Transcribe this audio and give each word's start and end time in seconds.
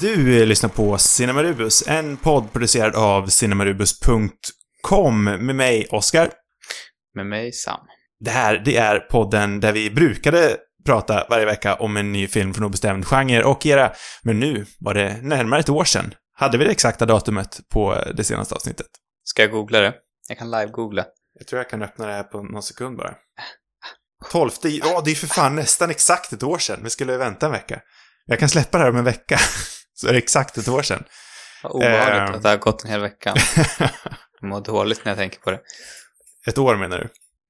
Du 0.00 0.46
lyssnar 0.46 0.70
på 0.70 0.98
Cinemarubus, 0.98 1.84
en 1.86 2.16
podd 2.16 2.52
producerad 2.52 2.94
av 2.94 3.26
cinemarubus.com 3.26 5.24
med 5.24 5.56
mig, 5.56 5.86
Oskar. 5.90 6.30
Med 7.14 7.26
mig, 7.26 7.52
Sam. 7.52 7.80
Det 8.20 8.30
här, 8.30 8.62
det 8.64 8.76
är 8.76 8.98
podden 8.98 9.60
där 9.60 9.72
vi 9.72 9.90
brukade 9.90 10.56
prata 10.86 11.26
varje 11.30 11.46
vecka 11.46 11.74
om 11.74 11.96
en 11.96 12.12
ny 12.12 12.28
film 12.28 12.54
från 12.54 12.64
obestämd 12.64 13.06
genre 13.06 13.42
och 13.42 13.66
era, 13.66 13.92
men 14.22 14.40
nu 14.40 14.66
var 14.80 14.94
det 14.94 15.22
närmare 15.22 15.60
ett 15.60 15.68
år 15.68 15.84
sedan. 15.84 16.14
Hade 16.32 16.58
vi 16.58 16.64
det 16.64 16.70
exakta 16.70 17.06
datumet 17.06 17.60
på 17.72 18.04
det 18.14 18.24
senaste 18.24 18.54
avsnittet? 18.54 18.86
Ska 19.24 19.42
jag 19.42 19.50
googla 19.50 19.80
det? 19.80 19.94
Jag 20.28 20.38
kan 20.38 20.50
live-googla. 20.50 21.04
Jag 21.38 21.46
tror 21.46 21.58
jag 21.58 21.70
kan 21.70 21.82
öppna 21.82 22.06
det 22.06 22.12
här 22.12 22.22
på 22.22 22.42
någon 22.42 22.62
sekund 22.62 22.96
bara. 22.96 23.14
12, 24.30 24.50
ja 24.62 25.02
det 25.04 25.10
är 25.10 25.14
för 25.14 25.26
fan 25.26 25.56
nästan 25.56 25.90
exakt 25.90 26.32
ett 26.32 26.42
år 26.42 26.58
sedan. 26.58 26.80
Vi 26.82 26.90
skulle 26.90 27.16
vänta 27.16 27.46
en 27.46 27.52
vecka. 27.52 27.80
Jag 28.26 28.38
kan 28.38 28.48
släppa 28.48 28.78
det 28.78 28.84
här 28.84 28.90
om 28.90 28.96
en 28.96 29.04
vecka. 29.04 29.38
Så 30.00 30.08
är 30.08 30.12
det 30.12 30.18
exakt 30.18 30.58
ett 30.58 30.68
år 30.68 30.82
sedan. 30.82 31.04
Vad 31.62 31.72
obehagligt 31.72 32.28
Ehm. 32.28 32.34
att 32.34 32.42
det 32.42 32.48
har 32.48 32.56
gått 32.56 32.84
en 32.84 32.90
hel 32.90 33.00
vecka. 33.00 33.34
Jag 34.40 34.48
mår 34.48 34.60
dåligt 34.60 35.04
när 35.04 35.12
jag 35.12 35.18
tänker 35.18 35.38
på 35.38 35.50
det. 35.50 35.60
Ett 36.46 36.58
år 36.58 36.76
menar 36.76 36.98
du? 36.98 37.04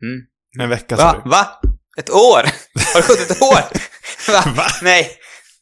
Mm. 0.08 0.20
En 0.60 0.68
vecka 0.68 0.96
sa 0.96 1.04
Va? 1.04 1.20
du? 1.24 1.30
Va? 1.30 1.60
Ett 1.98 2.10
år? 2.10 2.42
Har 2.94 3.00
det 3.02 3.08
gått 3.08 3.30
ett 3.30 3.42
år? 3.42 3.60
Va? 4.32 4.52
Va? 4.56 4.64
Nej. 4.82 5.10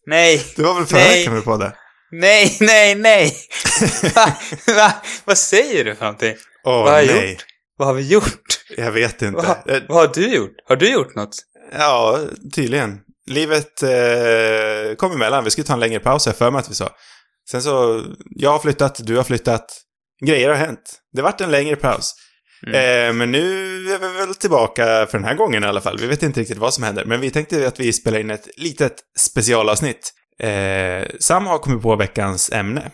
Nej. 0.07 0.47
Det 0.57 0.63
var 0.63 0.75
väl 0.75 0.87
förra 0.87 0.99
Nej. 1.01 1.19
veckan 1.21 1.35
vi 1.35 1.41
poddade? 1.43 1.77
Nej, 2.11 2.57
nej, 2.61 2.95
nej. 2.95 3.37
Va? 4.15 4.37
Va? 4.67 4.93
Vad 5.25 5.39
säger 5.39 5.85
du 5.85 5.95
för 5.95 6.05
någonting? 6.05 6.35
Åh 6.65 6.85
Vad 6.85 6.93
har 6.93 7.01
jag 7.01 7.07
nej. 7.17 7.39
Vad 7.77 7.89
har 7.89 7.95
vi 7.95 8.09
gjort? 8.09 8.43
Jag 8.77 8.93
vet 8.93 9.23
inte. 9.23 9.37
Vad, 9.65 9.77
Eh, 9.77 9.83
vad 9.89 9.99
har 9.99 10.15
du 10.15 10.35
gjort? 10.35 10.55
Har 10.69 10.77
du 10.77 10.93
gjort 10.93 11.15
något? 11.15 11.37
Ja, 11.73 12.21
tydligen. 12.55 13.01
Livet 13.31 13.83
eh, 13.83 14.97
kom 14.97 15.13
emellan. 15.13 15.45
Vi 15.45 15.51
skulle 15.51 15.67
ta 15.67 15.73
en 15.73 15.81
längre 15.81 16.01
paus, 16.01 16.27
jag 16.27 16.37
för 16.37 16.51
mig 16.51 16.59
att 16.59 16.71
vi 16.71 16.75
sa. 16.75 16.91
Sen 17.51 17.63
så, 17.63 18.05
jag 18.31 18.51
har 18.51 18.59
flyttat, 18.59 19.01
du 19.03 19.17
har 19.17 19.25
flyttat. 19.25 19.83
Grejer 20.27 20.49
har 20.49 20.57
hänt. 20.57 21.01
Det 21.13 21.23
vart 21.23 21.41
en 21.41 21.51
längre 21.51 21.77
paus. 21.77 22.15
Mm. 22.67 22.75
Eh, 22.75 23.13
men 23.13 23.33
nu 23.33 23.49
är 23.93 23.99
vi 23.99 24.19
väl 24.19 24.35
tillbaka 24.35 24.85
för 24.85 25.19
den 25.19 25.25
här 25.25 25.35
gången 25.35 25.65
i 25.65 25.67
alla 25.67 25.81
fall. 25.81 25.99
Vi 25.99 26.07
vet 26.07 26.23
inte 26.23 26.41
riktigt 26.41 26.59
vad 26.59 26.75
som 26.75 26.85
händer, 26.85 27.05
men 27.05 27.21
vi 27.21 27.31
tänkte 27.31 27.69
att 27.69 27.81
vi 27.81 27.93
spelar 27.93 28.19
in 28.19 28.31
ett 28.31 28.49
litet 28.57 28.95
specialavsnitt. 29.19 30.13
Eh, 30.39 31.07
Sam 31.21 31.47
har 31.47 31.59
kommit 31.59 31.83
på 31.83 31.97
veckans 31.97 32.53
ämne. 32.53 32.91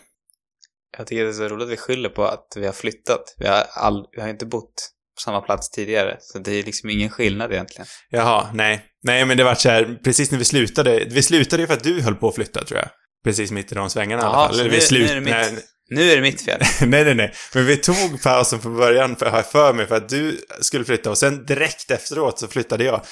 Jag 0.98 1.06
tycker 1.06 1.24
det 1.24 1.30
är 1.30 1.32
så 1.32 1.48
roligt 1.48 1.64
att 1.64 1.72
vi 1.72 1.76
skyller 1.76 2.08
på 2.08 2.24
att 2.24 2.52
vi 2.56 2.66
har 2.66 2.72
flyttat. 2.72 3.34
Vi 3.38 3.48
har, 3.48 3.64
all, 3.74 4.06
vi 4.12 4.22
har 4.22 4.28
inte 4.28 4.46
bott 4.46 4.91
på 5.16 5.20
samma 5.24 5.40
plats 5.40 5.70
tidigare. 5.70 6.16
Så 6.20 6.38
det 6.38 6.52
är 6.52 6.62
liksom 6.62 6.90
ingen 6.90 7.10
skillnad 7.10 7.52
egentligen. 7.52 7.86
Jaha, 8.10 8.50
nej. 8.54 8.84
Nej, 9.04 9.24
men 9.24 9.36
det 9.36 9.44
vart 9.44 9.60
så 9.60 9.68
här, 9.68 9.98
precis 10.04 10.30
när 10.30 10.38
vi 10.38 10.44
slutade. 10.44 11.04
Vi 11.10 11.22
slutade 11.22 11.62
ju 11.62 11.66
för 11.66 11.74
att 11.74 11.84
du 11.84 12.00
höll 12.00 12.14
på 12.14 12.28
att 12.28 12.34
flytta, 12.34 12.64
tror 12.64 12.78
jag. 12.80 12.88
Precis 13.24 13.50
mitt 13.50 13.72
i 13.72 13.74
de 13.74 13.90
svängarna 13.90 14.22
i 14.22 14.24
alla 14.26 14.34
Jaha, 14.34 14.46
fall. 14.46 14.54
så 14.54 14.60
Eller 14.60 14.70
nu- 14.70 14.76
vi 14.76 14.82
slut... 14.82 15.00
nu 15.06 15.10
är 15.10 15.14
det 15.14 15.20
mitt. 15.20 15.34
nej, 15.34 15.58
Nu 15.90 16.10
är 16.12 16.16
det 16.16 16.22
mitt 16.22 16.42
fel. 16.44 16.60
nej, 16.86 17.04
nej, 17.04 17.14
nej. 17.14 17.32
Men 17.54 17.66
vi 17.66 17.76
tog 17.76 18.22
pausen 18.22 18.60
från 18.60 18.76
början, 18.76 19.16
för, 19.16 19.26
har 19.26 19.38
jag 19.38 19.46
för 19.50 19.72
mig, 19.72 19.86
för 19.86 19.96
att 19.96 20.08
du 20.08 20.40
skulle 20.60 20.84
flytta. 20.84 21.10
Och 21.10 21.18
sen 21.18 21.46
direkt 21.46 21.90
efteråt 21.90 22.38
så 22.38 22.48
flyttade 22.48 22.84
jag. 22.84 23.02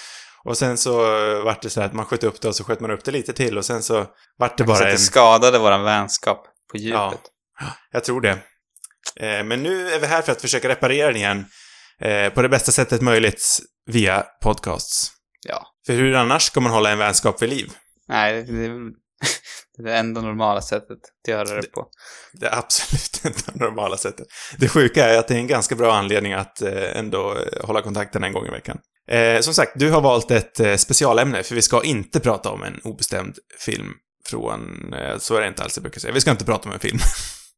Och 0.44 0.58
sen 0.58 0.78
så 0.78 0.92
vart 1.42 1.62
det 1.62 1.70
så 1.70 1.80
här 1.80 1.86
att 1.86 1.92
man 1.94 2.04
sköt 2.06 2.24
upp 2.24 2.40
det 2.40 2.48
och 2.48 2.56
så 2.56 2.64
sköt 2.64 2.80
man 2.80 2.90
upp 2.90 3.04
det 3.04 3.10
lite 3.10 3.32
till. 3.32 3.58
Och 3.58 3.64
sen 3.64 3.82
så 3.82 4.06
vart 4.38 4.58
det 4.58 4.64
så 4.64 4.68
bara 4.68 4.78
att 4.78 4.84
en... 4.84 4.90
det 4.90 4.98
skadade 4.98 5.58
våran 5.58 5.82
vänskap 5.84 6.44
på 6.70 6.76
djupet. 6.78 7.20
Ja. 7.60 7.66
Jag 7.92 8.04
tror 8.04 8.20
det. 8.20 8.30
Eh, 9.20 9.44
men 9.44 9.62
nu 9.62 9.90
är 9.90 9.98
vi 10.00 10.06
här 10.06 10.22
för 10.22 10.32
att 10.32 10.40
försöka 10.40 10.68
reparera 10.68 11.06
den 11.06 11.16
igen. 11.16 11.44
Eh, 12.00 12.32
på 12.32 12.42
det 12.42 12.48
bästa 12.48 12.72
sättet 12.72 13.00
möjligt 13.00 13.58
via 13.86 14.24
podcasts. 14.42 15.12
Ja. 15.46 15.66
För 15.86 15.92
hur 15.92 16.14
annars 16.14 16.42
ska 16.42 16.60
man 16.60 16.72
hålla 16.72 16.90
en 16.90 16.98
vänskap 16.98 17.42
vid 17.42 17.48
liv? 17.48 17.72
Nej, 18.08 18.42
det, 18.42 18.64
är 19.78 19.82
det 19.82 19.96
enda 19.96 20.20
normala 20.20 20.62
sättet 20.62 20.98
att 21.22 21.28
göra 21.28 21.60
det 21.60 21.72
på. 21.72 21.86
Det 22.32 22.46
är 22.46 22.58
absolut 22.58 23.20
inte 23.24 23.52
det 23.52 23.64
normala 23.64 23.96
sättet. 23.96 24.26
Det 24.58 24.68
sjuka 24.68 25.04
är 25.06 25.18
att 25.18 25.28
det 25.28 25.34
är 25.34 25.38
en 25.38 25.46
ganska 25.46 25.74
bra 25.74 25.94
anledning 25.94 26.32
att 26.32 26.62
eh, 26.62 26.98
ändå 26.98 27.30
eh, 27.30 27.66
hålla 27.66 27.82
kontakten 27.82 28.24
en 28.24 28.32
gång 28.32 28.46
i 28.46 28.50
veckan. 28.50 28.78
Eh, 29.10 29.40
som 29.40 29.54
sagt, 29.54 29.72
du 29.74 29.90
har 29.90 30.00
valt 30.00 30.30
ett 30.30 30.60
eh, 30.60 30.76
specialämne, 30.76 31.42
för 31.42 31.54
vi 31.54 31.62
ska 31.62 31.82
inte 31.82 32.20
prata 32.20 32.50
om 32.50 32.62
en 32.62 32.80
obestämd 32.84 33.34
film 33.58 33.92
från... 34.26 34.94
Så 35.18 35.36
är 35.36 35.40
det 35.40 35.48
inte 35.48 35.62
alls 35.62 35.76
jag 35.76 35.82
brukar 35.82 36.00
säga. 36.00 36.12
Vi 36.12 36.20
ska 36.20 36.30
inte 36.30 36.44
prata 36.44 36.68
om 36.68 36.74
en 36.74 36.80
film. 36.80 36.98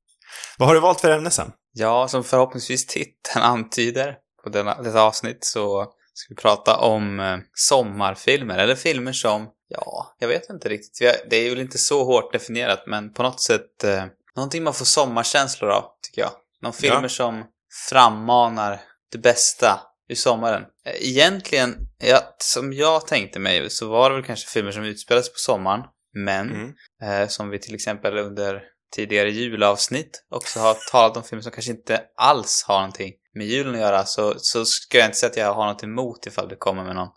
Vad 0.58 0.68
har 0.68 0.74
du 0.74 0.80
valt 0.80 1.00
för 1.00 1.10
ämne 1.10 1.30
sen? 1.30 1.52
Ja, 1.72 2.08
som 2.08 2.24
förhoppningsvis 2.24 2.86
titeln 2.86 3.44
antyder 3.44 4.16
på 4.42 4.48
denna, 4.48 4.82
detta 4.82 5.02
avsnitt 5.02 5.44
så 5.44 5.92
ska 6.14 6.34
vi 6.34 6.36
prata 6.36 6.76
om 6.76 7.20
eh, 7.20 7.38
sommarfilmer, 7.54 8.58
eller 8.58 8.74
filmer 8.74 9.12
som, 9.12 9.48
ja, 9.68 10.16
jag 10.18 10.28
vet 10.28 10.50
inte 10.50 10.68
riktigt. 10.68 10.98
Det 11.30 11.36
är 11.36 11.50
väl 11.50 11.60
inte 11.60 11.78
så 11.78 12.04
hårt 12.04 12.32
definierat, 12.32 12.82
men 12.86 13.12
på 13.12 13.22
något 13.22 13.40
sätt 13.40 13.84
eh, 13.84 14.04
någonting 14.36 14.62
man 14.62 14.74
får 14.74 14.84
sommarkänslor 14.84 15.70
av, 15.70 15.84
tycker 16.02 16.20
jag. 16.22 16.30
Någon 16.62 16.72
filmer 16.72 17.02
Ja. 17.02 17.08
som 17.08 17.44
frammanar 17.88 18.80
det 19.12 19.18
bästa 19.18 19.80
ur 20.08 20.14
sommaren. 20.14 20.62
Eh, 20.86 21.08
Egentligen, 21.08 21.76
ja, 21.98 22.34
som 22.38 22.72
jag 22.72 23.06
tänkte 23.06 23.38
mig, 23.38 23.70
så 23.70 23.88
var 23.88 24.10
det 24.10 24.16
väl 24.16 24.24
kanske 24.24 24.48
filmer 24.50 24.72
som 24.72 24.84
utspelades 24.84 25.28
på 25.32 25.38
sommaren, 25.38 25.82
men 26.14 26.50
Mm. 26.50 26.72
Eh, 27.22 27.28
som 27.28 27.50
vi 27.50 27.58
till 27.58 27.74
exempel 27.74 28.18
under 28.18 28.62
tidigare 28.96 29.30
julavsnitt 29.30 30.24
också 30.30 30.60
har 30.60 30.76
talat 30.90 31.16
om 31.16 31.22
filmer 31.22 31.42
som 31.42 31.52
kanske 31.52 31.70
inte 31.72 32.00
alls 32.16 32.64
har 32.68 32.74
någonting 32.78 33.12
med 33.34 33.46
julen 33.46 33.74
att 33.74 33.80
göra 33.80 34.04
så, 34.04 34.34
så 34.38 34.64
ska 34.64 34.98
jag 34.98 35.06
inte 35.06 35.18
säga 35.18 35.30
att 35.30 35.36
jag 35.36 35.54
har 35.54 35.66
något 35.66 35.82
emot 35.82 36.26
ifall 36.26 36.48
det 36.48 36.56
kommer 36.56 36.84
med 36.84 36.94
någon 36.94 37.08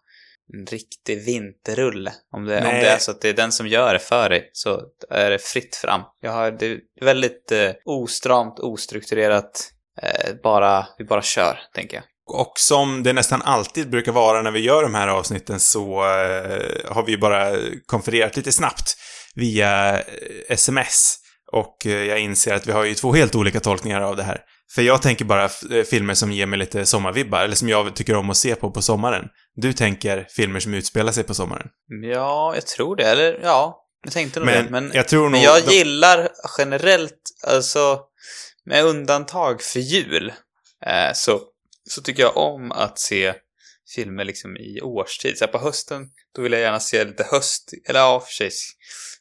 en 0.54 0.66
riktig 0.66 1.26
vinterrulle. 1.26 2.14
Om 2.32 2.46
det, 2.46 2.58
om 2.58 2.64
det 2.64 2.88
är 2.88 3.00
så 3.00 3.12
att 3.12 3.22
det 3.22 3.30
är 3.30 3.34
den 3.34 3.52
som 3.52 3.68
gör 3.68 3.94
det 3.94 4.00
för 4.00 4.30
dig 4.30 4.50
så 4.54 4.82
är 5.10 5.30
det 5.30 5.40
fritt 5.40 5.76
fram. 5.76 6.02
Jag 6.22 6.32
har 6.32 6.52
det 6.52 6.66
är 6.66 6.80
väldigt 7.02 7.52
eh, 7.52 7.72
ostramt, 7.86 8.60
ostrukturerat, 8.60 9.72
eh, 10.02 10.34
bara, 10.44 10.88
vi 10.98 11.06
bara 11.06 11.22
kör, 11.22 11.60
tänker 11.74 11.98
jag. 11.98 12.04
Och 12.28 12.54
som 12.56 13.04
det 13.04 13.14
nästan 13.14 13.42
alltid 13.42 13.90
brukar 13.90 14.12
vara 14.12 14.42
när 14.42 14.52
vi 14.52 14.60
gör 14.60 14.84
de 14.84 14.96
här 14.96 15.08
avsnitten 15.08 15.60
så 15.60 16.04
eh, 16.04 16.94
har 16.94 17.06
vi 17.06 17.12
ju 17.12 17.18
bara 17.18 17.56
konfererat 17.86 18.38
lite 18.38 18.52
snabbt 18.52 18.96
via 19.36 20.00
eh, 20.00 20.04
sms. 20.50 21.18
Och 21.52 21.86
eh, 21.86 22.04
jag 22.04 22.20
inser 22.20 22.54
att 22.54 22.68
vi 22.68 22.72
har 22.72 22.86
ju 22.86 22.94
två 22.94 23.14
helt 23.14 23.36
olika 23.36 23.60
tolkningar 23.60 24.02
av 24.02 24.16
det 24.16 24.24
här. 24.24 24.42
För 24.76 24.82
jag 24.82 25.02
tänker 25.02 25.26
bara 25.26 25.44
eh, 25.44 25.84
filmer 25.90 26.14
som 26.14 26.32
ger 26.32 26.46
mig 26.46 26.60
lite 26.60 26.86
sommarvibbar, 26.86 27.44
eller 27.44 27.56
som 27.56 27.70
jag 27.70 27.96
tycker 27.96 28.16
om 28.16 28.30
att 28.30 28.38
se 28.38 28.56
på 28.56 28.72
på 28.72 28.82
sommaren. 28.82 29.30
Du 29.56 29.74
tänker 29.74 30.28
filmer 30.30 30.60
som 30.60 30.74
utspelar 30.74 31.12
sig 31.12 31.24
på 31.24 31.34
sommaren. 31.34 31.70
Ja, 32.04 32.56
jag 32.56 32.68
tror 32.68 32.96
det. 32.96 33.04
Eller 33.04 33.40
ja, 33.44 33.86
jag 34.04 34.14
tänkte 34.14 34.40
nog 34.40 34.46
Men, 34.46 34.66
det. 34.66 34.72
Men 34.72 34.92
jag 34.94 35.08
tror 35.08 35.22
nog... 35.22 35.32
Men 35.32 35.42
jag 35.42 35.66
de- 35.66 35.72
gillar 35.72 36.30
generellt, 36.58 37.22
alltså 37.48 38.00
med 38.66 38.86
undantag 38.86 39.62
för 39.62 39.80
jul, 39.80 40.34
eh, 40.86 41.14
så, 41.14 41.42
så 41.90 42.02
tycker 42.02 42.24
jag 42.24 42.38
om 42.38 42.72
att 42.72 43.00
se 43.00 43.34
filmer 43.96 44.24
liksom 44.24 44.58
i 44.58 44.82
årstid. 44.82 45.38
Så 45.38 45.48
på 45.48 45.58
hösten, 45.58 46.08
då 46.36 46.42
vill 46.42 46.52
jag 46.52 46.62
gärna 46.62 46.80
se 46.80 47.04
lite 47.04 47.24
höst, 47.32 47.72
eller 47.90 48.00
ja, 48.00 48.20
för 48.20 48.34
sig, 48.34 48.50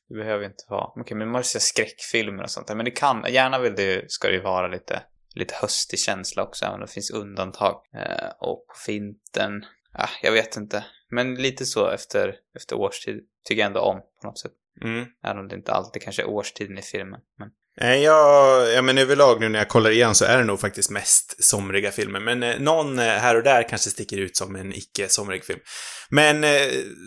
det 0.08 0.14
behöver 0.14 0.44
inte 0.44 0.64
vara, 0.68 0.84
okej, 1.00 1.16
men 1.16 1.30
man 1.30 1.40
vill 1.40 1.48
se 1.48 1.60
skräckfilmer 1.60 2.42
och 2.42 2.50
sånt 2.50 2.66
där. 2.66 2.74
Men 2.74 2.84
det 2.84 2.90
kan, 2.90 3.24
gärna 3.28 3.58
vill 3.58 3.74
det, 3.74 4.10
ska 4.10 4.28
det 4.28 4.34
ju 4.34 4.42
vara 4.42 4.68
lite, 4.68 5.02
lite 5.34 5.54
höstig 5.54 5.98
känsla 5.98 6.42
också, 6.42 6.64
även 6.64 6.74
om 6.74 6.80
det 6.80 6.92
finns 6.92 7.10
undantag. 7.10 7.80
Eh, 7.94 8.30
och 8.40 8.66
på 8.66 8.74
vintern, 8.86 9.64
ah, 9.92 10.08
jag 10.22 10.32
vet 10.32 10.56
inte. 10.56 10.84
Men 11.10 11.34
lite 11.34 11.66
så 11.66 11.88
efter, 11.88 12.34
efter 12.56 12.76
årstid 12.76 13.20
tycker 13.44 13.60
jag 13.60 13.66
ändå 13.66 13.80
om 13.80 14.00
på 14.22 14.26
något 14.26 14.38
sätt. 14.38 14.52
Mm. 14.82 15.06
Även 15.24 15.38
om 15.38 15.48
det 15.48 15.56
inte 15.56 15.72
alltid 15.72 16.02
kanske 16.02 16.22
är 16.22 16.28
årstiden 16.28 16.78
i 16.78 16.82
filmen. 16.82 17.20
Men 17.38 17.50
Nej, 17.80 18.02
jag, 18.02 18.72
ja, 18.72 18.82
men 18.82 18.98
överlag 18.98 19.40
nu 19.40 19.48
när 19.48 19.58
jag 19.58 19.68
kollar 19.68 19.90
igen 19.90 20.14
så 20.14 20.24
är 20.24 20.38
det 20.38 20.44
nog 20.44 20.60
faktiskt 20.60 20.90
mest 20.90 21.44
somriga 21.44 21.90
filmer. 21.90 22.20
Men 22.20 22.42
eh, 22.42 22.58
någon 22.58 22.98
eh, 22.98 23.04
här 23.04 23.36
och 23.36 23.42
där 23.42 23.68
kanske 23.68 23.90
sticker 23.90 24.16
ut 24.16 24.36
som 24.36 24.56
en 24.56 24.74
icke-somrig 24.74 25.44
film. 25.44 25.60
Men 26.08 26.44
eh, 26.44 26.50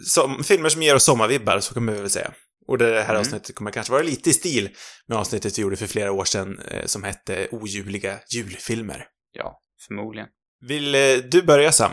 som, 0.06 0.44
filmer 0.44 0.70
som 0.70 0.84
ger 0.84 0.96
oss 0.96 1.04
sommarvibbar, 1.04 1.60
så 1.60 1.74
kan 1.74 1.86
man 1.86 1.96
väl 1.96 2.10
säga. 2.10 2.32
Och 2.68 2.78
det 2.78 2.86
här 3.02 3.10
Mm. 3.10 3.20
avsnittet 3.20 3.56
kommer 3.56 3.72
kanske 3.72 3.92
vara 3.94 4.04
lite 4.04 4.30
i 4.30 4.34
stil 4.34 4.70
med 5.08 5.18
avsnittet 5.18 5.58
vi 5.58 5.62
gjorde 5.62 5.76
för 5.76 5.88
flera 5.88 6.12
år 6.12 6.26
sedan 6.26 6.60
eh, 6.72 6.86
som 6.86 7.04
hette 7.04 7.48
Ojuliga 7.52 8.20
julfilmer. 8.34 9.06
ja, 9.34 9.62
förmodligen. 9.88 10.30
Vill 10.68 10.96
eh, 10.96 11.02
du 11.32 11.42
börja 11.44 11.72
Sam? 11.72 11.92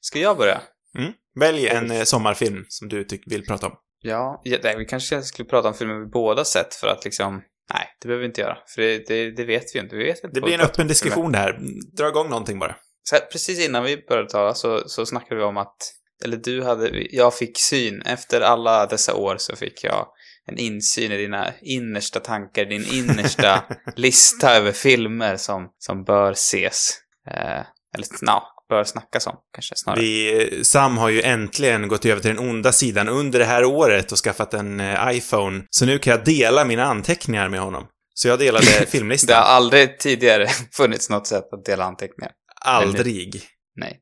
Ska 0.00 0.18
jag 0.18 0.36
börja? 0.36 0.60
Mm? 0.98 1.12
Välj 1.40 1.66
en 1.68 1.90
eh, 1.90 2.02
sommarfilm 2.02 2.64
som 2.68 2.88
du 2.88 3.06
vill 3.26 3.46
prata 3.46 3.66
om. 3.66 3.72
Ja, 4.02 4.40
ja 4.44 4.58
nej, 4.62 4.76
vi 4.78 4.84
kanske 4.84 5.22
skulle 5.22 5.48
prata 5.48 5.68
om 5.68 5.74
filmer 5.74 5.94
vi 5.94 6.06
båda 6.06 6.44
sett 6.44 6.74
för 6.74 6.86
att 6.86 7.04
liksom... 7.04 7.42
Nej, 7.74 7.86
det 8.00 8.08
behöver 8.08 8.20
vi 8.20 8.26
inte 8.26 8.40
göra. 8.40 8.58
För 8.74 8.82
det, 8.82 9.08
det, 9.08 9.30
det 9.30 9.44
vet 9.44 9.64
vi 9.74 9.78
ju 9.78 9.84
inte. 9.84 9.96
Vi 9.96 10.04
vet 10.04 10.24
inte 10.24 10.40
Det 10.40 10.40
blir 10.40 10.54
en 10.54 10.60
öppen 10.60 10.88
diskussion 10.88 11.32
där. 11.32 11.58
Dra 11.96 12.08
igång 12.08 12.28
någonting 12.30 12.58
bara. 12.58 12.76
Här, 13.12 13.20
precis 13.20 13.66
innan 13.68 13.84
vi 13.84 14.04
började 14.08 14.28
tala 14.28 14.54
så, 14.54 14.88
så 14.88 15.06
snackade 15.06 15.36
vi 15.36 15.42
om 15.42 15.56
att... 15.56 15.76
Eller 16.22 16.36
du 16.36 16.62
hade... 16.62 17.06
Jag 17.10 17.34
fick 17.34 17.58
syn. 17.58 18.02
Efter 18.02 18.40
alla 18.40 18.86
dessa 18.86 19.14
år 19.14 19.36
så 19.38 19.56
fick 19.56 19.84
jag 19.84 20.06
en 20.46 20.58
insyn 20.58 21.12
i 21.12 21.16
dina 21.16 21.52
innersta 21.62 22.20
tankar, 22.20 22.64
din 22.64 22.86
innersta 22.92 23.64
lista 23.96 24.54
över 24.54 24.72
filmer 24.72 25.36
som, 25.36 25.68
som 25.78 26.04
bör 26.04 26.32
ses. 26.32 26.90
Eh, 27.30 27.60
eller, 27.94 28.06
ja, 28.20 28.48
bör 28.68 28.84
snackas 28.84 29.26
om, 29.26 29.36
kanske 29.54 29.76
snarare. 29.76 30.00
Vi, 30.00 30.60
Sam 30.64 30.98
har 30.98 31.08
ju 31.08 31.22
äntligen 31.22 31.88
gått 31.88 32.06
över 32.06 32.22
till 32.22 32.34
den 32.36 32.48
onda 32.50 32.72
sidan 32.72 33.08
under 33.08 33.38
det 33.38 33.44
här 33.44 33.64
året 33.64 34.12
och 34.12 34.18
skaffat 34.18 34.54
en 34.54 34.80
eh, 34.80 35.16
iPhone. 35.16 35.64
Så 35.70 35.86
nu 35.86 35.98
kan 35.98 36.10
jag 36.10 36.24
dela 36.24 36.64
mina 36.64 36.84
anteckningar 36.84 37.48
med 37.48 37.60
honom. 37.60 37.86
Så 38.14 38.28
jag 38.28 38.38
delade 38.38 38.66
Det 38.72 38.78
har 38.78 38.86
filmlistan. 38.86 39.42
aldrig 39.44 39.98
tidigare 39.98 40.48
funnits 40.72 41.10
något 41.10 41.26
sätt 41.26 41.52
att 41.52 41.64
dela 41.64 41.84
anteckningar. 41.84 42.32
Aldrig. 42.60 43.42
Nej. 43.76 43.98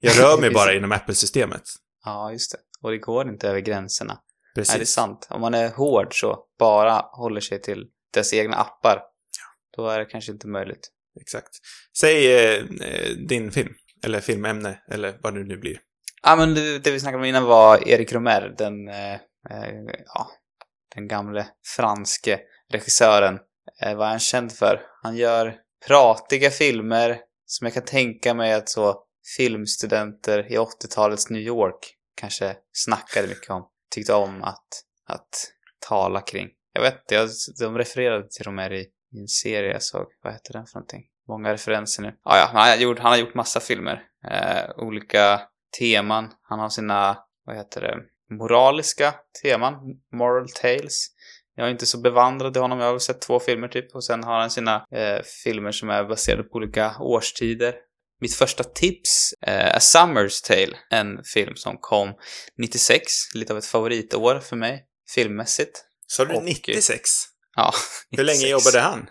Ja. 0.00 0.10
Jag 0.10 0.22
rör 0.22 0.40
mig 0.40 0.50
bara 0.54 0.74
inom 0.74 0.92
Apple-systemet. 0.92 1.62
Ja, 2.04 2.32
just 2.32 2.52
det. 2.52 2.58
Och 2.82 2.90
det 2.90 2.98
går 2.98 3.28
inte 3.28 3.48
över 3.48 3.60
gränserna. 3.60 4.12
Nej, 4.14 4.20
det 4.54 4.60
är 4.60 4.64
Precis. 4.64 4.94
sant. 4.94 5.26
Om 5.30 5.40
man 5.40 5.54
är 5.54 5.70
hård 5.70 6.20
så, 6.20 6.38
bara 6.58 7.04
håller 7.12 7.40
sig 7.40 7.62
till 7.62 7.86
dess 8.14 8.32
egna 8.32 8.56
appar, 8.56 9.02
då 9.76 9.88
är 9.88 9.98
det 9.98 10.04
kanske 10.04 10.32
inte 10.32 10.48
möjligt. 10.48 10.88
Exakt. 11.20 11.48
Säg 11.98 12.34
eh, 12.36 12.64
eh, 12.80 13.10
din 13.28 13.50
film. 13.50 13.74
Eller 14.04 14.20
filmämne, 14.20 14.78
eller 14.90 15.18
vad 15.22 15.34
det 15.34 15.44
nu 15.44 15.56
blir. 15.56 15.78
Ja, 16.22 16.36
men 16.36 16.54
det, 16.54 16.78
det 16.78 16.90
vi 16.90 17.00
snackade 17.00 17.18
om 17.22 17.28
innan 17.28 17.44
var 17.44 17.88
Erik 17.88 18.12
Romer, 18.12 18.54
den, 18.58 18.88
eh, 18.88 19.14
eh, 19.50 19.74
ja, 20.14 20.30
den 20.94 21.08
gamle 21.08 21.46
franske 21.76 22.40
regissören. 22.72 23.38
Eh, 23.82 23.96
vad 23.96 24.06
är 24.06 24.10
han 24.10 24.18
känd 24.18 24.52
för? 24.52 24.80
Han 25.02 25.16
gör 25.16 25.54
pratiga 25.86 26.50
filmer 26.50 27.20
som 27.46 27.64
jag 27.64 27.74
kan 27.74 27.84
tänka 27.84 28.34
mig 28.34 28.52
att 28.52 28.68
så 28.68 29.04
filmstudenter 29.36 30.52
i 30.52 30.56
80-talets 30.56 31.30
New 31.30 31.42
York 31.42 31.94
kanske 32.14 32.56
snackade 32.72 33.28
mycket 33.28 33.50
om. 33.50 33.68
Tyckte 33.90 34.14
om 34.14 34.42
att, 34.42 34.68
att 35.06 35.52
tala 35.88 36.20
kring. 36.20 36.48
Jag 36.72 36.82
vet 36.82 36.94
inte, 36.94 37.28
de 37.60 37.78
refererade 37.78 38.28
till 38.30 38.44
Romer 38.44 38.72
i, 38.72 38.80
i 39.12 39.20
en 39.20 39.28
serie 39.28 39.72
jag 39.72 39.82
såg. 39.82 40.06
Vad 40.22 40.32
heter 40.32 40.52
den 40.52 40.66
för 40.66 40.74
någonting? 40.74 41.04
Många 41.28 41.52
referenser 41.52 42.02
nu. 42.02 42.14
Ja, 42.24 42.36
ja, 42.36 42.50
han 42.52 42.68
har 42.68 42.76
gjort, 42.76 42.98
han 42.98 43.12
har 43.12 43.18
gjort 43.18 43.34
massa 43.34 43.60
filmer. 43.60 44.02
Eh, 44.30 44.70
olika 44.76 45.40
teman. 45.78 46.30
Han 46.42 46.58
har 46.58 46.68
sina, 46.68 47.18
vad 47.44 47.56
heter 47.56 47.80
det, 47.80 47.96
moraliska 48.34 49.14
teman. 49.42 49.74
Moral 50.12 50.48
tales. 50.48 51.06
Jag 51.54 51.66
är 51.66 51.70
inte 51.70 51.86
så 51.86 51.98
bevandrad 51.98 52.56
i 52.56 52.60
honom. 52.60 52.78
Jag 52.78 52.86
har 52.86 52.92
väl 52.92 53.00
sett 53.00 53.20
två 53.20 53.40
filmer 53.40 53.68
typ. 53.68 53.94
Och 53.94 54.04
sen 54.04 54.24
har 54.24 54.40
han 54.40 54.50
sina 54.50 54.86
eh, 54.90 55.22
filmer 55.44 55.72
som 55.72 55.90
är 55.90 56.04
baserade 56.04 56.42
på 56.42 56.56
olika 56.56 56.96
årstider. 57.00 57.74
Mitt 58.20 58.34
första 58.34 58.64
tips 58.64 59.32
eh, 59.46 59.74
är 59.74 59.78
Summer's 59.78 60.44
Tale. 60.46 60.76
En 60.90 61.24
film 61.24 61.56
som 61.56 61.76
kom 61.80 62.14
96. 62.58 63.02
Lite 63.34 63.52
av 63.52 63.58
ett 63.58 63.66
favoritår 63.66 64.40
för 64.40 64.56
mig. 64.56 64.84
Filmmässigt. 65.14 65.84
Sa 66.06 66.24
du 66.24 66.34
Och- 66.34 66.44
96? 66.44 67.00
Ja, 67.56 67.72
Hur 68.10 68.24
länge 68.24 68.38
96. 68.46 68.50
jobbade 68.50 68.80
han? 68.80 69.08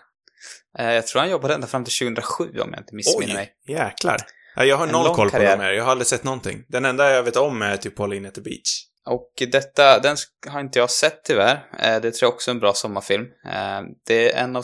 Eh, 0.78 0.92
jag 0.94 1.06
tror 1.06 1.20
han 1.20 1.30
jobbade 1.30 1.54
ända 1.54 1.66
fram 1.66 1.84
till 1.84 1.94
2007 1.98 2.44
om 2.60 2.70
jag 2.72 2.80
inte 2.80 2.94
missminner 2.94 3.34
mig. 3.34 3.52
jäklar. 3.68 4.16
Ja, 4.56 4.64
jag 4.64 4.76
har 4.76 4.86
En 4.86 4.92
noll 4.92 5.14
koll 5.14 5.26
på 5.26 5.30
karriär. 5.32 5.50
dem 5.50 5.60
här. 5.60 5.72
Jag 5.72 5.84
har 5.84 5.90
aldrig 5.90 6.06
sett 6.06 6.24
någonting. 6.24 6.64
Den 6.68 6.84
enda 6.84 7.10
jag 7.10 7.22
vet 7.22 7.36
om 7.36 7.62
är 7.62 7.76
typ 7.76 7.96
Pauline 7.96 8.26
at 8.26 8.34
the 8.34 8.40
Beach. 8.40 8.84
Och 9.06 9.32
detta, 9.52 9.98
den 9.98 10.16
har 10.48 10.60
inte 10.60 10.78
jag 10.78 10.90
sett 10.90 11.24
tyvärr. 11.24 11.66
Eh, 11.80 12.00
det 12.00 12.10
tror 12.10 12.26
jag 12.26 12.34
också 12.34 12.50
är 12.50 12.54
en 12.54 12.60
bra 12.60 12.72
sommarfilm. 12.74 13.22
Eh, 13.46 13.80
det 14.06 14.32
är 14.32 14.42
en 14.44 14.56
av 14.56 14.62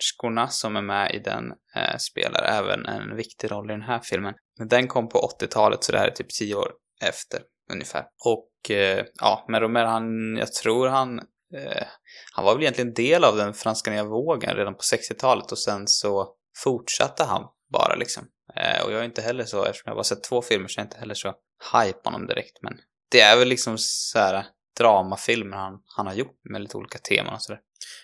skådespelerskorna 0.00 0.48
som 0.48 0.76
är 0.76 0.82
med 0.82 1.14
i 1.14 1.18
den 1.18 1.52
eh, 1.76 1.96
spelar 1.98 2.42
även 2.42 2.86
en 2.86 3.16
viktig 3.16 3.50
roll 3.50 3.70
i 3.70 3.72
den 3.72 3.82
här 3.82 4.00
filmen. 4.00 4.34
Men 4.58 4.68
den 4.68 4.88
kom 4.88 5.08
på 5.08 5.30
80-talet 5.40 5.84
så 5.84 5.92
det 5.92 5.98
här 5.98 6.06
är 6.06 6.10
typ 6.10 6.30
10 6.38 6.54
år 6.54 6.72
efter 7.02 7.40
ungefär. 7.72 8.04
Och 8.24 8.70
eh, 8.70 9.04
ja, 9.20 9.44
men 9.48 9.60
Romer 9.60 9.84
han, 9.84 10.36
jag 10.36 10.52
tror 10.52 10.88
han, 10.88 11.18
eh, 11.54 11.86
han 12.32 12.44
var 12.44 12.54
väl 12.54 12.62
egentligen 12.62 12.94
del 12.94 13.24
av 13.24 13.36
den 13.36 13.54
franska 13.54 13.90
nya 13.90 14.04
vågen 14.04 14.56
redan 14.56 14.74
på 14.74 14.80
60-talet 14.80 15.52
och 15.52 15.58
sen 15.58 15.86
så 15.86 16.34
fortsatte 16.64 17.24
han 17.24 17.44
bara 17.72 17.94
liksom. 17.94 18.24
Eh, 18.56 18.84
och 18.84 18.92
jag 18.92 19.00
är 19.00 19.04
inte 19.04 19.22
heller 19.22 19.44
så, 19.44 19.64
eftersom 19.64 19.90
jag 19.90 19.96
bara 19.96 20.04
sett 20.04 20.24
två 20.24 20.42
filmer 20.42 20.68
så 20.68 20.80
är 20.80 20.82
jag 20.82 20.86
inte 20.86 20.98
heller 20.98 21.14
så 21.14 21.34
hype 21.74 22.00
honom 22.04 22.26
direkt. 22.26 22.62
Men 22.62 22.78
det 23.10 23.20
är 23.20 23.38
väl 23.38 23.48
liksom 23.48 23.78
så 23.78 24.18
här 24.18 24.34
eh, 24.34 24.44
dramafilmer 24.78 25.56
han, 25.56 25.82
han 25.96 26.06
har 26.06 26.14
gjort 26.14 26.40
med 26.50 26.62
lite 26.62 26.76
olika 26.76 26.98
teman 26.98 27.34
och 27.34 27.42
sådär. 27.42 27.60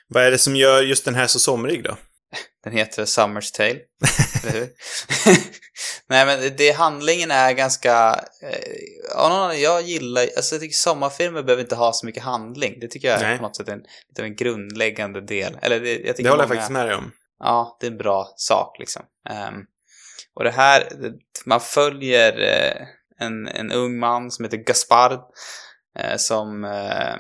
Vad 0.09 0.25
är 0.25 0.31
det 0.31 0.39
som 0.39 0.57
gör 0.57 0.83
just 0.83 1.05
den 1.05 1.15
här 1.15 1.27
så 1.27 1.39
somrig 1.39 1.85
då? 1.85 1.97
Den 2.65 2.73
heter 2.73 3.05
Summer's 3.05 3.55
Tale, 3.57 3.79
eller 4.43 4.53
hur? 4.53 4.69
Nej 6.09 6.27
men 6.27 6.57
det, 6.57 6.71
handlingen 6.71 7.31
är 7.31 7.53
ganska... 7.53 8.21
Eh, 8.43 9.61
jag 9.63 9.83
gillar... 9.83 10.23
Alltså 10.37 10.55
jag 10.55 10.63
tycker 10.63 10.75
sommarfilmer 10.75 11.43
behöver 11.43 11.63
inte 11.63 11.75
ha 11.77 11.93
så 11.93 12.07
mycket 12.07 12.23
handling. 12.23 12.81
Det 12.81 12.89
tycker 12.89 13.09
jag 13.09 13.21
är 13.21 13.29
Nej. 13.29 13.37
på 13.37 13.43
något 13.43 13.57
sätt 13.57 13.69
en, 13.69 13.79
lite 14.09 14.23
av 14.23 14.27
en 14.27 14.37
grundläggande 14.37 15.21
del. 15.21 15.59
Eller 15.63 15.81
det, 15.81 15.93
jag 15.93 16.17
tycker 16.17 16.23
Det 16.23 16.31
håller 16.31 16.43
jag 16.43 16.49
många- 16.49 16.61
faktiskt 16.61 16.73
med 16.73 16.87
dig 16.87 16.95
om. 16.95 17.13
Ja, 17.39 17.77
det 17.81 17.87
är 17.87 17.91
en 17.91 17.99
bra 17.99 18.35
sak 18.37 18.77
liksom. 18.79 19.03
Ehm, 19.31 19.55
och 20.35 20.45
det 20.45 20.51
här, 20.51 20.89
man 21.47 21.61
följer 21.61 22.41
eh, 22.41 22.87
en, 23.27 23.49
en 23.49 23.73
ung 23.73 23.99
man 23.99 24.31
som 24.31 24.45
heter 24.45 24.57
Gaspard 24.57 25.21
eh, 25.99 26.17
som, 26.17 26.65
eh, 26.65 27.17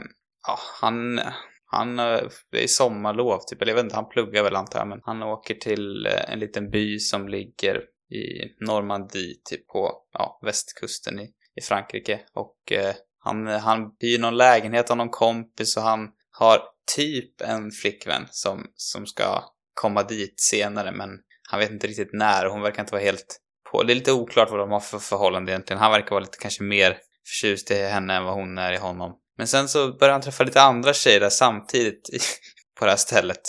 ja, 0.46 0.58
han, 0.80 1.20
han, 1.66 1.98
eh, 1.98 2.20
det 2.52 2.62
är 2.62 2.66
sommarlov 2.66 3.38
typ, 3.46 3.62
eller 3.62 3.72
jag 3.72 3.76
vet 3.76 3.84
inte, 3.84 3.96
han 3.96 4.08
pluggar 4.08 4.42
väl 4.42 4.56
antar 4.56 4.78
jag, 4.78 4.88
men 4.88 5.00
han 5.02 5.22
åker 5.22 5.54
till 5.54 6.06
eh, 6.06 6.32
en 6.32 6.38
liten 6.38 6.70
by 6.70 6.98
som 6.98 7.28
ligger 7.28 7.76
i 8.10 8.54
Normandie, 8.66 9.34
typ 9.44 9.66
på, 9.66 9.92
ja, 10.12 10.40
västkusten 10.42 11.20
i, 11.20 11.32
i 11.56 11.60
Frankrike. 11.62 12.20
Och 12.34 12.72
eh, 12.72 12.94
han, 13.18 13.46
han 13.46 13.80
hyr 14.00 14.18
någon 14.18 14.36
lägenhet 14.36 14.90
av 14.90 14.96
någon 14.96 15.10
kompis 15.10 15.76
och 15.76 15.82
han 15.82 16.08
har 16.30 16.58
typ 16.96 17.40
en 17.40 17.70
flickvän 17.70 18.26
som, 18.30 18.66
som 18.74 19.06
ska 19.06 19.44
komma 19.74 20.02
dit 20.02 20.40
senare 20.40 20.92
men 20.92 21.10
han 21.50 21.60
vet 21.60 21.70
inte 21.70 21.86
riktigt 21.86 22.12
när 22.12 22.46
och 22.46 22.52
hon 22.52 22.62
verkar 22.62 22.82
inte 22.82 22.92
vara 22.92 23.02
helt 23.02 23.40
på. 23.72 23.82
Det 23.82 23.92
är 23.92 23.94
lite 23.94 24.12
oklart 24.12 24.50
vad 24.50 24.60
de 24.60 24.70
har 24.70 24.80
för 24.80 24.98
förhållande 24.98 25.52
egentligen. 25.52 25.82
Han 25.82 25.92
verkar 25.92 26.10
vara 26.10 26.20
lite 26.20 26.38
kanske 26.40 26.62
mer 26.62 26.98
förtjust 27.28 27.70
i 27.70 27.82
henne 27.82 28.14
än 28.14 28.24
vad 28.24 28.34
hon 28.34 28.58
är 28.58 28.72
i 28.72 28.76
honom. 28.76 29.16
Men 29.38 29.46
sen 29.48 29.68
så 29.68 29.92
började 29.92 30.12
han 30.12 30.22
träffa 30.22 30.44
lite 30.44 30.62
andra 30.62 30.94
tjejer 30.94 31.20
där 31.20 31.30
samtidigt 31.30 32.10
i, 32.12 32.18
på 32.78 32.84
det 32.84 32.90
här 32.90 32.96
stället. 32.98 33.40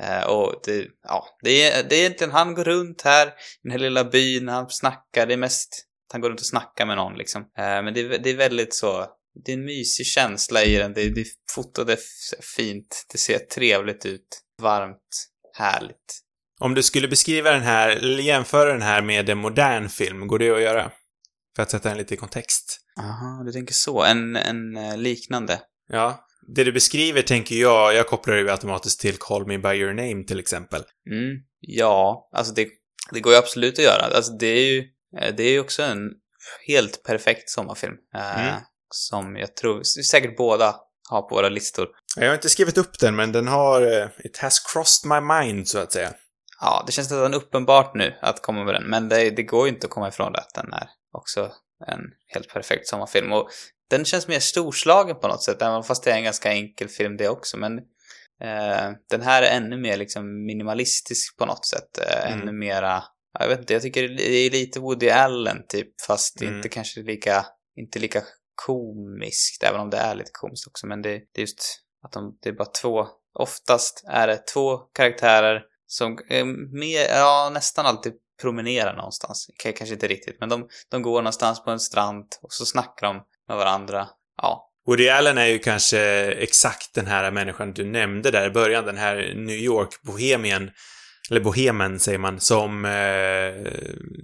Eh, 0.00 0.22
och 0.22 0.60
det, 0.64 0.86
ja, 1.02 1.26
det 1.42 1.62
är, 1.70 1.82
det 1.82 1.96
är 1.96 2.00
egentligen, 2.00 2.30
han 2.32 2.54
går 2.54 2.64
runt 2.64 3.02
här 3.02 3.26
i 3.26 3.30
den 3.62 3.72
här 3.72 3.78
lilla 3.78 4.04
byn, 4.04 4.48
han 4.48 4.70
snackar, 4.70 5.26
det 5.26 5.32
är 5.32 5.36
mest 5.38 5.68
att 6.08 6.12
han 6.12 6.20
går 6.20 6.28
runt 6.28 6.40
och 6.40 6.46
snackar 6.46 6.86
med 6.86 6.96
någon 6.96 7.14
liksom. 7.18 7.42
Eh, 7.42 7.82
men 7.82 7.94
det, 7.94 8.00
är- 8.00 8.18
det 8.18 8.30
är 8.30 8.36
väldigt 8.36 8.74
så, 8.74 9.06
det 9.44 9.52
är 9.52 9.56
en 9.56 9.64
mysig 9.64 10.06
känsla 10.06 10.62
i 10.64 10.76
den, 10.76 10.92
det, 10.94 11.08
det 11.10 11.26
fotade 11.54 11.92
är 11.92 11.98
fint, 12.56 13.06
det 13.12 13.18
ser 13.18 13.38
trevligt 13.38 14.06
ut, 14.06 14.40
varmt, 14.62 15.28
härligt. 15.58 16.18
Om 16.60 16.74
du 16.74 16.82
skulle 16.82 17.08
beskriva 17.08 17.50
den 17.50 17.62
här, 17.62 17.88
eller 17.88 18.22
jämföra 18.22 18.72
den 18.72 18.82
här 18.82 19.02
med 19.02 19.28
en 19.30 19.38
modern 19.38 19.88
film, 19.88 20.26
går 20.26 20.38
det 20.38 20.50
att 20.50 20.62
göra? 20.62 20.92
För 21.56 21.62
att 21.62 21.70
sätta 21.70 21.88
den 21.88 21.98
lite 21.98 22.14
i 22.14 22.16
kontext. 22.16 22.78
Aha, 23.00 23.42
du 23.44 23.52
tänker 23.52 23.74
så. 23.74 24.02
En, 24.02 24.36
en 24.36 24.76
eh, 24.76 24.96
liknande. 24.96 25.60
Ja. 25.88 26.26
Det 26.54 26.64
du 26.64 26.72
beskriver 26.72 27.22
tänker 27.22 27.54
jag, 27.54 27.94
jag 27.94 28.06
kopplar 28.06 28.34
ju 28.34 28.50
automatiskt 28.50 29.00
till 29.00 29.16
Call 29.18 29.46
Me 29.46 29.58
By 29.58 29.68
Your 29.68 29.92
Name 29.92 30.24
till 30.24 30.40
exempel. 30.40 30.82
Mm, 31.10 31.36
ja, 31.60 32.28
alltså 32.32 32.54
det, 32.54 32.68
det 33.12 33.20
går 33.20 33.32
ju 33.32 33.38
absolut 33.38 33.78
att 33.78 33.84
göra. 33.84 34.16
Alltså 34.16 34.32
det 34.32 34.46
är 34.46 34.72
ju, 34.72 34.78
eh, 35.18 35.34
det 35.34 35.42
är 35.42 35.50
ju 35.50 35.60
också 35.60 35.82
en 35.82 36.10
helt 36.66 37.02
perfekt 37.02 37.50
sommarfilm. 37.50 37.94
Eh, 38.14 38.48
Mm. 38.48 38.60
Som 38.94 39.36
jag 39.36 39.56
tror, 39.56 39.82
säkert 39.82 40.36
båda 40.36 40.76
har 41.08 41.22
på 41.22 41.34
våra 41.34 41.48
listor. 41.48 41.88
Jag 42.16 42.26
har 42.26 42.34
inte 42.34 42.48
skrivit 42.48 42.78
upp 42.78 42.98
den, 42.98 43.16
men 43.16 43.32
den 43.32 43.48
har... 43.48 44.10
It 44.26 44.38
has 44.38 44.60
crossed 44.60 45.10
my 45.10 45.20
mind, 45.20 45.68
så 45.68 45.78
att 45.78 45.92
säga. 45.92 46.12
Ja, 46.60 46.84
det 46.86 46.92
känns 46.92 47.10
nästan 47.10 47.34
uppenbart 47.34 47.94
nu 47.94 48.14
att 48.22 48.42
komma 48.42 48.64
med 48.64 48.74
den, 48.74 48.84
men 48.84 49.08
det, 49.08 49.30
det 49.30 49.42
går 49.42 49.66
ju 49.66 49.74
inte 49.74 49.86
att 49.86 49.90
komma 49.90 50.08
ifrån 50.08 50.32
det 50.32 50.38
att 50.38 50.54
den 50.54 50.72
är 50.72 50.88
också 51.12 51.52
en 51.86 52.00
helt 52.26 52.48
perfekt 52.48 52.86
sommarfilm. 52.88 53.32
Och 53.32 53.48
den 53.90 54.04
känns 54.04 54.28
mer 54.28 54.40
storslagen 54.40 55.16
på 55.20 55.28
något 55.28 55.42
sätt, 55.42 55.62
även 55.62 55.82
fast 55.82 56.04
det 56.04 56.10
är 56.12 56.16
en 56.16 56.24
ganska 56.24 56.52
enkel 56.52 56.88
film 56.88 57.16
det 57.16 57.28
också. 57.28 57.56
Men 57.56 57.78
eh, 58.42 58.90
den 59.10 59.22
här 59.22 59.42
är 59.42 59.56
ännu 59.56 59.76
mer 59.76 59.96
liksom 59.96 60.44
minimalistisk 60.46 61.36
på 61.36 61.46
något 61.46 61.66
sätt. 61.66 61.98
Eh, 61.98 62.26
Mm. 62.32 62.42
Ännu 62.42 62.52
mera, 62.52 63.04
jag 63.38 63.48
vet 63.48 63.58
inte, 63.60 63.72
jag 63.72 63.82
tycker 63.82 64.08
det 64.08 64.28
är 64.30 64.50
lite 64.50 64.80
Woody 64.80 65.08
Allen 65.10 65.64
typ, 65.68 66.00
fast 66.06 66.40
Mm. 66.42 66.56
inte 66.56 66.68
kanske 66.68 67.02
lika, 67.02 67.46
inte 67.76 67.98
lika 67.98 68.22
komiskt, 68.54 69.62
även 69.62 69.80
om 69.80 69.90
det 69.90 69.96
är 69.96 70.14
lite 70.14 70.30
komiskt 70.32 70.66
också. 70.66 70.86
Men 70.86 71.02
det, 71.02 71.10
det 71.10 71.38
är 71.38 71.40
just 71.40 71.80
att 72.04 72.12
de, 72.12 72.38
det 72.42 72.48
är 72.48 72.52
bara 72.52 72.68
två, 72.82 73.06
oftast 73.38 74.04
är 74.08 74.26
det 74.26 74.46
två 74.46 74.76
karaktärer 74.78 75.62
som 75.86 76.18
eh, 76.28 76.44
mer, 76.72 77.06
ja, 77.08 77.50
nästan 77.54 77.86
alltid 77.86 78.12
promenerar 78.42 78.96
någonstans. 78.96 79.46
K- 79.62 79.72
Kanske 79.76 79.94
inte 79.94 80.08
riktigt, 80.08 80.36
men 80.40 80.48
de, 80.48 80.68
de 80.90 81.02
går 81.02 81.22
någonstans 81.22 81.64
på 81.64 81.70
en 81.70 81.80
strand 81.80 82.26
och 82.42 82.52
så 82.52 82.66
snackar 82.66 83.06
de 83.06 83.22
med 83.48 83.56
varandra. 83.56 84.08
Ja, 84.42 84.68
Woody 84.86 85.08
Allen 85.08 85.38
är 85.38 85.46
ju 85.46 85.58
kanske 85.58 86.00
exakt 86.32 86.94
den 86.94 87.06
här 87.06 87.30
människan 87.30 87.72
du 87.72 87.84
nämnde 87.84 88.30
där 88.30 88.46
i 88.46 88.50
början, 88.50 88.84
den 88.86 88.96
här 88.96 89.16
New 89.36 89.56
York-bohemien, 89.56 90.70
eller 91.30 91.40
bohemen 91.40 92.00
säger 92.00 92.18
man, 92.18 92.40
som 92.40 92.84
eh, 92.84 93.72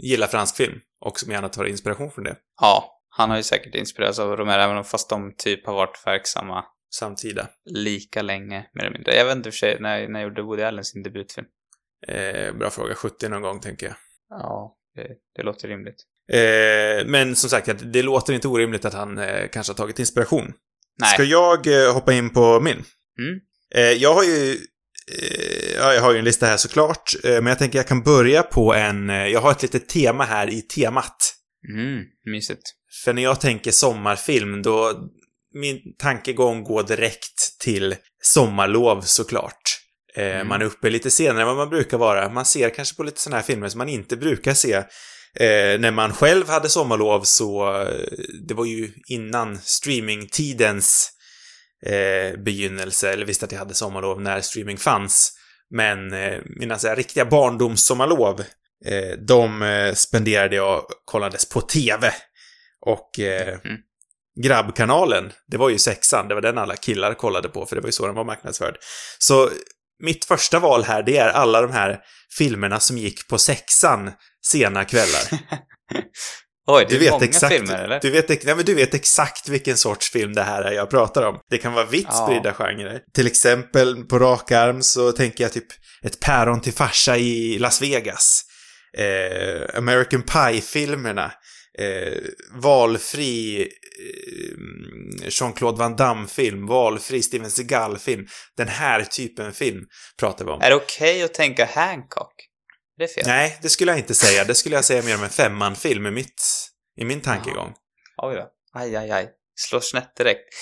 gillar 0.02 0.26
fransk 0.26 0.56
film 0.56 0.78
och 1.04 1.20
som 1.20 1.32
gärna 1.32 1.48
tar 1.48 1.64
inspiration 1.64 2.10
från 2.10 2.25
det. 2.25 2.37
ja, 2.60 2.94
han 3.10 3.30
har 3.30 3.37
ju 3.37 3.42
säkert 3.42 3.75
inspirerats 3.75 4.18
av 4.18 4.37
Romero, 4.37 4.60
även 4.60 4.84
fast 4.84 5.10
de 5.10 5.34
typ 5.38 5.66
har 5.66 5.75
varit 5.75 6.02
verksamma 6.06 6.64
Samtida. 6.94 7.48
lika 7.70 8.22
länge, 8.22 8.66
mer 8.75 8.82
eller 8.84 8.92
mindre. 8.92 9.14
Jag 9.16 9.25
vet 9.25 9.37
inte 9.37 9.50
för 9.50 9.56
sig, 9.58 9.76
när, 9.80 10.08
när 10.08 10.20
gjorde 10.22 10.42
Woody 10.42 10.62
Allen 10.62 10.84
sin 10.84 11.02
debutfilm? 11.02 11.46
Eh, 12.08 12.52
bra 12.54 12.70
fråga. 12.70 12.94
70 12.94 13.28
någon 13.28 13.42
gång, 13.42 13.60
tänker 13.60 13.87
jag. 13.87 13.94
Ja, 14.30 14.76
Det, 14.94 15.08
det 15.37 15.42
låter 15.42 15.68
rimligt. 15.68 16.04
Eh, 16.32 17.06
men 17.06 17.37
som 17.37 17.50
sagt, 17.50 17.92
det 17.92 18.02
låter 18.02 18.32
inte 18.32 18.49
orimligt 18.49 18.85
att 18.85 18.94
han 18.94 19.18
eh, 19.18 19.49
kanske 19.49 19.70
har 19.70 19.76
tagit 19.76 19.99
inspiration. 19.99 20.52
Nej. 21.00 21.14
Ska 21.14 21.25
jag 21.25 21.66
eh, 21.66 21.94
hoppa 21.94 22.12
in 22.12 22.30
på 22.30 22.61
min? 22.61 22.85
Mm. 23.18 23.40
Eh, 23.75 23.92
jag 24.02 24.14
har 24.14 24.25
ju... 24.25 24.50
Eh, 25.12 25.76
ja, 25.78 25.94
jag 25.94 26.02
har 26.02 26.12
ju 26.12 26.18
en 26.18 26.25
lista 26.25 26.47
här 26.47 26.56
såklart, 26.56 27.12
eh, 27.25 27.30
men 27.30 27.47
jag 27.47 27.58
tänker 27.58 27.78
jag 27.78 27.87
kan 27.87 28.02
börja 28.02 28.42
på 28.42 28.75
en... 28.75 29.08
Jag 29.08 29.40
har 29.40 29.50
ett 29.50 29.62
litet 29.62 29.88
tema 29.88 30.25
här 30.25 30.50
i 30.50 30.62
temat. 30.62 31.35
Mm, 31.75 32.04
mysigt. 32.25 32.62
För 33.04 33.12
när 33.12 33.23
jag 33.23 33.40
tänker 33.40 33.70
sommarfilm, 33.70 34.62
då... 34.62 35.08
Min 35.54 35.78
tankegång 35.99 36.64
går 36.64 36.82
direkt 36.82 37.61
till 37.61 37.97
sommarlov 38.23 39.00
såklart. 39.00 39.77
Eh, 40.18 40.25
Mm. 40.34 40.48
Man 40.48 40.62
är 40.62 40.66
uppe 40.66 40.90
lite 40.90 41.10
senare 41.10 41.40
än 41.40 41.46
vad 41.46 41.56
man 41.56 41.68
brukar 41.68 41.98
vara. 41.98 42.28
Man 42.28 42.44
ser 42.44 42.70
kanske 42.70 42.96
på 42.96 43.02
lite 43.02 43.20
sådana 43.20 43.37
här 43.37 43.44
filmer 43.44 43.68
som 43.68 43.78
man 43.78 43.88
inte 43.88 44.16
brukar 44.16 44.54
se. 44.54 44.72
Eh, 45.40 45.80
när 45.80 45.90
man 45.90 46.12
själv 46.12 46.48
hade 46.48 46.68
sommarlov 46.68 47.22
så, 47.22 47.80
eh, 47.82 47.88
det 48.48 48.54
var 48.54 48.64
ju 48.64 48.92
innan 49.08 49.58
streamingtidens 49.58 51.10
eh, 51.87 52.38
begynnelse, 52.40 53.10
eller 53.12 53.26
visste 53.26 53.44
att 53.44 53.52
jag 53.52 53.58
hade 53.58 53.75
sommarlov 53.75 54.20
när 54.20 54.40
streaming 54.40 54.76
fanns. 54.78 55.32
Men 55.70 56.12
eh, 56.12 56.38
mina 56.46 56.78
så 56.78 56.88
här, 56.88 56.96
riktiga 56.96 57.25
barndomssommarlov, 57.25 58.40
eh, 58.87 59.18
de 59.28 59.62
eh, 59.62 59.94
spenderade 59.94 60.56
jag 60.56 60.82
kollades 61.04 61.48
på 61.48 61.60
TV. 61.60 62.12
Och 62.87 63.10
Mm. 63.18 63.76
grabbkanalen, 64.44 65.32
det 65.46 65.56
var 65.56 65.68
ju 65.68 65.78
sexan, 65.78 66.28
det 66.28 66.34
var 66.34 66.42
den 66.42 66.58
alla 66.58 66.76
killar 66.76 67.14
kollade 67.14 67.48
på, 67.48 67.66
för 67.66 67.76
det 67.76 67.82
var 67.82 67.88
ju 67.88 67.92
så 67.92 68.06
den 68.06 68.14
var 68.14 68.25
marknadsförd. 68.25 68.76
Så 69.18 69.50
mitt 70.02 70.25
första 70.25 70.59
val 70.59 70.85
här, 70.85 71.02
det 71.02 71.17
är 71.17 71.28
alla 71.28 71.61
de 71.61 71.73
här 71.73 71.99
filmerna 72.38 72.81
som 72.81 72.99
gick 72.99 73.28
på 73.28 73.38
sexan 73.38 74.11
sena 74.47 74.85
kvällar. 74.85 75.23
Oj, 76.71 76.87
det 76.88 76.90
Du 76.90 76.97
är 76.97 77.00
vet 77.00 77.11
många 77.11 77.25
exakt, 77.25 77.55
filmer, 77.55 77.85
eller? 77.85 78.00
Du 78.00 78.11
vet, 78.11 78.28
nej, 78.28 78.55
men 78.57 78.64
du 78.64 78.75
vet 78.75 78.95
exakt 78.95 79.49
vilken 79.49 79.76
sorts 79.76 80.11
film 80.11 80.33
det 80.35 80.43
här 80.43 80.62
är 80.62 80.73
jag 80.73 80.90
pratar 80.90 81.23
om. 81.23 81.38
Det 81.50 81.59
kan 81.59 81.73
vara 81.73 81.85
vitt 81.85 82.07
Ja. 82.11 82.26
spridda 82.26 82.55
genrer. 82.55 83.00
Till 83.14 83.26
exempel 83.26 84.05
på 84.05 84.19
rak 84.19 84.52
arm 84.52 84.83
så 84.83 85.12
tänker 85.12 85.45
jag 85.45 85.52
typ 85.52 85.67
ett 86.02 86.21
päron 86.21 86.61
till 86.61 86.73
farsa 86.73 87.17
i 87.17 87.59
Las 87.59 87.83
Vegas. 87.83 88.43
Eh, 88.99 89.78
American 89.78 90.23
Pie-filmerna. 90.23 91.33
Eh, 91.78 92.23
valfri 92.50 93.61
eh, 93.61 93.68
Jean-Claude 95.28 95.78
Van 95.78 95.97
Damme-film, 95.97 96.66
valfri 96.66 97.23
Steven 97.23 97.50
Seagal-film. 97.50 98.26
Den 98.56 98.68
här 98.68 99.04
typen 99.04 99.52
film 99.52 99.85
pratar 100.20 100.44
vi 100.44 100.50
om. 100.50 100.61
Är 100.61 100.70
det 100.70 100.76
okej 100.76 101.23
att 101.23 101.35
tänka 101.35 101.64
Hancock? 101.75 102.35
Det 102.99 103.04
är 103.04 103.08
fel. 103.08 103.25
Nej, 103.26 103.58
det 103.62 103.68
skulle 103.68 103.90
jag 103.92 103.99
inte 103.99 104.14
säga. 104.14 104.44
Det 104.44 104.54
skulle 104.54 104.75
jag 104.75 104.85
säga 104.85 105.02
mer 105.02 105.14
om 105.14 105.23
en 105.23 105.30
femman-film 105.30 106.06
i, 106.06 106.11
mitt, 106.11 106.42
i 107.00 107.04
min 107.04 107.20
tankegång. 107.20 107.75
Oj 108.23 108.35
då. 108.35 108.49
Aj, 108.75 108.97
aj, 108.97 109.11
aj. 109.11 109.30
Slår 109.56 109.80
snett 109.80 110.16
direkt. 110.16 110.54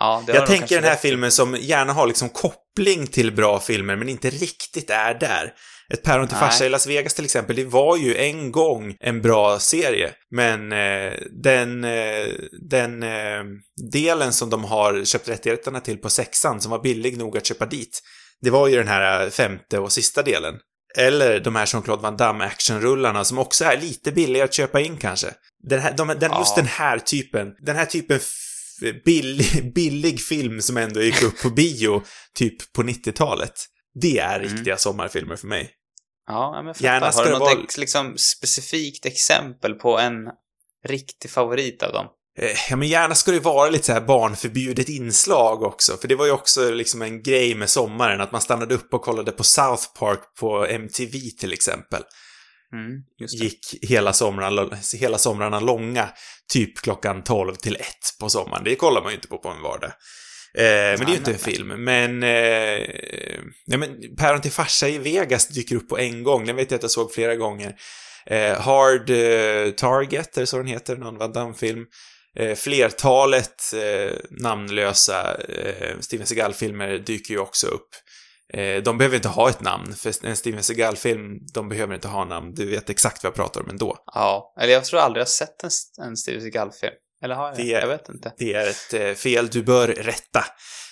Ja, 0.00 0.24
Jag 0.26 0.46
tänker 0.46 0.74
den 0.74 0.84
här 0.84 0.96
filmen 0.96 1.32
som 1.32 1.56
gärna 1.60 1.92
har 1.92 2.06
liksom 2.06 2.28
koppling 2.28 3.06
till 3.06 3.32
bra 3.32 3.60
filmer, 3.60 3.96
men 3.96 4.08
inte 4.08 4.30
riktigt 4.30 4.90
är 4.90 5.14
där. 5.14 5.52
Ett 5.92 6.02
päron 6.02 6.28
till 6.28 6.36
farsa 6.36 6.66
i 6.66 6.68
Las 6.68 6.86
Vegas 6.86 7.14
till 7.14 7.24
exempel, 7.24 7.56
det 7.56 7.64
var 7.64 7.96
ju 7.96 8.16
en 8.16 8.52
gång 8.52 8.96
en 9.00 9.22
bra 9.22 9.58
serie. 9.58 10.10
Men 10.30 10.72
eh, 10.72 11.12
den, 11.42 11.84
eh, 11.84 12.26
den 12.70 13.02
eh, 13.02 13.42
delen 13.92 14.32
som 14.32 14.50
de 14.50 14.64
har 14.64 15.04
köpt 15.04 15.28
rättigheterna 15.28 15.80
till 15.80 15.98
på 15.98 16.10
sexan, 16.10 16.60
som 16.60 16.70
var 16.70 16.82
billig 16.82 17.18
nog 17.18 17.36
att 17.36 17.46
köpa 17.46 17.66
dit, 17.66 18.00
det 18.42 18.50
var 18.50 18.68
ju 18.68 18.76
den 18.76 18.88
här 18.88 19.24
eh, 19.24 19.30
femte 19.30 19.78
och 19.78 19.92
sista 19.92 20.22
delen. 20.22 20.54
Eller 20.98 21.40
de 21.40 21.56
här 21.56 21.66
Jean-Claude 21.66 22.02
Van 22.02 22.16
Damme 22.16 22.44
actionrullarna 22.44 23.24
som 23.24 23.38
också 23.38 23.64
är 23.64 23.80
lite 23.80 24.12
billiga 24.12 24.44
att 24.44 24.54
köpa 24.54 24.80
in 24.80 24.96
kanske. 24.96 25.28
Den 25.68 25.80
här, 25.80 25.94
de, 25.96 26.08
den, 26.08 26.18
Ja. 26.20 26.38
Just 26.38 26.56
den 26.56 26.66
här 26.66 26.98
typen, 26.98 27.48
den 27.60 27.76
här 27.76 27.84
typen 27.86 28.20
billig, 29.04 29.72
billig 29.74 30.20
film 30.20 30.62
som 30.62 30.76
ändå 30.76 31.02
gick 31.02 31.22
upp 31.22 31.42
på 31.42 31.50
bio 31.50 32.02
typ 32.34 32.72
på 32.72 32.82
90-talet. 32.82 33.52
Det 34.00 34.18
är 34.18 34.40
Mm. 34.40 34.52
riktiga 34.56 34.76
sommarfilmer 34.76 35.36
för 35.36 35.46
mig. 35.46 35.70
Ja, 36.32 36.62
men. 36.62 36.74
Gärna 36.78 37.10
Har 37.10 37.24
du 37.24 37.30
något 37.30 37.40
vara- 37.40 37.62
ex, 37.64 37.78
liksom, 37.78 38.14
specifikt 38.18 39.06
exempel 39.06 39.74
på 39.74 39.98
en 39.98 40.14
riktig 40.88 41.30
favorit 41.30 41.82
av 41.82 41.92
dem? 41.92 42.06
Eh, 42.38 42.50
Ja, 42.70 42.76
men 42.76 42.88
gärna 42.88 43.14
ska 43.14 43.30
det 43.30 43.40
vara 43.40 43.70
lite 43.70 43.84
så 43.84 43.92
här 43.92 44.00
barnförbjudet 44.00 44.88
inslag 44.88 45.62
också, 45.62 45.96
för 45.96 46.08
det 46.08 46.14
var 46.14 46.26
ju 46.26 46.32
också 46.32 46.70
liksom 46.70 47.02
en 47.02 47.22
grej 47.22 47.54
med 47.54 47.70
sommaren, 47.70 48.20
att 48.20 48.32
man 48.32 48.40
stannade 48.40 48.74
upp 48.74 48.94
och 48.94 49.02
kollade 49.02 49.32
på 49.32 49.44
South 49.44 49.84
Park 49.98 50.20
på 50.40 50.66
MTV 50.66 51.18
till 51.40 51.52
exempel. 51.52 52.02
Mm. 52.72 53.02
Gick 53.40 53.84
hela 53.90 54.12
somrarna, 54.12 54.70
hela 55.00 55.18
somrarna 55.18 55.60
långa, 55.60 56.08
typ 56.52 56.78
klockan 56.78 57.22
12 57.24 57.54
till 57.54 57.76
1 57.76 57.86
på 58.20 58.28
sommaren. 58.28 58.64
Det 58.64 58.76
kollar 58.76 59.02
man 59.02 59.10
ju 59.10 59.14
inte 59.16 59.28
på 59.28 59.38
på 59.38 59.48
en 59.48 59.62
vardag. 59.62 59.92
Eh, 60.58 60.64
men 60.64 60.98
det 60.98 61.04
är 61.04 61.08
ju 61.08 61.16
inte 61.16 61.32
en 61.32 61.38
film. 61.38 61.68
Men, 61.68 62.22
eh, 62.22 63.38
nej, 63.66 63.78
men 63.78 64.16
Päron 64.16 64.40
till 64.40 64.52
farsa 64.52 64.88
i 64.88 64.98
Vegas 64.98 65.48
dyker 65.48 65.76
upp 65.76 65.88
på 65.88 65.98
en 65.98 66.22
gång. 66.22 66.46
Den 66.46 66.56
vet 66.56 66.70
jag 66.70 66.78
att 66.78 66.82
jag 66.82 66.90
såg 66.90 67.12
flera 67.12 67.36
gånger. 67.36 67.74
Eh, 68.26 68.60
Hard 68.60 69.10
eh, 69.10 69.70
Target, 69.70 70.32
det 70.34 70.46
så 70.46 70.56
den 70.56 70.66
heter? 70.66 70.96
Någon 70.96 71.18
Van 71.18 71.32
Damme-film. 71.32 71.86
Eh, 72.38 72.54
flertalet 72.54 73.62
eh, 73.74 74.16
namnlösa 74.30 75.36
Steven 76.00 76.26
Seagal-filmer 76.26 76.98
dyker 76.98 77.34
ju 77.34 77.40
också 77.40 77.66
upp. 77.66 77.88
De 78.84 78.98
behöver 78.98 79.16
inte 79.16 79.28
ha 79.28 79.48
ett 79.48 79.60
namn, 79.60 79.94
för 79.94 80.26
en 80.26 80.36
Steven 80.36 80.62
Seagal-film, 80.62 81.38
de 81.54 81.68
behöver 81.68 81.94
inte 81.94 82.08
ha 82.08 82.24
namn. 82.24 82.54
Du 82.54 82.70
vet 82.70 82.90
exakt 82.90 83.22
vad 83.22 83.28
jag 83.28 83.34
pratar 83.34 83.60
om 83.60 83.70
ändå. 83.70 83.98
Ja, 84.06 84.54
eller 84.60 84.72
jag 84.72 84.84
tror 84.84 85.00
aldrig 85.00 85.20
jag 85.20 85.26
har 85.26 85.30
sett 85.30 85.64
en, 85.64 85.70
en 86.04 86.16
Steven 86.16 86.40
Seagal-film. 86.40 86.92
Eller 87.22 87.34
har 87.34 87.46
jag? 87.48 87.56
Det- 87.56 87.62
Jag 87.62 87.88
vet 87.88 88.08
inte. 88.08 88.32
Det 88.38 88.54
är 88.54 88.66
ett 88.70 88.94
eh, 88.94 89.14
fel 89.14 89.48
du 89.48 89.62
bör 89.62 89.88
rätta. 89.88 90.44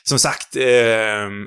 Som 0.03 0.19
sagt, 0.19 0.57
eh, 0.57 0.65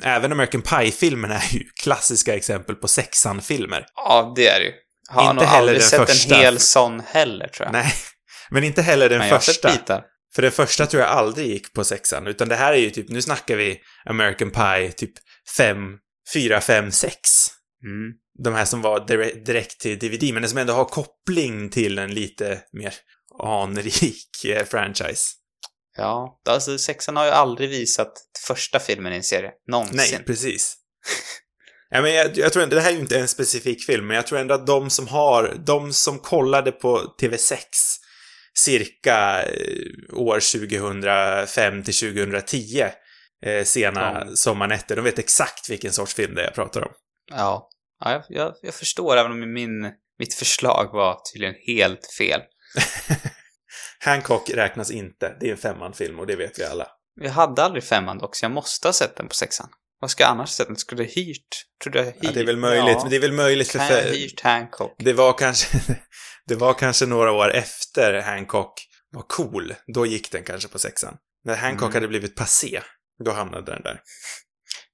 även 0.04 0.32
American 0.32 0.62
Pie-filmerna 0.62 1.36
är 1.36 1.54
ju 1.54 1.64
klassiska 1.84 2.36
exempel 2.36 2.76
på 2.76 2.88
sexan-filmer. 2.88 3.86
Ja, 3.96 4.34
det 4.36 4.48
är 4.48 4.60
det 4.60 4.66
ju. 4.66 4.72
Har 5.10 5.32
Inte 5.32 5.46
heller 5.46 5.58
aldrig 5.60 5.80
den 5.80 5.88
sett 5.90 6.10
första. 6.10 6.36
en 6.36 6.42
hel 6.42 6.60
sån 6.60 7.00
heller, 7.00 7.48
tror 7.48 7.66
jag. 7.66 7.74
Nej, 7.74 7.94
men 8.52 8.64
inte 8.64 8.82
heller 8.82 9.10
den 9.10 9.18
Men 9.20 9.28
jag 9.28 9.36
har 9.36 9.40
sett 9.42 9.56
första. 9.56 9.72
bitar. 9.72 10.04
För 10.36 10.42
den 10.42 10.52
första 10.52 10.86
tror 10.86 11.02
jag 11.04 11.12
aldrig 11.12 11.48
gick 11.48 11.74
på 11.74 11.84
sexan, 11.84 12.28
utan 12.28 12.50
det 12.50 12.56
här 12.56 12.74
är 12.74 12.78
ju 12.78 12.90
typ, 12.90 13.10
nu 13.10 13.22
snackar 13.22 13.56
vi 13.56 13.80
American 14.10 14.52
Pie, 14.52 14.92
typ 14.92 15.12
5, 15.58 15.78
4, 16.34 16.62
5, 16.62 16.92
6. 16.92 17.14
Mm. 17.86 18.14
De 18.44 18.54
här 18.54 18.66
som 18.66 18.82
var 18.82 19.00
dire- 19.00 19.44
direkt 19.46 19.80
till 19.80 20.00
DVD, 20.00 20.34
men 20.34 20.50
som 20.50 20.58
ändå 20.58 20.74
har 20.74 20.86
koppling 20.86 21.70
till 21.70 21.98
en 22.00 22.14
lite 22.14 22.60
mer 22.74 22.94
anrik 23.40 24.46
eh, 24.46 24.66
franchise. 24.66 25.26
Ja, 25.98 26.42
alltså 26.50 26.78
sexan 26.78 27.16
har 27.16 27.26
ju 27.26 27.32
aldrig 27.32 27.70
visat 27.70 28.14
första 28.48 28.80
filmen 28.80 29.14
i 29.14 29.16
en 29.16 29.24
serie. 29.24 29.52
Någonsin. 29.68 29.98
Nej, 29.98 30.24
precis. 30.26 30.76
ja, 31.90 32.02
men 32.02 32.14
jag, 32.14 32.38
jag 32.38 32.54
tror 32.54 32.64
ändå, 32.64 32.76
det 32.76 32.82
här 32.82 32.90
är 32.90 32.94
ju 32.96 33.00
inte 33.00 33.20
en 33.20 33.28
specifik 33.28 33.84
film, 33.86 34.08
men 34.08 34.16
jag 34.16 34.28
tror 34.28 34.40
ändå 34.40 34.54
att 34.54 34.68
de 34.68 34.90
som 34.90 35.08
har, 35.08 35.56
de 35.66 35.94
som 35.94 36.20
kollade 36.20 36.72
på 36.72 37.16
TV6 37.22 37.58
cirka 38.58 39.44
eh, 39.44 40.18
år 40.18 40.40
2005 40.60 41.84
till 41.84 41.94
2010, 41.94 42.84
eh, 43.46 43.64
sena 43.64 44.26
Ja. 44.28 44.36
sommarnätter, 44.36 44.96
de 44.96 45.02
vet 45.02 45.20
exakt 45.20 45.70
vilken 45.70 45.92
sorts 45.92 46.14
film 46.14 46.36
det 46.36 46.42
är 46.42 46.46
jag 46.46 46.56
pratar 46.56 46.82
om. 46.82 46.92
Ja, 47.32 47.70
ja 48.00 48.12
jag, 48.12 48.24
jag, 48.30 48.54
jag 48.62 48.74
förstår, 48.74 49.18
även 49.18 49.32
om 49.32 49.54
min, 49.54 49.92
mitt 50.20 50.34
förslag 50.34 50.90
var 50.94 51.18
tydligen 51.34 51.56
helt 51.68 52.14
fel. 52.18 52.42
Hancock 54.00 54.50
räknas 54.50 54.92
inte, 54.92 55.38
det 55.40 55.48
är 55.48 55.52
en 55.52 55.58
femman-film 55.58 56.20
och 56.20 56.28
det 56.28 56.36
vet 56.36 56.60
vi 56.60 56.64
alla. 56.64 56.88
Jag 57.22 57.32
hade 57.32 57.64
aldrig 57.64 57.84
femman 57.84 58.18
dock, 58.18 58.36
så 58.36 58.46
jag 58.46 58.52
måste 58.52 58.88
ha 58.88 58.94
sett 58.94 59.16
den 59.16 59.28
på 59.28 59.36
sexan. 59.36 59.70
Vad 60.00 60.12
ska 60.12 60.24
jag 60.24 60.30
annars 60.32 60.50
ha 60.50 60.54
sett 60.54 60.68
den? 60.68 60.76
Skulle 60.78 61.04
jag 61.04 61.10
hyrt? 61.12 61.48
Trodde 61.84 61.98
jag 62.00 62.06
hyrt? 62.06 62.16
Ja, 62.22 62.32
det 62.32 62.40
är 62.40 62.46
väl 62.46 62.58
möjligt, 62.58 62.98
Ja. 63.02 63.08
det 63.10 63.16
är 63.16 63.20
väl 63.20 63.32
möjligt 63.32 63.68
för... 63.72 63.80
Kan 63.80 63.88
jag 63.88 64.04
ha 64.04 64.10
hyrt 64.10 64.42
Hancock? 64.42 64.96
Det 64.98 65.14
var 65.14 65.34
kanske, 65.34 65.78
det 66.48 66.56
var 66.56 66.74
kanske 66.74 67.06
några 67.06 67.32
år 67.32 67.52
efter 67.54 68.22
Hancock 68.22 68.74
var 69.12 69.22
cool. 69.22 69.74
Då 69.94 70.06
gick 70.06 70.32
den 70.32 70.44
kanske 70.44 70.70
på 70.70 70.80
sexan. 70.80 71.18
När 71.44 71.56
Hancock 71.56 71.84
Mm. 71.90 71.94
hade 71.94 72.08
blivit 72.08 72.36
passé, 72.36 72.82
då 73.26 73.32
hamnade 73.32 73.72
den 73.72 73.82
där. 73.84 74.02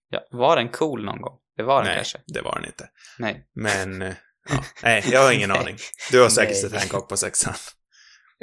Ja, 0.09 0.19
var 0.31 0.55
den 0.55 0.69
cool 0.69 1.05
någon 1.05 1.21
gång? 1.21 1.37
Det 1.57 1.63
var 1.63 1.77
den 1.77 1.85
Nej, 1.85 1.95
kanske? 1.95 2.19
det 2.27 2.41
var 2.41 2.55
den 2.55 2.65
inte. 2.65 2.89
Nej. 3.19 3.45
Men, 3.55 3.99
ja. 4.49 4.63
nej, 4.83 5.05
jag 5.11 5.23
har 5.23 5.31
ingen 5.31 5.51
aning. 5.59 5.77
Du 6.11 6.21
har 6.21 6.29
säkert 6.29 6.61
sett 6.61 6.75
Hancock 6.79 7.09
på 7.09 7.17
sexan. 7.17 7.53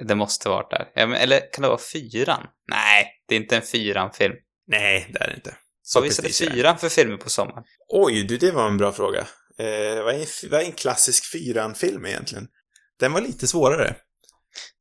Det 0.07 0.15
måste 0.15 0.49
varit 0.49 0.71
där. 0.71 1.15
Eller 1.15 1.53
kan 1.53 1.63
det 1.63 1.69
vara 1.69 1.79
fyran? 1.79 2.47
Nej, 2.71 3.07
det 3.29 3.35
är 3.35 3.41
inte 3.41 3.57
en 3.57 3.63
fyran-film. 3.63 4.35
Nej, 4.67 5.11
det 5.13 5.19
är 5.19 5.29
det 5.29 5.35
inte. 5.35 5.57
Så 5.83 6.01
Vad 6.01 6.09
visade 6.09 6.29
fyran 6.29 6.79
för 6.79 6.89
filmer 6.89 7.17
på 7.17 7.31
sommaren? 7.31 7.65
Oj, 7.89 8.23
du, 8.23 8.37
det 8.37 8.51
var 8.51 8.67
en 8.67 8.77
bra 8.77 8.93
fråga. 8.93 9.21
Eh, 9.59 10.05
vad, 10.05 10.15
är 10.15 10.19
en, 10.21 10.51
vad 10.51 10.61
är 10.61 10.65
en 10.65 10.73
klassisk 10.73 11.33
fyran-film 11.33 12.07
egentligen? 12.07 12.49
Den 13.01 13.13
var 13.13 13.21
lite 13.21 13.47
svårare. 13.47 13.97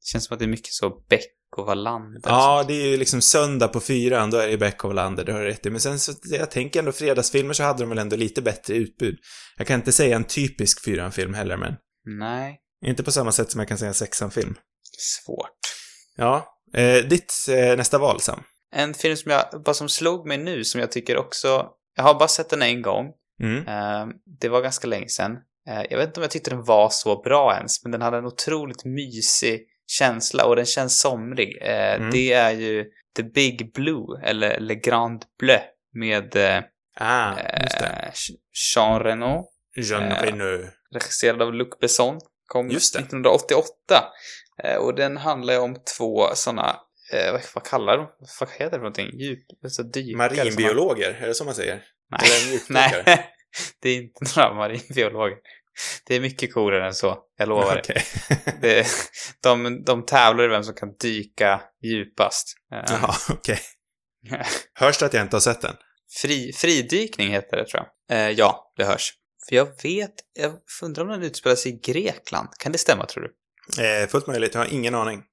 Det 0.02 0.08
känns 0.12 0.26
som 0.26 0.34
att 0.34 0.40
det 0.40 0.46
är 0.46 0.50
mycket 0.50 0.74
så 0.74 0.90
Beck 1.10 1.32
och 1.58 1.66
Wallander. 1.66 2.22
Ja, 2.24 2.66
det 2.68 2.74
är 2.74 2.88
ju 2.88 2.98
liksom 2.98 3.22
söndag 3.22 3.68
på 3.68 3.80
fyran, 3.80 4.30
då 4.30 4.38
är 4.38 4.48
det 4.48 4.58
Beck 4.58 4.84
och 4.84 4.90
Wallander, 4.90 5.26
det 5.26 5.34
har 5.34 5.40
du 5.40 5.46
rätt 5.46 5.66
i. 5.66 5.70
Men 5.70 5.82
sen 5.82 6.00
så, 6.00 6.14
jag 6.24 6.52
tänker 6.52 6.80
ändå 6.80 6.92
fredagsfilmer 6.92 7.54
så 7.54 7.64
hade 7.64 7.84
de 7.84 7.90
väl 7.90 7.98
ändå 7.98 8.16
lite 8.16 8.42
bättre 8.42 8.76
utbud. 8.76 9.18
Jag 9.58 9.68
kan 9.68 9.80
inte 9.80 9.92
säga 9.92 10.16
en 10.16 10.24
typisk 10.24 10.86
fyran-film 10.86 11.34
heller, 11.34 11.58
men 11.58 11.76
Nej. 12.20 12.60
Inte 12.86 13.04
på 13.04 13.12
samma 13.12 13.32
sätt 13.32 13.52
som 13.52 13.60
jag 13.60 13.68
kan 13.68 13.78
säga 13.78 13.94
sexan-film. 13.94 14.56
Svårt. 14.98 15.60
Ja. 16.16 16.62
Eh, 16.74 17.06
ditt 17.06 17.34
eh, 17.50 17.78
nästa 17.78 17.98
val, 17.98 18.22
Sam? 18.22 18.44
En 18.72 18.94
film 18.94 19.18
som 19.18 19.32
jag, 19.32 19.64
bara 19.66 19.74
som 19.74 19.90
slog 19.90 20.28
mig 20.28 20.38
nu, 20.38 20.64
som 20.64 20.82
jag 20.82 20.92
tycker 20.92 21.18
också, 21.18 21.68
jag 21.96 22.04
har 22.04 22.14
bara 22.14 22.28
sett 22.28 22.50
den 22.50 22.62
en 22.62 22.82
gång. 22.82 23.06
Mm. 23.42 23.68
Eh, 23.68 24.16
det 24.42 24.50
var 24.50 24.62
ganska 24.62 24.88
länge 24.88 25.10
sedan. 25.10 25.32
Eh, 25.70 25.84
jag 25.90 25.98
vet 25.98 26.08
inte 26.08 26.20
om 26.20 26.22
jag 26.22 26.32
tyckte 26.32 26.50
den 26.50 26.64
var 26.64 26.90
så 26.90 27.22
bra 27.22 27.56
ens, 27.56 27.84
men 27.84 27.92
den 27.92 28.02
hade 28.02 28.18
en 28.18 28.26
otroligt 28.26 28.86
mysig 28.86 29.62
känsla 29.88 30.46
och 30.46 30.56
den 30.56 30.66
känns 30.66 31.00
somrig. 31.00 31.58
Eh, 31.62 31.96
Mm. 31.96 32.12
Det 32.12 32.34
är 32.34 32.52
ju 32.52 32.86
The 33.16 33.24
Big 33.24 33.74
Blue, 33.74 34.22
eller 34.24 34.60
Le 34.60 34.76
Grand 34.76 35.26
Bleu, 35.40 35.60
med 35.94 36.36
eh, 36.36 36.62
Ah, 37.00 37.38
eh, 37.40 38.12
Jean 38.76 39.00
Reno, 39.04 39.46
Jean 39.76 40.04
eh, 40.12 40.22
Reno. 40.22 40.68
regisserad 40.94 41.42
av 41.42 41.54
Luc 41.54 41.68
Besson, 41.82 42.20
kom 42.48 42.70
Just 42.70 42.94
det. 42.94 43.00
1988. 43.00 43.66
Eh, 44.64 44.76
och 44.76 44.96
den 44.96 45.18
handlar 45.18 45.54
ju 45.54 45.60
om 45.60 45.78
två 45.98 46.28
sådana, 46.36 46.76
eh, 47.14 47.32
vad, 47.32 47.42
vad 47.56 47.64
kallar 47.64 47.98
de? 47.98 48.08
Vad 48.40 48.50
heter 48.50 48.66
det 48.66 48.70
för 48.72 48.78
någonting? 48.78 49.20
Djup, 49.20 49.40
alltså 49.64 49.84
dykare. 49.84 50.18
Marinbiologer, 50.18 51.20
är 51.22 51.28
det 51.28 51.34
så 51.34 51.44
man 51.46 51.56
säger? 51.56 51.84
Nej. 52.12 52.62
Nej, 52.70 53.26
det 53.82 53.90
är 53.90 53.96
inte 53.96 54.26
några 54.36 54.54
marinbiologer. 54.54 55.38
Det 56.08 56.16
är 56.16 56.20
mycket 56.20 56.54
coolare 56.54 56.88
än 56.88 56.94
så, 56.94 57.18
jag 57.38 57.50
lovar. 57.50 57.80
Okej. 57.80 58.04
det. 58.62 58.88
De, 59.44 59.84
de 59.84 60.06
tävlar 60.06 60.44
i 60.44 60.48
vem 60.48 60.64
som 60.64 60.74
kan 60.74 60.96
dyka 61.00 61.62
djupast. 61.84 62.54
Eh, 62.72 62.84
Jaha, 62.88 63.16
okej. 63.30 63.60
Hörs 64.74 64.98
det 64.98 65.06
att 65.06 65.14
jag 65.14 65.24
inte 65.24 65.36
har 65.36 65.42
sett 65.42 65.62
den? 65.62 65.76
Fri, 66.22 66.54
fridykning 66.54 67.32
heter 67.32 67.58
det, 67.58 67.66
tror 67.66 67.84
jag. 68.08 68.18
Eh, 68.18 68.32
ja, 68.32 68.74
det 68.78 68.86
hörs. 68.86 69.14
För 69.50 69.56
jag 69.56 69.84
vet, 69.84 70.14
jag 70.34 70.54
undrar 70.84 71.04
om 71.04 71.10
den 71.10 71.24
utspelar 71.24 71.56
sig 71.56 71.72
i 71.72 71.80
Grekland. 71.92 72.50
Kan 72.60 72.72
det 72.72 72.78
stämma, 72.78 73.06
tror 73.06 73.24
du? 73.24 73.34
Eh, 73.84 74.08
fullt 74.08 74.28
möjligt, 74.28 74.54
jag 74.54 74.62
har 74.62 74.74
ingen 74.74 74.96
aning. 74.96 75.24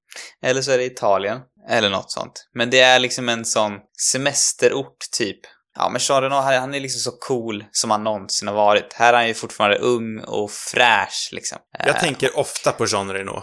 Eller 0.43 0.63
så 0.63 0.71
är 0.71 0.79
det 0.79 0.85
Italien, 0.85 1.41
eller 1.69 1.91
något 1.91 2.13
sånt. 2.13 2.49
Men 2.55 2.71
det 2.71 2.81
är 2.81 2.99
liksom 2.99 3.29
en 3.29 3.45
sån 3.45 3.73
semesterort, 4.13 4.97
typ. 5.19 5.41
Ja, 5.75 5.89
men 5.89 6.01
Jean 6.05 6.23
Reno, 6.23 6.35
han 6.35 6.75
är 6.75 6.81
liksom 6.81 7.13
så 7.13 7.19
cool 7.19 7.65
som 7.73 7.91
han 7.91 8.05
någonsin 8.05 8.49
har 8.49 8.55
varit. 8.55 8.93
Här 8.93 9.13
är 9.13 9.17
han 9.17 9.29
ju 9.29 9.35
fortfarande 9.35 9.77
ung 9.79 10.21
och 10.21 10.51
fräsch, 10.51 11.29
liksom. 11.33 11.59
Jag 11.79 11.89
Eh, 11.89 12.01
tänker 12.01 12.39
ofta 12.39 12.73
på 12.73 12.87
Jean 12.87 13.13
Reno. 13.13 13.43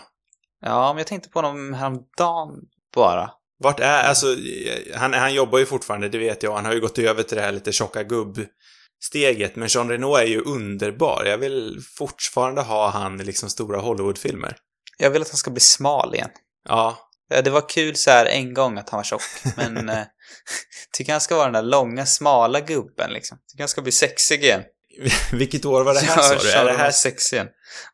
Ja, 0.62 0.94
men 0.94 0.98
jag 0.98 1.08
tänkte 1.08 1.30
på 1.30 1.40
honom 1.42 1.74
häromdagen 1.74 2.50
bara. 2.96 3.32
Vart 3.60 3.80
är, 3.80 4.04
alltså, 4.04 4.28
eh, 4.34 4.98
han, 5.00 5.14
han 5.14 5.34
jobbar 5.34 5.60
ju 5.60 5.66
fortfarande, 5.66 6.10
det 6.10 6.18
vet 6.18 6.44
jag. 6.44 6.56
Han 6.56 6.66
har 6.66 6.74
ju 6.74 6.80
gått 6.80 6.98
över 7.00 7.24
till 7.24 7.38
det 7.38 7.44
här 7.44 7.52
lite 7.52 7.72
tjocka 7.72 8.04
gubb-steget. 8.04 9.56
Men 9.56 9.68
Jean 9.68 9.90
Reno 9.90 10.16
är 10.16 10.26
ju 10.26 10.42
underbar. 10.42 11.24
Jag 11.26 11.38
vill 11.38 11.82
fortfarande 11.98 12.62
ha 12.62 12.90
han 12.90 13.22
i 13.22 13.24
liksom 13.24 13.50
stora 13.50 13.80
Hollywoodfilmer. 13.80 14.58
Jag 14.98 15.10
vill 15.10 15.22
att 15.22 15.30
han 15.30 15.38
ska 15.38 15.52
bli 15.52 15.60
smal 15.62 16.16
igen. 16.16 16.30
Ja, 16.70 16.98
Ja, 17.32 17.42
Det 17.42 17.50
var 17.50 17.70
kul 17.70 17.96
så 17.96 18.12
här 18.12 18.26
en 18.26 18.54
gång 18.54 18.78
att 18.78 18.90
han 18.90 18.98
var 18.98 19.04
tjock, 19.04 19.22
men 19.58 19.90
eh, 19.90 20.04
tycker 20.92 21.12
han 21.12 21.22
ska 21.22 21.36
vara 21.36 21.46
den 21.46 21.54
där 21.54 21.72
långa, 21.72 22.06
smala 22.06 22.60
gubben 22.60 23.14
liksom. 23.14 23.38
Tycker 23.48 23.64
han 23.64 23.70
ska 23.70 23.82
bli 23.82 23.92
sexig 23.92 24.44
igen. 24.44 24.64
vilket 25.32 25.66
år 25.66 25.84
var 25.84 25.94
det 25.94 26.00
här 26.00 26.22
sa 26.22 26.36
du? 26.36 26.52
Är 26.52 26.66
det 26.66 26.78
här 26.78 26.92
sexig 26.92 27.36
igen? 27.36 27.48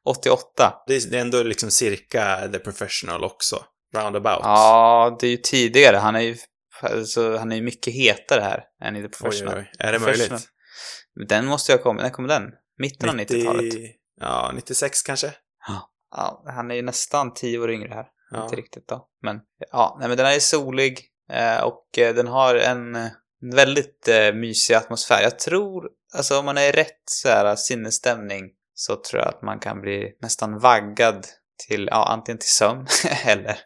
88. 0.05 0.73
Det 0.87 0.95
är 0.95 1.09
det 1.09 1.17
är 1.17 1.21
ändå 1.21 1.43
liksom 1.43 1.71
cirka 1.71 2.49
The 2.51 2.59
Professional 2.59 3.23
också. 3.23 3.63
Roundabout. 3.95 4.39
Ja, 4.43 5.17
det 5.19 5.27
är 5.27 5.31
ju 5.31 5.37
tidigare. 5.37 5.97
Han 5.97 6.15
är 6.15 6.19
ju, 6.19 6.37
alltså, 6.81 7.37
han 7.37 7.51
är 7.51 7.61
mycket 7.61 7.93
hetare 7.93 8.41
här 8.41 8.63
än 8.83 8.95
i 8.95 8.99
The 8.99 9.05
oj, 9.05 9.11
Professional. 9.11 9.57
oj, 9.57 9.69
oj. 9.71 9.75
Är 9.79 9.91
det 9.91 9.99
möjligt? 9.99 10.49
Den 11.27 11.45
måste 11.45 11.71
ju 11.71 11.77
ha 11.77 11.83
kommit, 11.83 12.03
när 12.03 12.09
kom 12.09 12.27
den? 12.27 12.43
Mitten 12.77 13.09
av 13.09 13.15
90 13.15 13.37
90-talet. 13.37 13.73
Ja, 14.21 14.51
96 14.55 15.01
kanske? 15.01 15.33
Ja, 16.11 16.43
han 16.47 16.71
är 16.71 16.75
ju 16.75 16.81
nästan 16.81 17.33
10 17.33 17.59
år 17.59 17.71
yngre 17.71 17.93
här. 17.93 18.05
Ja. 18.31 18.43
Inte 18.43 18.55
riktigt 18.55 18.87
då. 18.87 19.07
Men 19.21 19.39
ja, 19.71 19.97
nej, 19.99 20.07
men 20.07 20.17
den 20.17 20.25
här 20.25 20.35
är 20.35 20.39
solig 20.39 20.99
Eh, 21.31 21.63
och 21.63 21.97
eh, 21.97 22.15
den 22.15 22.27
har 22.27 22.55
en 22.55 23.09
väldigt 23.53 24.07
eh, 24.07 24.33
mysig 24.33 24.73
atmosfär. 24.73 25.21
Jag 25.21 25.39
tror, 25.39 25.89
alltså 26.13 26.39
om 26.39 26.45
man 26.45 26.57
är 26.57 26.69
i 26.69 26.71
rätt 26.71 27.01
så 27.05 27.27
här, 27.29 27.55
sinnesstämning 27.55 28.51
så 28.73 28.95
tror 28.95 29.21
jag 29.21 29.29
att 29.29 29.41
man 29.41 29.59
kan 29.59 29.81
bli 29.81 30.17
nästan 30.21 30.59
vaggad 30.59 31.27
till, 31.67 31.87
ja, 31.91 32.07
antingen 32.11 32.39
till 32.39 32.49
sömn 32.49 32.87
eller, 33.25 33.57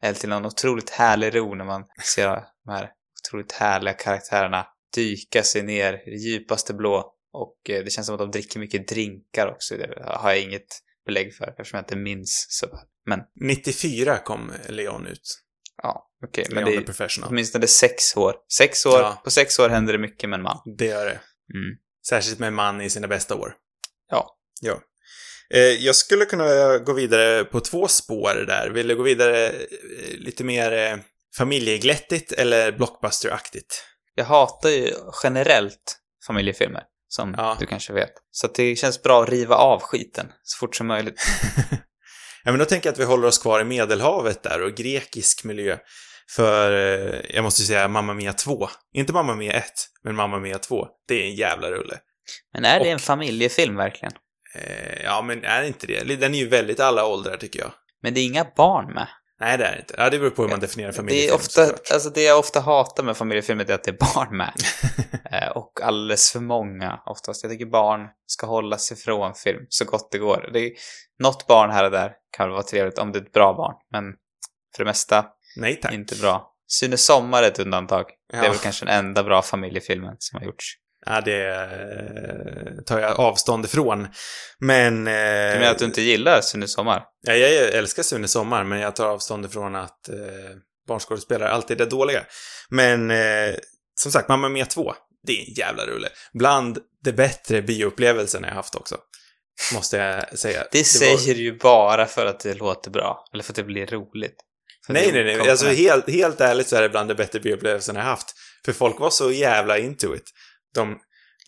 eller 0.00 0.14
till 0.14 0.28
någon 0.28 0.46
otroligt 0.46 0.90
härlig 0.90 1.36
ro 1.36 1.54
när 1.54 1.64
man 1.64 1.84
ser 2.02 2.28
de 2.64 2.72
här 2.72 2.90
otroligt 3.24 3.52
härliga 3.52 3.94
karaktärerna 3.94 4.66
dyka 4.94 5.42
sig 5.42 5.62
ner 5.62 5.92
i 5.92 6.10
det 6.10 6.16
djupaste 6.16 6.74
blå. 6.74 7.12
Och 7.32 7.56
det 7.64 7.92
känns 7.92 8.06
som 8.06 8.14
att 8.14 8.20
de 8.20 8.30
dricker 8.30 8.60
mycket 8.60 8.88
drinkar 8.88 9.46
också. 9.46 9.76
Det 9.76 10.02
har 10.04 10.30
jag 10.30 10.40
inget 10.40 10.80
belägg 11.06 11.34
för 11.34 11.44
eftersom 11.44 11.76
jag 11.76 11.82
inte 11.82 11.96
minns 11.96 12.46
så 12.48 12.66
väl. 12.66 12.78
Men 13.06 13.20
94 13.40 14.18
kom 14.18 14.52
Leon 14.68 15.06
ut 15.06 15.45
ja, 15.82 16.06
okej. 16.24 16.46
men 16.50 16.64
Leon 16.64 16.76
det 16.76 16.82
är 16.82 16.86
Professional. 16.86 17.30
åtminstone 17.30 17.66
sex 17.66 18.16
år. 18.16 18.34
Sex 18.52 18.86
år, 18.86 19.00
Ja. 19.00 19.20
på 19.24 19.30
sex 19.30 19.58
år 19.58 19.68
händer 19.68 19.92
det 19.92 19.98
mycket 19.98 20.28
med 20.30 20.36
en 20.36 20.42
man. 20.42 20.58
Det 20.78 20.86
gör 20.86 21.04
det. 21.06 21.20
Mm. 21.54 21.76
Särskilt 22.08 22.38
med 22.38 22.46
en 22.46 22.54
man 22.54 22.80
i 22.80 22.90
sina 22.90 23.08
bästa 23.08 23.34
år. 23.34 23.54
Ja. 24.10 24.36
Ja. 24.60 24.80
Eh, 25.54 25.60
jag 25.60 25.96
skulle 25.96 26.24
kunna 26.24 26.78
gå 26.78 26.92
vidare 26.92 27.44
på 27.44 27.60
två 27.60 27.88
spår 27.88 28.44
där. 28.46 28.70
Vill 28.70 28.88
du 28.88 28.96
gå 28.96 29.02
vidare 29.02 29.46
eh, 29.48 29.54
lite 30.18 30.44
mer 30.44 30.72
eh, 30.72 30.98
familjeglättigt 31.36 32.32
eller 32.32 32.72
blockbusteraktigt? 32.72 33.82
Jag 34.14 34.24
hatar 34.24 34.68
ju 34.68 34.92
generellt 35.22 35.98
familjefilmer, 36.26 36.82
som 37.08 37.34
Ja. 37.38 37.56
du 37.60 37.66
kanske 37.66 37.92
vet. 37.92 38.12
Så 38.30 38.46
det 38.46 38.76
känns 38.76 39.02
bra 39.02 39.22
att 39.22 39.28
riva 39.28 39.54
av 39.56 39.80
skiten 39.82 40.32
så 40.42 40.58
fort 40.58 40.76
som 40.76 40.86
möjligt. 40.86 41.20
Ja, 42.46 42.52
men 42.52 42.58
då 42.58 42.64
tänker 42.64 42.86
jag 42.88 42.92
att 42.92 42.98
vi 43.00 43.04
håller 43.04 43.28
oss 43.28 43.38
kvar 43.38 43.60
i 43.60 43.64
Medelhavet 43.64 44.42
där 44.42 44.62
och 44.62 44.74
grekisk 44.74 45.44
miljö. 45.44 45.78
För, 46.30 46.72
eh, 46.72 47.20
jag 47.34 47.42
måste 47.44 47.62
ju 47.62 47.66
säga 47.66 47.88
Mamma 47.88 48.14
Mia 48.14 48.32
2. 48.32 48.68
Inte 48.94 49.12
Mamma 49.12 49.34
Mia 49.34 49.52
1, 49.52 49.64
men 50.04 50.14
Mamma 50.14 50.38
Mia 50.38 50.58
2. 50.58 50.88
Det 51.08 51.14
är 51.22 51.24
en 51.26 51.34
jävla 51.34 51.70
rulle. 51.70 51.98
Men 52.52 52.64
är 52.64 52.74
det 52.78 52.80
Och- 52.84 52.86
en 52.92 52.98
familjefilm 52.98 53.76
verkligen? 53.76 54.12
Eh, 54.54 55.02
ja, 55.04 55.22
men 55.22 55.44
är 55.44 55.60
det 55.60 55.66
inte 55.66 55.86
det? 55.86 56.16
Den 56.16 56.34
är 56.34 56.38
ju 56.38 56.48
väldigt 56.48 56.80
alla 56.80 57.06
åldrar, 57.06 57.36
tycker 57.36 57.58
jag. 57.60 57.72
Men 58.02 58.14
det 58.14 58.20
är 58.20 58.24
inga 58.24 58.46
barn 58.56 58.94
med. 58.94 59.08
Nej, 59.40 59.58
det 59.58 59.64
är 59.64 59.72
det 59.72 59.78
inte. 59.78 59.94
Ja, 59.98 60.10
det 60.10 60.18
beror 60.18 60.30
på 60.30 60.42
hur 60.42 60.48
man 60.48 60.60
definierar 60.60 60.92
Det, 60.92 60.96
familjefilm, 60.96 61.30
är 61.32 61.34
ofta, 61.34 61.62
alltså 61.94 62.10
det 62.10 62.22
jag 62.22 62.38
ofta 62.38 62.60
hatar 62.60 63.02
med 63.02 63.16
familjefilmer 63.16 63.70
är 63.70 63.74
att 63.74 63.84
det 63.84 63.90
är 63.90 64.14
barn 64.14 64.36
med. 64.36 64.52
Eh, 65.32 65.48
och 65.48 65.80
alldeles 65.82 66.32
för 66.32 66.40
många 66.40 67.00
oftast. 67.06 67.42
Jag 67.42 67.52
tycker 67.52 67.66
barn 67.66 68.00
ska 68.26 68.46
hålla 68.46 68.78
sig 68.78 68.96
från 68.96 69.34
film 69.34 69.66
så 69.68 69.84
gott 69.84 70.08
det 70.12 70.18
går. 70.18 70.50
Det 70.52 70.58
är, 70.58 70.72
något 71.18 71.46
barn 71.46 71.70
här 71.70 71.84
och 71.84 71.90
där 71.90 72.12
kan 72.36 72.46
väl 72.46 72.52
vara 72.52 72.62
trevligt 72.62 72.98
om 72.98 73.12
det 73.12 73.18
är 73.18 73.22
ett 73.22 73.32
bra 73.32 73.54
barn. 73.54 73.74
Men 73.92 74.04
för 74.76 74.84
det 74.84 74.88
mesta 74.88 75.26
Nej, 75.56 75.76
tack. 75.80 75.92
inte 75.92 76.16
bra. 76.16 76.52
Sune 76.68 76.96
Sommar 76.96 77.42
är 77.42 77.46
ett 77.48 77.58
undantag. 77.58 78.04
Det 78.30 78.36
är 78.36 78.44
Ja. 78.44 78.50
väl 78.50 78.58
kanske 78.58 78.84
den 78.84 78.94
enda 79.06 79.22
bra 79.22 79.42
familjefilmen 79.42 80.16
som 80.18 80.38
har 80.38 80.46
gjorts. 80.46 80.74
Ja, 81.06 81.20
det 81.20 81.46
eh, 81.46 82.82
tar 82.86 82.98
jag 83.00 83.20
avstånd 83.20 83.64
ifrån. 83.64 84.08
Men... 84.58 85.06
Eh, 85.06 85.12
Du 85.52 85.58
menar 85.58 85.70
att 85.70 85.78
du 85.78 85.84
inte 85.84 86.02
gillar 86.02 86.40
Sune 86.40 86.68
Sommar? 86.68 87.02
ja, 87.22 87.32
jag 87.34 87.68
älskar 87.74 88.02
Sune 88.02 88.28
Sommar, 88.28 88.64
men 88.64 88.80
jag 88.80 88.96
tar 88.96 89.06
avstånd 89.06 89.46
ifrån 89.46 89.74
att 89.76 90.08
eh, 90.08 90.14
barnskådespelare 90.88 91.50
alltid 91.50 91.80
är 91.80 91.86
dåliga. 91.86 92.24
Men 92.68 93.12
som 94.00 94.12
sagt, 94.12 94.28
Mamma 94.28 94.48
Mia 94.48 94.66
2, 94.66 94.94
det 95.26 95.32
är 95.32 95.48
en 95.48 95.54
jävla 95.54 95.86
rulle. 95.86 96.08
Bland 96.34 96.78
de 97.04 97.12
bättre 97.12 97.62
bioupplevelserna 97.62 98.48
jag 98.48 98.54
haft 98.54 98.74
också. 98.74 98.96
Måste 99.74 99.96
jag 99.96 100.38
säga. 100.38 100.64
Det, 100.72 100.78
var- 100.78 100.84
säger 100.84 101.34
du 101.34 101.40
ju 101.42 101.58
bara 101.58 102.06
för 102.06 102.26
att 102.26 102.40
det 102.40 102.54
låter 102.54 102.90
bra. 102.90 103.24
Eller 103.32 103.44
för 103.44 103.52
att 103.52 103.56
det 103.56 103.64
blir 103.64 103.86
roligt. 103.86 104.36
För 104.86 104.92
Nej, 104.92 105.10
det 105.12 105.24
nej, 105.24 105.36
nej. 105.36 105.50
Alltså 105.50 105.66
helt, 105.66 106.10
helt 106.10 106.40
ärligt 106.40 106.68
så 106.68 106.76
är 106.76 106.82
det 106.82 106.88
bland 106.88 107.10
de 107.10 107.14
bättre 107.14 107.40
bioupplevelserna 107.40 108.00
jag 108.00 108.06
haft. 108.06 108.34
För 108.64 108.72
folk 108.72 109.00
var 109.00 109.10
så 109.10 109.30
jävla 109.32 109.78
into 109.78 110.14
it. 110.14 110.24
De 110.76 110.98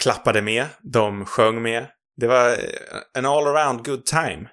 klappade 0.03 0.43
med, 0.43 0.67
de 0.93 1.27
sjöng 1.27 1.63
med. 1.63 1.87
Det 2.17 2.27
var 2.27 2.51
eh, 2.51 2.57
en 3.19 3.27
all 3.27 3.47
around 3.47 3.85
good 3.85 4.07
time. 4.07 4.49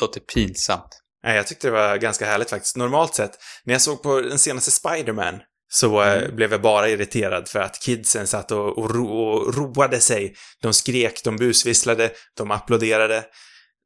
låter 0.00 0.20
pinsamt. 0.20 1.02
Nej, 1.24 1.36
jag 1.36 1.46
tyckte 1.46 1.66
det 1.66 1.72
var 1.72 1.96
ganska 1.96 2.26
härligt 2.26 2.50
faktiskt. 2.50 2.76
Normalt 2.76 3.14
sett, 3.14 3.30
när 3.64 3.74
jag 3.74 3.82
såg 3.82 4.02
på 4.02 4.20
den 4.20 4.38
senaste 4.38 4.70
Spider-Man 4.70 5.40
så 5.68 6.02
eh, 6.02 6.22
Mm. 6.22 6.36
blev 6.36 6.52
jag 6.52 6.62
bara 6.62 6.88
irriterad 6.88 7.48
för 7.48 7.60
att 7.60 7.80
kidsen 7.82 8.26
satt 8.26 8.52
och, 8.52 8.78
och, 8.78 8.94
ro, 8.94 9.06
och 9.08 9.54
roade 9.54 10.00
sig. 10.00 10.34
De 10.62 10.72
skrek, 10.74 11.20
de 11.24 11.36
busvisslade, 11.36 12.10
de 12.36 12.50
applåderade. 12.50 13.24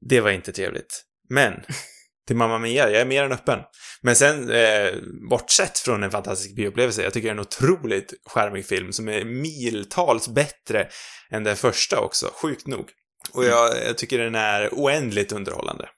Det 0.08 0.20
var 0.20 0.30
inte 0.30 0.52
trevligt. 0.52 1.02
Men, 1.28 1.52
till 2.30 2.36
Mamma 2.36 2.58
Mia, 2.58 2.90
jag 2.90 3.00
är 3.00 3.04
mer 3.04 3.24
än 3.24 3.32
öppen. 3.32 3.58
Men 4.02 4.16
sen, 4.16 4.50
eh, 4.50 4.92
bortsett 5.30 5.78
från 5.78 6.02
en 6.02 6.10
fantastisk 6.10 6.56
bioupplevelse, 6.56 7.02
jag 7.02 7.12
tycker 7.12 7.28
det 7.28 7.30
är 7.30 7.34
en 7.34 7.40
otroligt 7.40 8.14
charmig 8.26 8.66
film 8.66 8.92
som 8.92 9.08
är 9.08 9.24
miltals 9.24 10.28
bättre 10.28 10.88
än 11.30 11.44
den 11.44 11.56
första 11.56 12.00
också, 12.00 12.30
sjukt 12.42 12.66
nog. 12.66 12.88
Och 13.32 13.44
jag, 13.44 13.86
jag 13.86 13.98
tycker 13.98 14.18
den 14.18 14.34
är 14.34 14.68
oändligt 14.72 15.32
underhållande. 15.32 15.88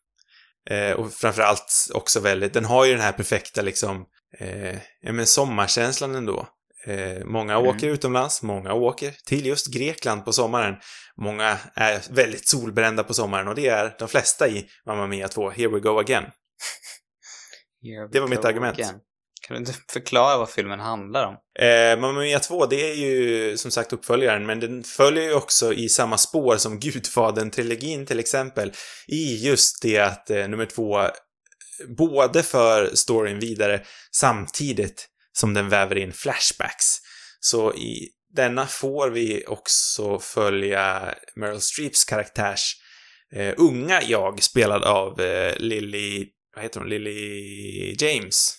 Eh, 0.71 0.93
och 0.93 1.13
framförallt 1.13 1.91
också 1.95 2.21
väldigt, 2.21 2.55
den 2.55 2.65
har 2.65 2.85
ju 2.85 2.93
den 2.93 3.01
här 3.01 3.13
perfekta 3.13 3.63
liksom, 3.63 4.05
eh, 4.39 4.77
ja 5.01 5.13
men 5.13 5.27
sommarkänslan 5.27 6.15
ändå. 6.15 6.49
Eh, 6.87 7.25
många 7.25 7.55
Mm. 7.57 7.67
åker 7.67 7.89
utomlands, 7.89 8.43
många 8.43 8.73
åker 8.75 9.11
till 9.27 9.47
just 9.47 9.67
Grekland 9.75 10.25
på 10.25 10.33
sommaren. 10.33 10.75
Många 11.17 11.59
är 11.75 12.03
väldigt 12.15 12.49
solbrända 12.49 13.05
på 13.05 13.15
sommaren 13.15 13.49
och 13.49 13.55
det 13.55 13.67
är 13.69 13.97
de 13.99 14.09
flesta 14.09 14.49
i 14.49 14.67
Mamma 14.87 15.07
Mia 15.07 15.29
2, 15.29 15.51
Here 15.51 15.69
We 15.69 15.81
Go 15.81 15.99
Again. 15.99 16.25
We 17.83 18.09
Det 18.13 18.21
var 18.21 18.29
mitt 18.29 18.45
argument. 18.45 18.79
again. 18.79 18.95
Kan 19.47 19.55
du 19.55 19.61
inte 19.61 19.75
förklara 19.93 20.39
vad 20.39 20.51
filmen 20.51 20.81
handlar 20.81 21.27
om? 21.27 21.35
Eh, 21.59 22.01
Mamma 22.01 22.21
Mia 22.21 22.39
2, 22.39 22.67
det 22.67 22.91
är 22.91 22.95
ju 22.95 23.57
som 23.57 23.71
sagt 23.71 23.93
uppföljaren, 23.93 24.47
men 24.47 24.61
den 24.61 24.85
följer 24.85 25.25
ju 25.25 25.35
också 25.35 25.73
i 25.73 25.89
samma 25.89 26.19
spår 26.19 26.57
som 26.57 26.81
Gudfadern-trilogin 26.81 28.07
till 28.07 28.19
exempel. 28.21 28.73
I 29.07 29.37
just 29.47 29.83
det 29.83 29.99
att 29.99 30.31
eh, 30.31 30.49
nummer 30.49 30.67
två 30.67 31.01
eh, 31.01 31.11
både 31.99 32.43
för 32.43 32.91
storyn 32.95 33.39
vidare 33.39 33.83
samtidigt 34.17 35.09
som 35.33 35.55
den 35.55 35.69
väver 35.69 35.99
in 35.99 36.13
flashbacks. 36.13 36.99
Så 37.41 37.75
i 37.75 38.09
denna 38.35 38.67
får 38.67 39.11
vi 39.11 39.45
också 39.47 40.19
följa 40.19 41.15
Meryl 41.37 41.61
Streeps 41.61 42.05
karaktärs 42.05 42.77
eh, 43.33 43.55
unga 43.57 44.03
jag, 44.03 44.43
spelad 44.43 44.85
av 44.85 45.21
eh, 45.21 45.57
Lily, 45.57 46.29
vad 46.55 46.63
heter 46.63 46.81
hon, 46.81 46.89
Lily 46.89 47.97
James. 47.99 48.59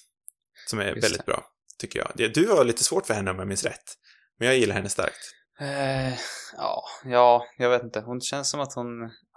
Som 0.67 0.79
är 0.79 0.85
Just 0.85 1.03
väldigt 1.03 1.25
det. 1.25 1.31
bra, 1.31 1.45
tycker 1.79 1.99
jag. 1.99 2.33
Du 2.33 2.47
har 2.47 2.65
lite 2.65 2.83
svårt 2.83 3.05
för 3.05 3.13
henne 3.13 3.31
om 3.31 3.39
jag 3.39 3.47
minns 3.47 3.63
rätt. 3.63 3.97
Men 4.39 4.47
jag 4.47 4.57
gillar 4.57 4.75
henne 4.75 4.89
starkt. 4.89 5.33
Eh, 5.59 6.13
ja, 6.57 6.83
ja, 7.05 7.45
jag 7.57 7.69
vet 7.69 7.83
inte. 7.83 7.99
Hon 7.99 8.21
känns 8.21 8.49
som 8.49 8.59
att 8.59 8.73
hon 8.73 8.87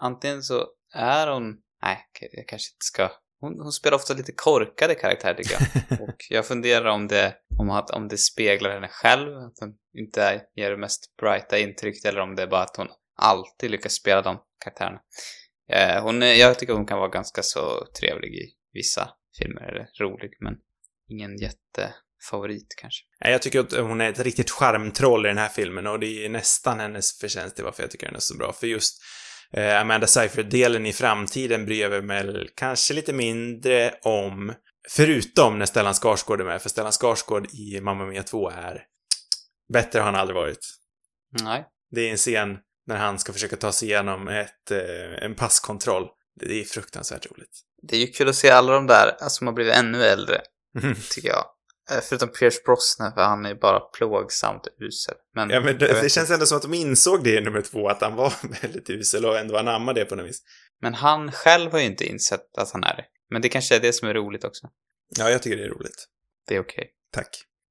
antingen 0.00 0.42
så 0.42 0.66
är 0.94 1.26
hon... 1.26 1.56
Nej, 1.82 1.98
jag 2.32 2.48
kanske 2.48 2.72
inte 2.74 2.84
ska... 2.84 3.10
Hon, 3.40 3.60
hon 3.60 3.72
spelar 3.72 3.96
ofta 3.96 4.14
lite 4.14 4.32
korkade 4.32 4.94
karaktärer 4.94 5.34
tycker 5.34 5.52
jag. 5.52 6.00
Och 6.08 6.16
jag 6.30 6.46
funderar 6.46 6.84
om 6.84 7.08
det, 7.08 7.34
om, 7.58 7.70
att, 7.70 7.90
om 7.90 8.08
det 8.08 8.18
speglar 8.18 8.70
henne 8.70 8.88
själv, 8.88 9.36
att 9.36 9.58
hon 9.60 9.74
inte 9.98 10.42
ger 10.54 10.70
det 10.70 10.76
mest 10.76 11.16
brighta 11.16 11.58
intrycket, 11.58 12.04
eller 12.04 12.20
om 12.20 12.34
det 12.34 12.42
är 12.42 12.46
bara 12.46 12.62
att 12.62 12.76
hon 12.76 12.88
alltid 13.16 13.70
lyckas 13.70 13.92
spela 13.92 14.22
de 14.22 14.38
karaktärerna. 14.64 15.00
Eh, 15.70 16.02
hon, 16.02 16.22
jag 16.22 16.58
tycker 16.58 16.72
hon 16.72 16.86
kan 16.86 16.98
vara 16.98 17.08
ganska 17.08 17.42
så 17.42 17.86
trevlig 18.00 18.34
i 18.34 18.52
vissa 18.72 19.10
filmer, 19.38 19.62
eller 19.62 19.88
rolig, 20.00 20.30
men 20.40 20.54
ingen 21.08 21.36
jättefavorit 21.36 22.74
kanske. 22.76 23.04
Nej, 23.20 23.32
Jag 23.32 23.42
tycker 23.42 23.60
att 23.60 23.72
hon 23.72 24.00
är 24.00 24.10
ett 24.10 24.20
riktigt 24.20 24.50
charmtroll 24.50 25.26
i 25.26 25.28
den 25.28 25.38
här 25.38 25.48
filmen 25.48 25.86
och 25.86 26.00
det 26.00 26.24
är 26.24 26.28
nästan 26.28 26.80
hennes 26.80 27.18
förtjänst 27.18 27.56
till 27.56 27.64
varför 27.64 27.82
jag 27.82 27.90
tycker 27.90 28.06
den 28.06 28.16
är 28.16 28.20
så 28.20 28.36
bra. 28.36 28.52
För 28.52 28.66
just 28.66 29.02
eh, 29.52 29.80
Amanda 29.80 30.06
Seyfried-delen 30.06 30.86
i 30.86 30.92
framtiden 30.92 31.66
bryr 31.66 31.80
jag 31.82 32.04
mig 32.04 32.26
väl 32.26 32.48
kanske 32.54 32.94
lite 32.94 33.12
mindre 33.12 33.94
om. 34.02 34.52
Förutom 34.88 35.58
när 35.58 35.66
Stellan 35.66 35.94
Skarsgård 35.94 36.40
är 36.40 36.44
med, 36.44 36.62
för 36.62 36.68
Stellan 36.68 36.92
Skarsgård 36.92 37.46
i 37.54 37.80
Mamma 37.80 38.06
Mia 38.06 38.22
2 38.22 38.50
är... 38.50 38.82
Bättre 39.72 39.98
har 39.98 40.06
han 40.06 40.14
aldrig 40.14 40.34
varit. 40.34 40.66
Nej. 41.42 41.64
Det 41.90 42.00
är 42.00 42.10
en 42.10 42.16
scen 42.16 42.58
när 42.86 42.96
han 42.96 43.18
ska 43.18 43.32
försöka 43.32 43.56
ta 43.56 43.72
sig 43.72 43.88
igenom 43.88 44.28
ett, 44.28 44.70
eh, 44.70 45.24
en 45.24 45.34
passkontroll. 45.34 46.08
Det 46.40 46.60
är 46.60 46.64
fruktansvärt 46.64 47.26
roligt. 47.26 47.60
Det 47.82 47.96
är 47.96 48.00
ju 48.00 48.06
kul 48.06 48.28
att 48.28 48.36
se 48.36 48.50
alla 48.50 48.72
de 48.72 48.86
där 48.86 49.08
alltså, 49.08 49.28
som 49.38 49.46
har 49.46 49.54
blivit 49.54 49.74
ännu 49.74 50.04
äldre, 50.04 50.40
tycker 51.10 51.28
jag. 51.28 51.44
Eh, 51.90 52.00
Förutom 52.02 52.28
Pierce 52.28 52.62
Brosnan, 52.64 53.12
för 53.14 53.20
han 53.20 53.46
är 53.46 53.54
bara 53.54 53.80
plågsamt 53.80 54.68
usel. 54.80 55.14
Men, 55.34 55.50
Ja, 55.50 55.60
men 55.60 55.68
jag 55.68 55.78
det, 55.78 56.02
det 56.02 56.08
känns 56.08 56.30
ändå 56.30 56.46
som 56.46 56.56
att 56.56 56.62
de 56.62 56.74
insåg 56.74 57.24
det 57.24 57.38
i 57.38 57.40
nummer 57.40 57.62
två, 57.62 57.88
att 57.88 58.00
han 58.02 58.14
var 58.16 58.32
väldigt 58.62 58.90
usel 58.90 59.24
och 59.26 59.38
ändå 59.38 59.56
anammade 59.56 60.00
det 60.00 60.04
på 60.04 60.16
något 60.16 60.26
vis. 60.26 60.42
men 60.80 60.94
han 60.94 61.32
själv 61.32 61.72
har 61.72 61.78
ju 61.78 61.84
inte 61.84 62.04
insett 62.04 62.58
att 62.58 62.70
han 62.72 62.84
är 62.84 62.96
det. 62.96 63.04
Men 63.30 63.42
det 63.42 63.48
kanske 63.48 63.76
är 63.76 63.80
det 63.80 63.92
som 63.92 64.08
är 64.08 64.14
roligt 64.14 64.44
också. 64.44 64.66
Ja, 65.18 65.30
jag 65.30 65.42
tycker 65.42 65.56
det 65.56 65.64
är 65.64 65.68
roligt. 65.68 66.06
Det 66.48 66.54
är 66.56 66.60
okej. 66.60 66.90
Tack. 67.12 67.28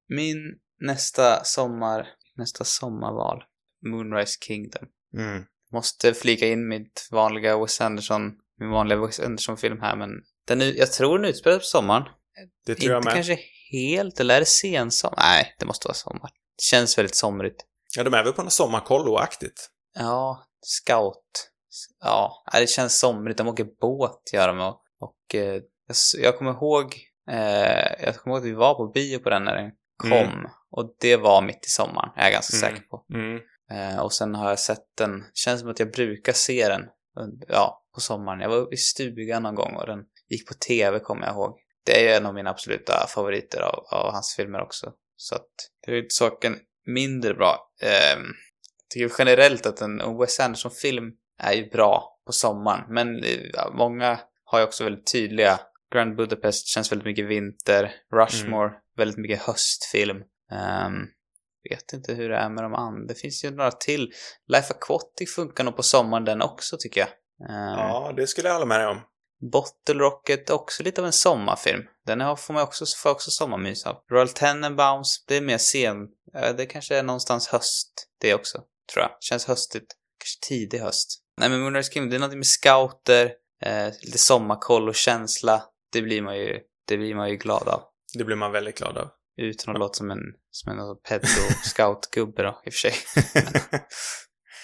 Min 0.08 0.36
nästa 0.80 1.44
sommar, 1.44 2.06
nästa 2.36 2.64
sommarval, 2.64 3.42
Moonrise 3.86 4.38
Kingdom. 4.40 4.86
Mm. 5.16 5.44
Måste 5.72 6.14
flika 6.14 6.46
in 6.46 6.68
mitt 6.68 7.08
vanliga 7.10 7.58
Wes 7.58 7.80
Anderson, 7.80 8.32
min 8.60 8.70
vanliga 8.70 9.06
Wes 9.06 9.20
Anderson-film 9.20 9.80
här, 9.80 9.96
men 9.96 10.10
den, 10.46 10.60
jag 10.76 10.92
tror 10.92 11.18
den 11.18 11.30
utspelar 11.30 11.58
på 11.58 11.64
sommaren. 11.64 12.02
Det 12.66 12.74
tror 12.74 12.90
jag 12.90 12.98
Inte 12.98 13.06
med. 13.06 13.14
kanske 13.14 13.38
helt, 13.72 14.20
eller 14.20 14.34
är 14.36 14.40
det 14.40 14.46
sensommar? 14.46 15.16
Nej, 15.18 15.54
det 15.58 15.66
måste 15.66 15.88
vara 15.88 15.94
sommar. 15.94 16.30
Det 16.56 16.62
känns 16.62 16.98
väldigt 16.98 17.16
somrigt. 17.16 17.64
Ja, 17.96 18.04
de 18.04 18.14
är 18.14 18.24
väl 18.24 18.32
på 18.32 18.42
något 18.42 18.52
sommarkollo-aktigt. 18.52 19.70
Ja, 19.94 20.46
scout. 20.60 21.50
Ja, 22.00 22.44
det 22.52 22.66
känns 22.70 22.98
somrigt. 22.98 23.38
De 23.38 23.48
åker 23.48 23.66
båt, 23.80 24.30
gör 24.32 24.48
de. 24.48 24.60
Och, 24.60 24.80
och 25.00 25.34
eh, 25.34 25.62
jag, 26.22 26.38
kommer 26.38 26.50
ihåg 26.50 26.96
eh, 27.30 28.04
jag 28.04 28.16
kommer 28.16 28.36
ihåg 28.36 28.42
att 28.42 28.50
vi 28.50 28.52
var 28.52 28.74
på 28.74 28.86
bio 28.86 29.18
på 29.18 29.30
den 29.30 29.44
när 29.44 29.56
den 29.56 29.70
kom. 29.96 30.12
Mm. 30.12 30.50
Och 30.70 30.96
det 31.00 31.16
var 31.16 31.42
mitt 31.42 31.66
i 31.66 31.70
sommaren, 31.70 32.10
är 32.16 32.22
jag 32.22 32.32
ganska 32.32 32.56
Mm. 32.56 32.70
säker 32.76 32.88
på. 32.88 33.04
Mm. 33.14 33.40
Eh, 33.70 34.00
och 34.00 34.12
sen 34.12 34.34
har 34.34 34.48
jag 34.48 34.58
sett 34.58 34.84
den, 34.98 35.24
känns 35.34 35.60
som 35.60 35.70
att 35.70 35.78
jag 35.78 35.92
brukar 35.92 36.32
se 36.32 36.68
den 36.68 36.82
ja, 37.48 37.84
på 37.94 38.00
sommaren. 38.00 38.40
Jag 38.40 38.48
var 38.48 38.74
i 38.74 38.76
stugan 38.76 39.42
någon 39.42 39.54
gång 39.54 39.74
och 39.76 39.86
den 39.86 40.04
gick 40.28 40.48
på 40.48 40.54
tv, 40.54 40.98
kommer 40.98 41.26
jag 41.26 41.34
ihåg. 41.34 41.58
Det 41.86 42.08
är 42.08 42.16
en 42.16 42.26
av 42.26 42.34
mina 42.34 42.50
absoluta 42.50 43.06
favoriter 43.08 43.60
av, 43.60 43.84
av 43.90 44.12
hans 44.12 44.34
filmer 44.36 44.62
också. 44.62 44.92
Så 45.16 45.34
att 45.34 45.48
det 45.86 45.92
är 45.92 45.96
ju 45.96 46.06
saken 46.08 46.56
mindre 46.86 47.34
bra. 47.34 47.72
Eh, 47.82 48.22
tycker 48.90 49.14
generellt 49.18 49.66
att 49.66 49.80
en 49.80 50.18
Wes 50.18 50.40
Anderson-film 50.40 51.12
är 51.42 51.52
ju 51.52 51.70
bra 51.70 52.18
på 52.26 52.32
sommaren, 52.32 52.84
men 52.88 53.24
många 53.72 54.20
har 54.44 54.58
ju 54.58 54.64
också 54.64 54.84
väldigt 54.84 55.12
tydliga 55.12 55.60
Grand 55.94 56.16
Budapest 56.16 56.66
känns 56.66 56.92
väldigt 56.92 57.06
mycket 57.06 57.26
vinter. 57.26 57.94
Rushmore, 58.12 58.72
väldigt 58.96 59.18
mycket 59.18 59.42
höstfilm. 59.42 60.16
Um, 60.16 61.08
vet 61.70 61.92
inte 61.92 62.14
hur 62.14 62.28
det 62.28 62.36
är 62.36 62.48
med 62.48 62.64
de 62.64 62.74
andra. 62.74 63.06
Det 63.06 63.14
finns 63.14 63.44
ju 63.44 63.50
några 63.50 63.70
till. 63.70 64.12
Life 64.46 64.74
Aquatic 64.74 65.34
funkar 65.34 65.64
nog 65.64 65.76
på 65.76 65.82
sommaren 65.82 66.24
den 66.24 66.42
också 66.42 66.76
tycker 66.80 67.00
jag. 67.00 67.08
Um, 67.50 67.78
Ja, 67.78 68.12
det 68.16 68.26
skulle 68.26 68.48
jag 68.48 68.54
hålla 68.54 68.66
med 68.66 68.80
dig 68.80 68.86
om. 68.86 69.00
Bottle 69.52 69.94
Rocket, 70.04 70.50
också 70.50 70.82
lite 70.82 71.00
av 71.00 71.06
en 71.06 71.12
sommarfilm. 71.12 71.82
Den 72.06 72.20
har, 72.20 72.36
får 72.36 72.54
man 72.54 72.62
också, 72.62 72.84
får 73.02 73.10
också 73.10 73.30
sommarmys 73.30 73.86
av. 73.86 73.96
Royal 74.10 74.28
Tenenbaums, 74.28 75.24
det 75.26 75.36
är 75.36 75.40
mer 75.40 75.58
sen. 75.58 75.96
Det 76.56 76.66
kanske 76.66 76.96
är 76.96 77.02
någonstans 77.02 77.48
höst, 77.48 78.08
det 78.20 78.34
också, 78.34 78.62
tror 78.92 79.02
jag. 79.02 79.10
Känns 79.20 79.46
höstigt. 79.46 79.86
Kanske 80.18 80.48
tidig 80.48 80.78
höst. 80.78 81.22
Nej 81.40 81.48
men 81.48 81.60
Moonrise 81.60 81.92
Kingdom, 81.92 82.10
det 82.10 82.16
är 82.16 82.20
någonting 82.20 82.38
med 82.38 82.46
scouter, 82.46 83.32
eh, 83.62 83.86
lite 84.02 84.18
sommarkoll 84.18 84.88
och 84.88 84.94
känsla. 84.94 85.64
Det 85.92 86.02
blir 86.02 86.22
man 86.22 86.36
ju, 86.38 86.60
det 86.88 86.96
blir 86.96 87.14
man 87.14 87.30
ju 87.30 87.36
glad 87.36 87.68
av. 87.68 87.82
Det 88.14 88.24
blir 88.24 88.36
man 88.36 88.52
väldigt 88.52 88.78
glad 88.78 88.98
av. 88.98 89.08
Utan 89.36 89.74
att 89.74 89.80
låta 89.80 89.94
som 89.94 90.10
en, 90.10 90.18
som 90.50 90.72
en 90.72 90.78
pedo-scoutgubbe 91.08 92.42
då, 92.42 92.62
i 92.64 92.68
och 92.68 92.72
för 92.72 92.78
sig. 92.90 92.94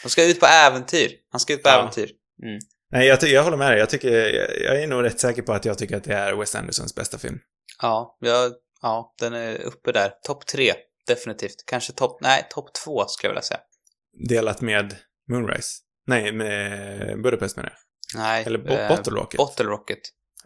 De 0.02 0.08
ska 0.08 0.24
ut 0.24 0.40
på 0.40 0.46
äventyr. 0.46 1.12
Han 1.30 1.40
ska 1.40 1.52
ut 1.52 1.62
på 1.62 1.68
Ja. 1.68 1.78
äventyr. 1.80 2.10
Mm. 2.42 2.58
Nej, 2.92 3.06
jag, 3.06 3.22
jag 3.22 3.44
håller 3.44 3.56
med 3.56 3.70
dig. 3.70 3.78
Jag, 3.78 3.90
tycker, 3.90 4.10
jag, 4.10 4.60
jag 4.60 4.82
är 4.82 4.86
nog 4.86 5.04
rätt 5.04 5.20
säker 5.20 5.42
på 5.42 5.52
att 5.52 5.64
jag 5.64 5.78
tycker 5.78 5.96
att 5.96 6.04
det 6.04 6.14
är 6.14 6.34
Wes 6.34 6.54
Andersons 6.54 6.94
bästa 6.94 7.18
film. 7.18 7.38
Ja, 7.82 8.16
jag, 8.20 8.52
ja, 8.82 9.14
den 9.18 9.32
är 9.34 9.58
uppe 9.62 9.92
där. 9.92 10.10
Topp 10.26 10.46
tre, 10.46 10.72
definitivt. 11.06 11.64
Kanske 11.66 11.92
topp, 11.92 12.18
nej, 12.20 12.46
topp 12.50 12.74
två 12.84 13.04
skulle 13.06 13.28
jag 13.28 13.32
vilja 13.32 13.42
säga. 13.42 13.60
Delat 14.28 14.60
med 14.60 14.96
Moonrise. 15.30 15.70
Nej, 16.06 16.32
med 16.32 17.22
Budapest 17.22 17.56
menar 17.56 17.70
jag. 17.70 17.78
Nej, 18.22 18.44
Eller 18.46 18.58
bo- 18.58 18.68
eh, 18.72 18.88
Bottle 18.96 19.12
Rocket. 19.12 19.38
Bottle 19.38 19.64
Rocket. 19.66 19.98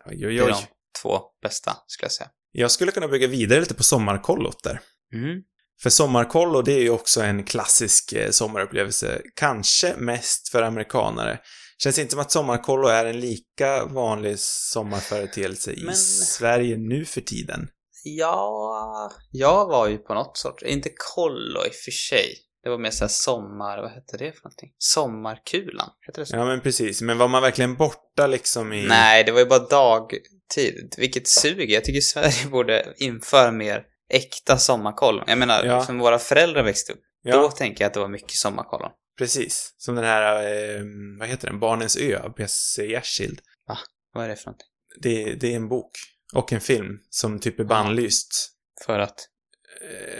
oj, 0.06 0.16
Det 0.16 0.26
oj, 0.26 0.38
är 0.38 0.42
oj. 0.44 0.48
de 0.50 0.56
två 1.02 1.20
bästa, 1.42 1.76
skulle 1.86 2.04
jag 2.04 2.12
säga. 2.12 2.28
Jag 2.52 2.70
skulle 2.70 2.92
kunna 2.92 3.08
bygga 3.08 3.26
vidare 3.26 3.60
lite 3.60 3.74
på 3.74 3.82
sommarkollot 3.82 4.62
där. 4.64 4.80
Mm. 5.14 5.42
För 5.82 5.90
sommarkollo, 5.90 6.62
det 6.62 6.72
är 6.72 6.80
ju 6.82 6.90
också 6.90 7.20
en 7.22 7.44
klassisk 7.44 8.12
eh, 8.12 8.30
sommarupplevelse. 8.30 9.22
Kanske 9.36 9.94
mest 9.96 10.48
för 10.48 10.62
amerikanare. 10.62 11.38
Känns 11.82 11.98
inte 11.98 12.10
som 12.10 12.20
att 12.20 12.32
sommarkollo 12.32 12.88
är 12.88 13.04
en 13.04 13.20
lika 13.20 13.84
vanlig 13.84 14.38
sommarföreteelse 14.38 15.72
i 15.72 15.82
Men- 15.84 15.94
Sverige 15.96 16.76
nu 16.76 17.04
för 17.04 17.20
tiden. 17.20 17.68
Ja, 18.04 19.12
jag 19.30 19.66
var 19.66 19.88
ju 19.88 19.98
på 19.98 20.14
något 20.14 20.36
sorts, 20.36 20.62
inte 20.62 20.90
kollo 21.14 21.64
i 21.66 21.68
och 21.68 21.74
för 21.84 21.90
sig. 21.90 22.34
Det 22.62 22.70
var 22.70 22.78
mer 22.78 22.90
såhär 22.90 23.08
sommar, 23.08 23.82
vad 23.82 23.90
hette 23.90 24.16
det 24.16 24.32
för 24.32 24.40
någonting? 24.44 24.70
Sommarkulan, 24.78 25.90
heter 26.06 26.20
det 26.22 26.26
så? 26.26 26.36
Ja, 26.36 26.44
men 26.44 26.60
precis. 26.60 27.02
Men 27.02 27.18
var 27.18 27.28
man 27.28 27.42
verkligen 27.42 27.74
borta 27.74 28.26
liksom 28.26 28.72
i... 28.72 28.86
Nej, 28.88 29.24
det 29.24 29.32
var 29.32 29.40
ju 29.40 29.46
bara 29.46 29.58
dagtid. 29.58 30.94
Vilket 30.98 31.28
suger. 31.28 31.74
Jag 31.74 31.84
tycker 31.84 32.00
Sverige 32.00 32.46
borde 32.50 32.94
införa 32.96 33.50
mer 33.50 33.82
äkta 34.10 34.58
sommarkollon. 34.58 35.24
Jag 35.26 35.38
menar, 35.38 35.64
Ja. 35.64 35.84
som 35.84 35.98
våra 35.98 36.18
föräldrar 36.18 36.62
växte 36.62 36.92
upp. 36.92 37.00
Ja, 37.22 37.36
Då 37.36 37.50
tänker 37.50 37.84
jag 37.84 37.86
att 37.88 37.94
det 37.94 38.00
var 38.00 38.08
mycket 38.08 38.30
sommarkollon. 38.36 38.90
Precis. 39.18 39.74
Som 39.78 39.94
den 39.94 40.04
här, 40.04 40.42
eh, 40.76 40.82
vad 41.18 41.28
heter 41.28 41.48
den? 41.48 41.60
Barnens 41.60 41.96
ö 41.96 42.16
av 42.18 42.30
P.C. 42.30 42.86
Jersild. 42.86 43.40
Vad 44.12 44.24
är 44.24 44.28
det 44.28 44.36
för 44.36 44.46
någonting? 44.46 44.66
Det, 45.00 45.34
det 45.34 45.52
är 45.52 45.56
en 45.56 45.68
bok. 45.68 45.90
Och 46.34 46.52
en 46.52 46.60
film 46.60 46.98
som 47.10 47.38
typ 47.40 47.60
är 47.60 47.64
bannlyst. 47.64 48.52
För 48.86 48.98
att? 48.98 49.14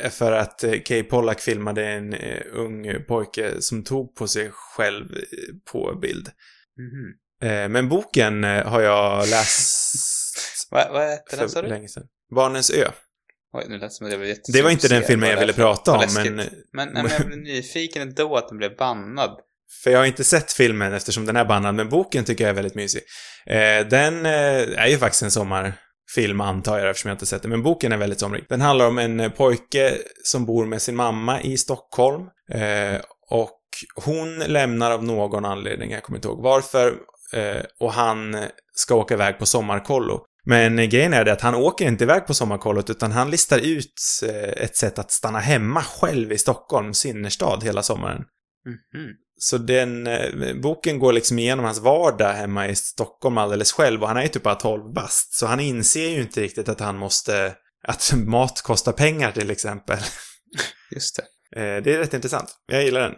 Eh, 0.03 0.11
För 0.11 0.33
att 0.33 0.65
eh, 0.65 0.81
Kay 0.85 1.03
Pollack 1.03 1.41
filmade 1.41 1.87
en 1.87 2.15
eh, 2.15 2.43
ung 2.53 3.05
pojke 3.09 3.63
som 3.63 3.85
tog 3.85 4.15
på 4.15 4.29
sig 4.29 4.51
själv 4.53 5.09
på 5.73 5.99
bild. 6.03 6.29
Mhm. 6.79 7.51
Eh, 7.51 7.69
Men 7.69 7.89
boken 7.89 8.45
har 8.45 8.81
jag 8.81 9.29
läst 9.29 10.69
Vad, 10.71 10.93
vad 10.93 11.11
heter 11.11 11.37
den, 11.37 11.51
sa 11.51 11.63
du? 11.63 11.69
länge 11.69 11.89
sedan. 11.89 12.09
Barnens 12.35 12.71
ö. 12.71 12.91
Oj, 13.53 13.65
nu 13.69 13.79
lät 13.79 13.81
det 13.81 13.91
som 13.91 14.07
att 14.07 14.13
jag 14.13 14.21
blev 14.21 14.37
Det 14.53 14.63
var 14.63 14.71
inte 14.71 14.89
den 14.89 15.03
filmen 15.03 15.31
jag 15.31 15.41
ville 15.41 15.53
prata 15.53 15.93
om, 15.93 16.05
men... 16.15 16.37
Men, 16.37 16.49
nej, 16.73 17.03
men 17.03 17.13
jag 17.13 17.27
blev 17.27 17.39
nyfiken 17.39 18.03
ändå 18.03 18.37
att 18.37 18.49
den 18.49 18.59
blev 18.59 18.77
bannad. 18.77 19.41
För 19.83 19.91
jag 19.91 19.99
har 19.99 20.07
inte 20.07 20.25
sett 20.25 20.53
filmen 20.53 20.93
eftersom 20.93 21.27
den 21.27 21.37
är 21.37 21.45
bannad, 21.45 21.75
men 21.75 21.89
boken 21.89 22.25
tycker 22.25 22.45
jag 22.45 22.51
är 22.51 22.55
väldigt 22.55 22.75
mysig. 22.75 23.03
Eh, 23.47 23.87
den 23.89 24.27
eh, 24.27 24.83
är 24.83 24.87
ju 24.87 24.99
faktiskt 24.99 25.23
en 25.23 25.31
sommarfilm 25.31 26.41
antar 26.41 26.79
jag 26.79 26.91
eftersom 26.91 27.09
jag 27.09 27.15
inte 27.15 27.27
sett 27.27 27.43
den, 27.43 27.51
men 27.51 27.63
boken 27.63 27.93
är 27.93 27.97
väldigt 27.97 28.21
somrig. 28.21 28.45
Den 28.49 28.61
handlar 28.61 28.87
om 28.87 28.99
en 28.99 29.21
eh, 29.21 29.31
pojke 29.31 29.95
som 30.23 30.47
bor 30.47 30.67
med 30.67 30.83
sin 30.83 30.97
mamma 30.97 31.41
i 31.41 31.57
Stockholm. 31.57 32.23
Eh, 32.53 33.01
och 33.31 33.61
hon 34.05 34.39
lämnar 34.39 34.91
av 34.91 35.05
någon 35.05 35.45
anledning, 35.45 35.91
jag 35.91 36.03
kommer 36.03 36.19
inte 36.19 36.29
ihåg 36.29 36.43
varför, 36.43 36.95
eh, 37.33 37.63
och 37.81 37.93
han 37.93 38.37
ska 38.75 38.95
åka 38.95 39.15
iväg 39.15 39.39
på 39.39 39.47
sommarkollo. 39.47 40.25
Men 40.49 40.89
grejen 40.89 41.13
är 41.13 41.25
det 41.25 41.33
att 41.33 41.41
han 41.41 41.55
åker 41.55 41.87
inte 41.87 42.05
iväg 42.05 42.27
på 42.27 42.35
sommarkollot 42.35 42.91
utan 42.91 43.13
han 43.13 43.31
listar 43.31 43.59
ut 43.59 44.01
eh, 44.23 44.65
ett 44.65 44.77
sätt 44.77 44.99
att 44.99 45.11
stanna 45.11 45.39
hemma 45.39 45.83
själv 45.83 46.33
i 46.33 46.39
Stockholms 46.39 47.07
innerstad 47.07 47.65
hela 47.65 47.83
sommaren. 47.83 48.25
Mhm. 48.67 49.11
Så 49.39 49.59
den 49.59 50.07
eh, 50.07 50.55
boken 50.63 50.99
går 50.99 51.13
liksom 51.13 51.39
igenom 51.39 51.65
hans 51.65 51.79
vardag 51.79 52.33
hemma 52.33 52.69
i 52.69 52.75
Stockholm 52.75 53.39
alldeles 53.39 53.73
själv 53.73 54.03
och 54.03 54.09
han 54.09 54.17
är 54.17 54.23
ju 54.23 54.29
typ 54.29 54.43
bara 54.43 54.55
12 54.55 54.93
bast. 54.93 55.35
Så 55.35 55.47
han 55.47 55.61
inser 55.61 56.09
ju 56.09 56.21
inte 56.21 56.41
riktigt 56.41 56.69
att 56.69 56.81
han 56.81 56.99
måste, 56.99 57.55
att 57.89 58.13
mat 58.17 58.63
kostar 58.63 58.93
pengar 58.93 59.33
till 59.33 59.51
exempel. 59.51 59.99
Just 60.91 61.17
det. 61.17 61.23
Eh, 61.61 61.83
det 61.83 61.95
är 61.95 61.99
rätt 61.99 62.15
intressant. 62.15 62.49
Jag 62.67 62.85
gillar 62.85 63.01
den. 63.01 63.15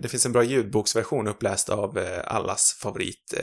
Det 0.00 0.08
finns 0.08 0.26
en 0.26 0.32
bra 0.32 0.42
ljudboksversion 0.42 1.28
uppläst 1.28 1.68
av 1.68 2.20
allas 2.24 2.78
favorit 2.82 3.34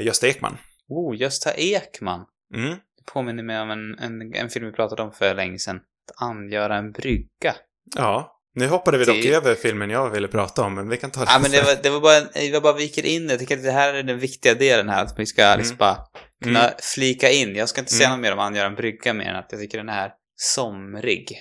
Gösta 0.00 0.26
Ekman. 0.26 0.56
Oh, 0.90 1.16
Gösta 1.16 1.52
Ekman. 1.54 2.24
Mm. 2.54 2.70
Det 2.70 3.12
påminner 3.12 3.42
mig 3.42 3.60
om 3.60 3.70
en, 3.70 3.98
en, 3.98 4.34
en 4.34 4.50
film 4.50 4.66
vi 4.66 4.72
pratade 4.72 5.02
om 5.02 5.12
för 5.12 5.34
länge 5.34 5.58
sedan. 5.58 5.76
Att 5.76 6.22
angöra 6.28 6.76
en 6.76 6.92
brygga. 6.92 7.54
Ja. 7.96 8.36
Nu 8.54 8.66
hoppade 8.66 8.98
vi 8.98 9.04
dock 9.04 9.22
Det- 9.22 9.34
över 9.34 9.54
filmen 9.54 9.90
jag 9.90 10.10
ville 10.10 10.28
prata 10.28 10.62
om, 10.62 10.74
men 10.74 10.88
vi 10.88 10.96
kan 10.96 11.10
ta 11.10 11.20
det 11.20 11.26
Ja, 11.30 11.38
men 11.42 11.50
det 11.50 11.62
var, 11.62 11.82
det 11.82 11.90
var 11.90 12.00
bara, 12.00 12.40
jag 12.42 12.62
bara 12.62 12.72
viker 12.72 13.06
in 13.06 13.26
det. 13.26 13.32
Jag 13.32 13.40
tycker 13.40 13.56
att 13.56 13.62
det 13.62 13.70
här 13.70 13.94
är 13.94 14.02
den 14.02 14.18
viktiga 14.18 14.54
delen 14.54 14.88
här. 14.88 15.04
Att 15.04 15.18
vi 15.18 15.26
ska 15.26 15.54
liksom 15.56 15.76
bara 15.76 15.96
kunna 16.44 16.60
Mm. 16.60 16.72
flika 16.94 17.30
in. 17.30 17.56
Jag 17.56 17.68
ska 17.68 17.80
inte 17.80 17.92
säga 17.92 18.06
Mm. 18.08 18.18
något 18.18 18.22
mer 18.22 18.32
om 18.32 18.38
angöra 18.38 18.66
en 18.66 18.74
brygga 18.74 19.12
mer 19.14 19.24
än 19.26 19.36
att 19.36 19.46
jag 19.50 19.60
tycker 19.60 19.78
den 19.78 19.88
är 19.88 20.12
somrig. 20.36 21.38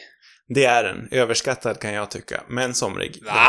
Det 0.47 0.65
är 0.65 0.83
den. 0.83 1.07
Överskattad 1.12 1.79
kan 1.79 1.93
jag 1.93 2.12
tycka, 2.12 2.43
men 2.47 2.73
somrig. 2.73 3.23
Va? 3.25 3.47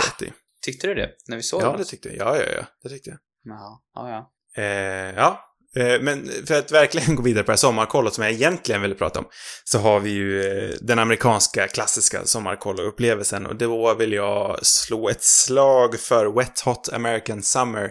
Tyckte 0.64 0.86
du 0.86 0.94
det? 0.94 1.10
När 1.28 1.36
vi 1.36 1.42
såg 1.42 1.62
Ja, 1.62 1.68
den? 1.68 1.76
det 1.78 1.84
tyckte 1.84 2.08
jag. 2.08 2.16
Ja, 2.16 2.36
ja, 2.36 2.46
ja. 2.56 2.62
Det 2.82 2.88
tyckte 2.88 3.10
jag. 3.10 3.18
Ja, 3.44 3.82
ja, 3.94 4.08
ja. 4.10 4.30
Eh, 4.62 5.14
ja, 5.16 5.49
Eh, 5.76 6.00
men 6.00 6.30
för 6.46 6.59
att 6.59 6.72
verkligen 6.72 7.14
gå 7.16 7.22
vidare 7.22 7.44
på 7.44 7.50
det 7.50 7.52
här 7.52 7.56
sommarkollot 7.56 8.14
som 8.14 8.24
jag 8.24 8.33
egentligen 8.33 8.83
ville 8.83 8.94
prata 8.94 9.18
om, 9.18 9.26
så 9.64 9.78
har 9.78 10.00
vi 10.00 10.11
ju 10.11 10.42
eh, 10.42 10.74
den 10.80 10.98
amerikanska 10.98 11.68
klassiska 11.68 12.24
sommarkollo-upplevelsen. 12.24 13.46
Och 13.46 13.56
då 13.56 13.94
vill 13.94 14.12
jag 14.12 14.66
slå 14.66 15.09
ett 15.09 15.22
slag 15.22 16.00
för 16.00 16.26
Wet 16.26 16.61
Hot 16.61 16.88
American 16.92 17.42
Summer, 17.42 17.90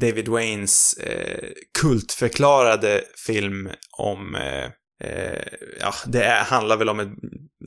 David 0.00 0.28
Waynes 0.28 0.94
eh, 0.94 1.48
kultförklarade 1.80 3.02
film 3.26 3.70
om 3.98 4.34
Eh, 4.34 4.70
Eh, 5.04 5.44
ja, 5.80 5.94
det 6.06 6.24
är, 6.24 6.44
handlar 6.44 6.76
väl 6.76 6.88
om 6.88 7.00
ett 7.00 7.08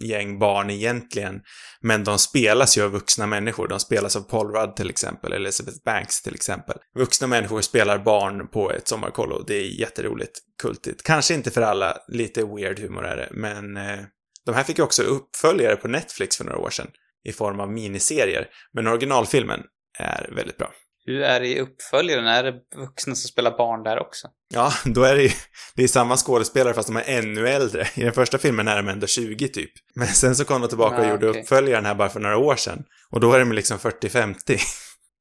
gäng 0.02 0.40
barn 0.40 0.70
egentligen. 0.70 1.42
Men 1.82 2.04
de 2.04 2.20
spelas 2.20 2.78
ju 2.78 2.84
av 2.84 2.92
vuxna 2.92 3.28
människor. 3.28 3.68
De 3.68 3.80
spelas 3.80 4.16
av 4.16 4.22
Paul 4.22 4.52
Rudd 4.52 4.76
till 4.76 4.90
exempel, 4.90 5.32
eller 5.32 5.46
Elizabeth 5.46 5.78
Banks 5.86 6.22
till 6.22 6.36
exempel. 6.36 6.78
Vuxna 6.96 7.28
människor 7.28 7.62
spelar 7.62 8.00
barn 8.00 8.48
på 8.48 8.72
ett 8.72 8.88
sommarkollo. 8.88 9.44
Det 9.48 9.56
är 9.56 9.80
jätteroligt, 9.80 10.40
kultigt. 10.62 11.04
Kanske 11.04 11.34
inte 11.34 11.52
för 11.52 11.62
alla, 11.62 11.98
lite 12.08 12.44
weird 12.44 12.80
humor 12.80 13.06
är 13.06 13.18
det, 13.18 13.30
men 13.32 13.78
eh, 13.78 14.00
de 14.46 14.56
här 14.56 14.64
fick 14.64 14.78
ju 14.78 14.84
också 14.84 15.04
uppföljare 15.04 15.76
på 15.76 15.88
Netflix 15.88 16.38
för 16.38 16.46
några 16.46 16.60
år 16.60 16.70
sedan. 16.70 16.88
I 17.24 17.32
form 17.32 17.60
av 17.60 17.72
miniserier. 17.72 18.48
Men 18.74 18.88
originalfilmen 18.88 19.62
är 20.00 20.30
väldigt 20.36 20.58
bra. 20.58 20.72
Hur 21.06 21.22
är 21.22 21.40
det 21.40 21.48
i 21.48 21.60
uppföljaren? 21.60 22.28
Är 22.28 22.44
det 22.44 22.54
vuxna 22.76 23.16
som 23.16 23.28
spelar 23.28 23.58
barn 23.58 23.84
där 23.84 24.00
också? 24.00 24.28
Ja, 24.54 24.74
då 24.86 25.04
är 25.04 25.16
det 25.16 25.24
ju, 25.24 25.32
det 25.76 25.84
är 25.84 25.88
samma 25.88 26.18
skådespelare 26.18 26.74
fast 26.74 26.88
de 26.88 26.96
är 26.98 27.04
ännu 27.08 27.48
äldre. 27.50 27.88
I 27.96 28.04
den 28.04 28.14
första 28.14 28.38
filmen 28.38 28.68
är 28.68 28.76
de 28.78 28.88
ändå 28.88 29.08
20 29.08 29.48
typ. 29.48 29.72
Men 29.96 30.08
sen 30.08 30.36
så 30.36 30.46
kom 30.46 30.62
de 30.62 30.68
tillbaka 30.68 30.96
och 30.98 31.06
Ah, 31.06 31.10
gjorde 31.10 31.30
okej. 31.30 31.42
uppföljaren 31.42 31.86
här 31.86 31.96
bara 31.96 32.10
för 32.10 32.20
några 32.20 32.38
år 32.38 32.56
sedan. 32.56 32.84
Och 33.10 33.20
då 33.20 33.34
är 33.34 33.40
de 33.40 33.52
liksom 33.52 33.78
40-50. 33.78 34.60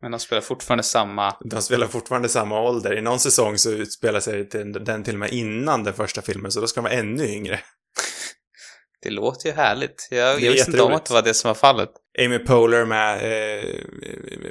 Men 0.02 0.10
de 0.10 0.20
spelar 0.20 0.42
fortfarande 0.42 0.82
samma... 0.82 1.36
De 1.44 1.62
spelar 1.62 1.86
fortfarande 1.86 2.28
samma 2.28 2.60
ålder. 2.60 2.98
I 2.98 3.00
någon 3.00 3.20
säsong 3.20 3.58
så 3.58 3.70
utspelar 3.70 4.20
sig 4.20 4.44
den, 4.44 5.04
till 5.04 5.14
och 5.14 5.20
med 5.20 5.30
innan 5.32 5.84
den 5.84 5.94
första 5.94 6.22
filmen, 6.22 6.52
så 6.52 6.60
då 6.60 6.66
ska 6.66 6.80
de 6.80 6.84
vara 6.84 6.92
ännu 6.94 7.26
yngre. 7.28 7.60
Det 9.02 9.10
låter 9.10 9.48
ju 9.48 9.54
härligt. 9.54 10.08
Jag, 10.10 10.40
jag 10.42 10.52
visste 10.52 10.70
inte 10.70 10.82
om 10.82 10.92
att 10.92 11.04
det 11.06 11.14
var 11.14 11.22
det 11.22 11.34
som 11.34 11.48
var 11.48 11.54
fallet. 11.54 11.90
Amy 12.18 12.38
Poehler 12.38 12.84
med, 12.84 13.16
eh, 13.16 13.80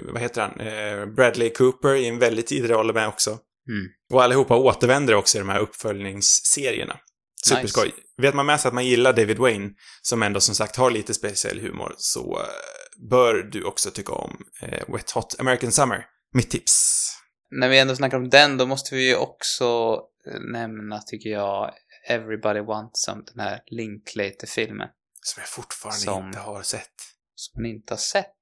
vad 0.03 0.21
heter 0.21 0.41
han, 0.41 0.59
eh, 0.59 1.05
Bradley 1.05 1.49
Cooper 1.49 1.95
i 1.95 2.07
en 2.07 2.19
väldigt 2.19 2.47
tidig 2.47 2.69
roll 2.69 2.93
med 2.93 3.07
också. 3.07 3.29
Mm. 3.69 3.87
Och 4.13 4.23
allihopa 4.23 4.55
återvänder 4.55 5.15
också 5.15 5.37
i 5.37 5.39
de 5.39 5.49
här 5.49 5.59
uppföljningsserierna. 5.59 6.99
Superskoj. 7.45 7.93
Vet 8.21 8.35
man 8.35 8.45
med 8.45 8.59
sig 8.59 8.67
att 8.69 8.73
man 8.73 8.85
gillar 8.85 9.13
David 9.13 9.37
Wayne, 9.37 9.69
som 10.01 10.23
ändå 10.23 10.39
som 10.39 10.55
sagt 10.55 10.75
har 10.75 10.91
lite 10.91 11.13
speciell 11.13 11.59
humor, 11.59 11.95
så 11.97 12.39
eh, 12.39 13.09
bör 13.09 13.33
du 13.35 13.63
också 13.63 13.91
tycka 13.91 14.13
om 14.13 14.37
eh, 14.61 14.83
Wet 14.87 15.11
Hot 15.11 15.35
American 15.39 15.71
Summer. 15.71 16.05
Mitt 16.33 16.49
tips. 16.51 17.05
När 17.51 17.69
vi 17.69 17.79
ändå 17.79 17.95
snackar 17.95 18.17
om 18.17 18.29
den, 18.29 18.57
då 18.57 18.65
måste 18.65 18.95
vi 18.95 19.07
ju 19.09 19.15
också 19.15 19.99
eh, 20.31 20.39
nämna, 20.51 21.01
tycker 21.01 21.29
jag, 21.29 21.73
Everybody 22.07 22.59
Wants 22.59 23.01
Some, 23.01 23.23
den 23.33 23.39
här 23.39 23.59
Linklater-filmen. 23.65 24.87
Som 25.21 25.41
jag 25.41 25.49
fortfarande 25.49 25.99
Som- 25.99 26.27
inte 26.27 26.39
har 26.39 26.61
sett. 26.61 26.93
Som 27.39 27.61
man 27.61 27.69
inte 27.71 27.93
har 27.93 27.97
sett. 27.99 28.35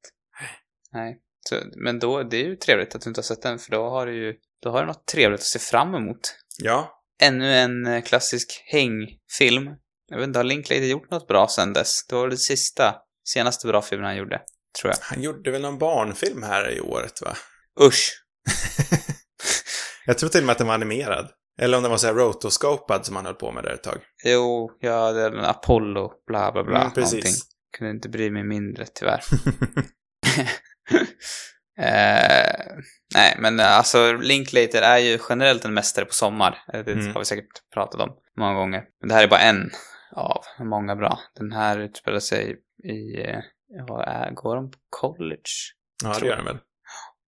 Nej. 0.94 1.22
Så, 1.50 1.56
men 1.76 2.00
då, 2.00 2.24
det 2.24 2.38
är 2.38 2.44
ju 2.44 2.56
trevligt 2.56 2.96
att 2.96 3.02
du 3.02 3.10
inte 3.10 3.20
har 3.20 3.24
sett 3.24 3.42
den, 3.42 3.60
för 3.60 3.72
då 3.72 3.90
har 3.90 4.06
du 4.06 4.16
ju, 4.16 4.34
då 4.64 4.70
har 4.70 4.82
du 4.82 4.88
något 4.88 5.06
trevligt 5.08 5.40
att 5.40 5.46
se 5.46 5.60
fram 5.60 5.96
emot. 5.96 6.20
Ja. 6.58 7.02
Ännu 7.22 7.54
en 7.54 7.86
eh, 7.88 8.04
klassisk 8.04 8.64
hängfilm. 8.66 9.70
Jag 10.08 10.18
vet 10.18 10.28
inte, 10.28 10.40
har 10.40 10.44
Linklater 10.44 10.86
gjort 10.86 11.12
något 11.12 11.28
bra 11.28 11.48
sen 11.48 11.74
dess? 11.74 12.08
Det 12.08 12.16
var 12.16 12.28
det 12.28 12.38
sista, 12.38 12.96
senaste 13.30 13.68
bra 13.68 13.82
filmen 13.82 14.06
han 14.06 14.18
gjorde, 14.18 14.42
tror 14.82 14.94
jag. 14.94 14.98
Han 15.02 15.22
gjorde 15.22 15.52
väl 15.52 15.62
någon 15.62 15.78
barnfilm 15.78 16.44
här 16.44 16.72
i 16.72 16.82
året, 16.82 17.22
va? 17.22 17.38
Usch! 17.82 18.24
Jag 20.06 20.18
tror 20.18 20.30
till 20.30 20.40
och 20.42 20.46
med 20.46 20.52
att 20.52 20.58
den 20.58 20.68
var 20.68 20.74
animerad. 20.74 21.30
Eller 21.62 21.78
om 21.78 21.84
den 21.84 21.90
var 21.92 21.98
så 21.98 22.08
här 22.08 22.14
rotoscopad 22.14 23.06
som 23.06 23.16
han 23.16 23.26
höll 23.26 23.36
på 23.36 23.52
med 23.52 23.64
där 23.64 23.72
ett 23.74 23.84
tag. 23.84 23.98
Jo, 24.26 24.72
ja, 24.80 25.12
det 25.12 25.22
är 25.22 25.32
en 25.32 25.46
Apollo, 25.46 26.12
bla 26.28 26.52
bla 26.52 26.64
bla, 26.64 26.82
Mm, 26.82 26.94
precis. 26.94 27.14
någonting. 27.14 27.34
Kunde 27.78 27.92
inte 27.92 28.10
bry 28.10 28.30
mig 28.32 28.44
mindre, 28.44 28.86
tyvärr. 28.94 29.22
eh, 31.80 32.76
nej, 33.14 33.36
men 33.40 33.60
eh, 33.60 33.78
alltså 33.78 34.14
Linklater 34.14 34.82
är 34.82 34.98
ju 34.98 35.20
generellt 35.30 35.66
en 35.66 35.74
mästare 35.74 36.06
på 36.06 36.14
sommar. 36.14 36.58
Eh, 36.74 36.84
Det 36.86 36.92
Mm. 36.92 37.14
har 37.14 37.20
vi 37.20 37.26
säkert 37.26 37.70
pratat 37.74 38.02
om 38.02 38.16
många 38.38 38.54
gånger. 38.54 38.84
Men 39.00 39.10
det 39.10 39.16
här 39.16 39.24
är 39.24 39.28
bara 39.28 39.40
en 39.40 39.70
av 40.16 40.44
många 40.60 40.96
bra. 40.96 41.20
Den 41.36 41.52
här 41.52 41.80
utspelar 41.80 42.20
sig 42.20 42.56
i, 42.84 43.22
eh, 43.22 43.40
vad 43.88 44.08
är, 44.08 44.32
går 44.32 44.56
de 44.56 44.72
på 44.72 44.78
college? 44.90 45.42
ja, 46.04 46.10
det 46.10 46.16
Tror 46.16 46.28
gör 46.30 46.36
den 46.36 46.46
väl. 46.46 46.58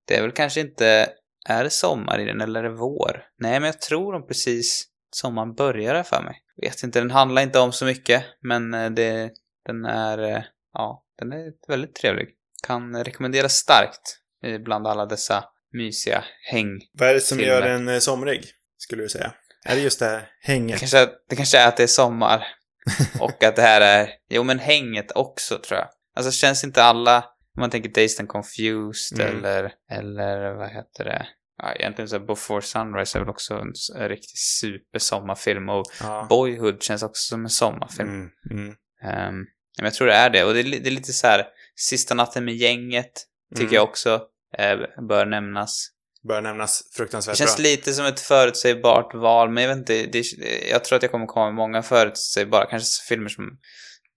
Det 0.07 0.15
är 0.15 0.21
väl 0.21 0.31
kanske 0.31 0.59
inte, 0.61 1.09
är 1.49 1.63
det 1.63 1.69
sommar 1.69 2.19
i 2.19 2.25
den 2.25 2.41
eller 2.41 2.59
är 2.63 2.69
det 2.69 2.75
vår? 2.75 3.23
Nej, 3.37 3.59
men 3.59 3.63
jag 3.67 3.81
tror 3.81 4.13
de 4.13 4.27
precis, 4.27 4.87
sommaren 5.15 5.53
börjar 5.53 6.03
för 6.03 6.21
mig. 6.23 6.35
Vet 6.61 6.83
inte, 6.83 6.99
den 6.99 7.11
handlar 7.11 7.41
inte 7.41 7.59
om 7.59 7.71
så 7.71 7.85
mycket, 7.85 8.23
men 8.41 8.71
det, 8.95 9.31
den 9.73 9.85
är, 9.85 10.17
eh, 10.17 10.43
ja, 10.73 11.05
den 11.19 11.31
är 11.31 11.51
väldigt 11.67 11.95
trevlig. 11.95 12.27
Kan 12.67 13.03
rekommenderas 13.03 13.53
starkt 13.53 14.17
bland 14.65 14.87
alla 14.87 15.05
dessa 15.05 15.43
mysiga 15.73 16.23
häng. 16.51 16.79
Vad 16.93 17.09
är 17.09 17.13
det 17.13 17.19
som 17.21 17.37
Filmer. 17.37 17.53
gör 17.53 17.61
den 17.61 17.87
eh, 17.87 17.99
somrig, 17.99 18.43
skulle 18.77 19.03
du 19.03 19.09
säga? 19.09 19.33
Är 19.65 19.75
det 19.75 19.81
just 19.81 19.99
det 19.99 20.05
här 20.05 20.19
Det 20.19 20.27
hänget? 20.51 20.79
kanske, 20.79 20.99
är- 20.99 21.09
det 21.29 21.35
kanske 21.35 21.57
är 21.57 21.67
att 21.67 21.77
det 21.77 21.83
är 21.83 21.87
sommar 21.87 22.43
och 23.19 23.43
att 23.43 23.55
det 23.55 23.61
här 23.61 23.81
är, 23.81 24.09
jo 24.29 24.43
men 24.43 24.59
hänget 24.59 25.11
också 25.11 25.57
tror 25.59 25.79
jag. 25.79 25.87
Alltså 26.15 26.31
känns 26.31 26.63
inte 26.63 26.83
alla, 26.83 27.17
om 27.57 27.59
man 27.61 27.69
tänker 27.69 27.89
Dazed 27.89 28.19
and 28.19 28.29
Confused 28.29 29.19
Mm. 29.21 29.37
eller, 29.37 29.73
eller 29.91 30.53
vad 30.53 30.69
heter 30.69 31.03
det? 31.05 31.27
Ja, 31.61 31.73
egentligen 31.73 32.09
så 32.09 32.19
Before 32.19 32.61
Sunrise 32.61 33.17
är 33.17 33.19
väl 33.19 33.29
också 33.29 33.53
en, 33.53 33.73
en 33.95 34.09
riktig 34.09 34.37
supersommarfilm 34.37 35.69
och 35.69 35.85
Ja. 36.01 36.25
Boyhood 36.29 36.83
känns 36.83 37.03
också 37.03 37.29
som 37.29 37.43
en 37.43 37.49
sommarfilm. 37.49 38.09
Mm, 38.09 38.29
mm, 38.51 38.75
Ehm, 39.03 39.45
men 39.81 39.85
jag 39.85 39.93
tror 39.93 40.07
det 40.07 40.13
är 40.13 40.29
det. 40.29 40.43
Och 40.43 40.53
det 40.53 40.59
är, 40.59 40.63
det 40.63 40.89
är 40.89 40.91
lite 40.91 41.13
så 41.13 41.27
här, 41.27 41.47
Sista 41.75 42.13
natten 42.15 42.45
med 42.45 42.55
gänget 42.55 43.11
tycker 43.55 43.63
Mm. 43.63 43.73
jag 43.75 43.83
också 43.83 44.21
eh, 44.57 44.77
bör 45.07 45.25
nämnas. 45.25 45.87
Bör 46.27 46.41
nämnas 46.41 46.83
Det 46.91 46.97
fruktansvärt 46.97 47.37
känns 47.37 47.55
bra. 47.57 47.63
lite 47.63 47.93
som 47.93 48.05
ett 48.05 48.19
förutsägbart 48.19 49.13
val, 49.13 49.49
men 49.49 49.63
jag 49.63 49.69
vet 49.69 49.77
inte. 49.77 50.05
Det, 50.05 50.23
jag 50.69 50.83
tror 50.83 50.95
att 50.97 51.01
jag 51.03 51.11
kommer 51.11 51.25
komma 51.25 51.45
med 51.45 51.53
många 51.55 51.81
förutsägbara, 51.83 52.65
kanske 52.69 53.03
filmer 53.09 53.29
som 53.29 53.57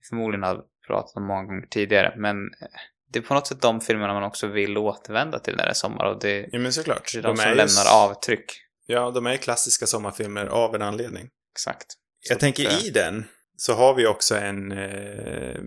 förmodligen 0.08 0.42
har 0.42 0.60
pratat 0.86 1.16
om 1.16 1.26
många 1.26 1.42
gånger 1.42 1.66
tidigare, 1.70 2.14
men 2.16 2.36
eh, 2.36 2.68
det 3.12 3.18
är 3.18 3.22
på 3.22 3.34
något 3.34 3.46
sätt 3.46 3.60
de 3.60 3.80
filmerna 3.80 4.12
man 4.12 4.22
också 4.22 4.46
vill 4.46 4.78
återvända 4.78 5.38
till 5.38 5.56
när 5.56 5.64
det 5.64 5.70
är 5.70 5.74
sommar 5.74 6.04
och 6.04 6.20
det, 6.20 6.48
Ja, 6.52 6.58
men 6.58 6.72
såklart. 6.72 7.10
det 7.12 7.18
är 7.18 7.22
de, 7.22 7.36
som 7.36 7.46
är 7.46 7.54
lämnar 7.54 7.92
avtryck. 7.94 8.44
Ja, 8.86 9.10
de 9.10 9.26
är 9.26 9.36
klassiska 9.36 9.86
sommarfilmer 9.86 10.46
av 10.46 10.74
en 10.74 10.82
anledning. 10.82 11.28
Exakt. 11.54 11.86
Jag 12.28 12.36
Så 12.36 12.40
tänker 12.40 12.66
att, 12.66 12.72
eh, 12.72 12.86
i 12.86 12.90
den 12.90 13.24
så 13.64 13.74
har 13.74 13.94
vi 13.94 14.06
också 14.06 14.36
en 14.36 14.72
eh, 14.72 15.60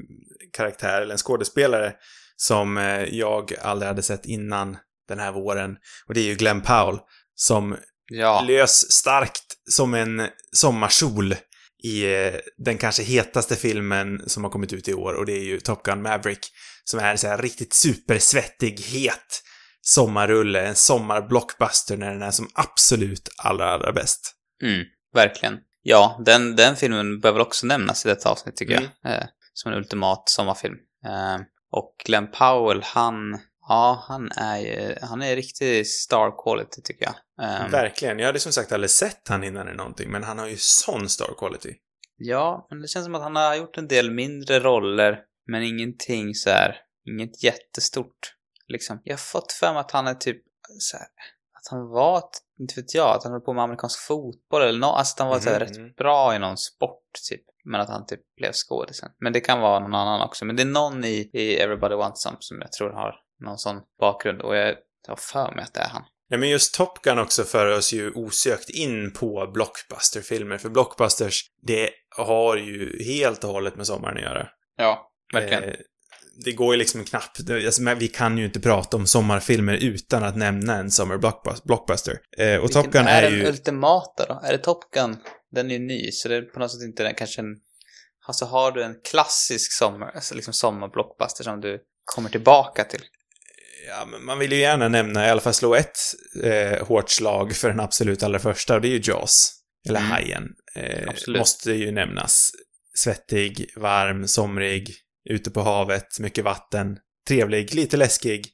karaktär, 0.54 1.02
eller 1.02 1.12
en 1.12 1.18
skådespelare, 1.18 1.94
som 2.36 2.78
eh, 2.78 3.04
jag 3.04 3.54
aldrig 3.62 3.88
hade 3.88 4.02
sett 4.04 4.26
innan 4.26 4.78
den 5.08 5.20
här 5.20 5.32
våren. 5.32 5.78
Och 6.08 6.14
det 6.14 6.20
är 6.20 6.24
ju 6.26 6.36
Glenn 6.36 6.62
Powell, 6.62 7.00
som 7.36 7.78
Ja. 8.12 8.42
lös 8.48 8.92
starkt 8.92 9.46
som 9.70 9.94
en 9.94 10.28
sommarsol 10.52 11.36
i 11.84 12.16
eh, 12.16 12.34
den 12.66 12.78
kanske 12.78 13.04
hetaste 13.04 13.56
filmen 13.56 14.30
som 14.30 14.44
har 14.44 14.52
kommit 14.52 14.74
ut 14.74 14.88
i 14.88 14.94
år 14.94 15.14
och 15.14 15.26
det 15.26 15.34
är 15.34 15.44
ju 15.44 15.60
Top 15.60 15.84
Gun 15.84 16.02
Maverick. 16.02 16.48
Som 16.84 17.00
är 17.00 17.16
så 17.16 17.28
här 17.28 17.38
riktigt 17.38 17.74
supersvettig, 17.74 18.80
het 18.80 19.42
sommarrulle, 19.82 20.62
en 20.68 20.76
sommarblockbuster 20.76 21.98
när 21.98 22.12
den 22.12 22.22
är 22.22 22.32
som 22.32 22.50
absolut 22.54 23.30
allra, 23.38 23.70
allra 23.70 23.92
bäst. 23.92 24.32
Mm, 24.64 24.86
verkligen. 25.14 25.58
Ja, 25.88 26.22
den, 26.26 26.56
den 26.56 26.76
filmen 26.76 27.20
väl 27.20 27.42
också 27.42 27.66
nämnas 27.68 28.06
i 28.06 28.10
detta 28.10 28.30
avsnitt 28.30 28.56
tycker 28.56 28.78
Mm. 28.78 28.90
jag. 29.04 29.14
Eh, 29.14 29.24
som 29.54 29.72
en 29.72 29.78
ultimat 29.78 30.30
sommarfilm. 30.30 30.76
Eh, 31.06 31.38
och 31.72 31.96
Glenn 32.06 32.32
Powell, 32.32 32.82
han, 32.84 33.40
ja, 33.68 34.06
han 34.08 34.32
är 34.32 34.58
ju, 34.58 34.96
han 35.02 35.22
är 35.22 35.36
riktig 35.36 35.88
star 35.88 36.44
quality 36.44 36.82
tycker 36.82 37.06
jag. 37.06 37.16
Eh, 37.50 37.70
Verkligen. 37.70 38.20
Jag 38.20 38.26
hade 38.26 38.40
som 38.40 38.52
sagt 38.52 38.72
aldrig 38.72 38.90
sett 38.90 39.28
han 39.30 39.44
innan 39.44 39.70
i 39.70 39.74
någonting, 39.74 40.12
men 40.12 40.24
han 40.24 40.40
har 40.40 40.48
ju 40.48 40.58
sån 40.60 41.10
star 41.10 41.34
quality. 41.40 41.74
ja, 42.18 42.68
men 42.70 42.82
det 42.82 42.88
känns 42.88 43.06
som 43.06 43.16
att 43.16 43.22
han 43.22 43.36
har 43.36 43.56
gjort 43.56 43.78
en 43.78 43.88
del 43.88 44.12
mindre 44.12 44.60
roller, 44.60 45.20
men 45.48 45.64
ingenting 45.64 46.36
så 46.36 46.50
här, 46.50 46.76
inget 47.08 47.44
jättestort. 47.44 48.34
Liksom. 48.68 49.02
Jag 49.04 49.14
har 49.14 49.18
fått 49.18 49.52
för 49.52 49.74
mig 49.74 49.80
att 49.80 49.92
han 49.92 50.08
är 50.08 50.14
typ 50.16 50.42
så 50.80 50.98
här, 50.98 51.06
att 51.54 51.68
han 51.72 51.88
var, 51.90 52.18
inte 52.60 52.82
vet 52.82 52.96
jag, 52.96 53.16
att 53.16 53.24
han 53.24 53.32
höll 53.32 53.42
på 53.42 53.54
med 53.54 53.64
amerikansk 53.64 54.00
fotboll 54.08 54.62
eller 54.62 54.80
något, 54.80 54.98
alltså 54.98 55.14
att 55.16 55.20
han 55.20 55.28
var 55.30 55.40
här, 55.40 55.60
Mhm. 55.60 55.84
rätt 55.86 55.96
bra 55.96 56.36
i 56.36 56.40
någon 56.40 56.58
sport 56.58 57.02
typ. 57.30 57.42
Men 57.64 57.82
att 57.82 57.90
han 57.90 58.06
typ 58.06 58.22
blev 58.38 58.52
skådis 58.54 58.98
sen. 58.98 59.10
Men 59.20 59.34
det 59.34 59.40
kan 59.40 59.62
vara 59.62 59.80
någon 59.80 59.96
annan 59.96 60.22
också. 60.22 60.46
Men 60.46 60.56
det 60.56 60.64
är 60.64 60.66
någon 60.66 61.04
i, 61.04 61.30
i 61.34 61.56
Everybody 61.56 61.96
Wants 61.96 62.22
Some 62.22 62.38
som 62.40 62.62
jag 62.62 62.72
tror 62.72 62.90
har 62.92 63.16
någon 63.46 63.58
sån 63.58 63.82
bakgrund 64.00 64.42
och 64.42 64.56
jag 64.58 64.76
har 65.08 65.16
för 65.16 65.52
mig 65.56 65.64
att 65.64 65.74
det 65.74 65.80
är 65.80 65.90
han. 65.90 66.04
Ja, 66.28 66.38
men 66.38 66.50
just 66.50 66.74
Top 66.76 67.02
Gun 67.02 67.20
också 67.20 67.44
för 67.44 67.78
oss 67.78 67.94
ju 67.94 68.12
osökt 68.12 68.70
in 68.70 69.14
på 69.14 69.52
blockbusterfilmer, 69.54 70.58
för 70.58 70.70
blockbusters, 70.70 71.42
det 71.62 71.90
har 72.18 72.58
ju 72.58 73.04
helt 73.04 73.44
och 73.44 73.50
hållet 73.50 73.76
med 73.76 73.88
sommaren 73.88 74.18
att 74.18 74.24
göra. 74.24 74.48
Ja, 74.78 75.12
verkligen. 75.34 75.64
Eh, 75.64 75.76
det 76.46 76.52
går 76.52 76.74
ju 76.74 76.80
liksom 76.80 77.04
knappt, 77.04 77.50
alltså, 77.50 77.96
vi 77.96 78.08
kan 78.08 78.38
ju 78.38 78.46
inte 78.46 78.60
prata 78.60 78.98
om 78.98 79.08
sommarfilmer 79.08 79.74
utan 79.74 80.24
att 80.24 80.36
nämna 80.38 80.76
en 80.76 80.92
summer 80.92 81.18
blockbus- 81.18 81.62
blockbuster. 81.66 82.20
Eh, 82.38 82.56
och 82.56 82.72
Top 82.72 82.92
Gun 82.92 83.08
är, 83.08 83.22
den 83.22 83.34
ju... 83.34 83.48
ultimata 83.48 84.26
då? 84.26 84.42
Är 84.44 84.52
det 84.52 84.58
Top 84.58 84.92
Gun? 84.92 85.18
Den 85.52 85.72
är 85.72 85.76
ju 85.76 85.80
ny, 85.80 86.12
så 86.12 86.30
det 86.30 86.36
är 86.36 86.42
på 86.42 86.60
något 86.60 86.72
sätt 86.72 86.82
inte 86.82 87.04
den 87.04 87.16
kanske 87.16 87.42
en... 87.42 87.56
Alltså 88.28 88.46
har 88.46 88.72
du 88.72 88.84
en 88.84 88.96
klassisk 89.12 89.72
sommar, 89.72 90.12
alltså 90.16 90.36
liksom 90.36 90.54
sommarblockbuster 90.54 91.44
som 91.44 91.62
du 91.62 91.80
kommer 92.16 92.30
tillbaka 92.30 92.84
till? 92.84 93.02
Ja, 93.88 94.06
men 94.06 94.26
man 94.26 94.40
vill 94.40 94.52
ju 94.52 94.58
gärna 94.58 94.88
nämna, 94.88 95.28
i 95.28 95.30
alla 95.30 95.42
fall 95.42 95.54
slå 95.54 95.76
ett 95.76 95.98
eh, 96.44 96.88
hårt 96.88 97.10
slag 97.10 97.56
för 97.56 97.70
den 97.70 97.80
absolut 97.80 98.24
allra 98.24 98.40
första, 98.40 98.76
och 98.76 98.82
det 98.82 98.88
är 98.88 98.92
ju 98.92 99.02
Jaws. 99.04 99.52
Eller 99.88 100.00
Mm. 100.00 100.12
Hajen. 100.12 100.44
Eh, 100.76 101.38
måste 101.38 101.72
ju 101.72 101.92
nämnas. 101.92 102.52
Svettig, 102.98 103.70
varm, 103.76 104.28
somrig, 104.28 104.96
ute 105.30 105.52
på 105.52 105.62
havet, 105.62 106.20
mycket 106.20 106.44
vatten, 106.44 106.98
trevlig, 107.28 107.74
lite 107.74 107.98
läskig. 107.98 108.48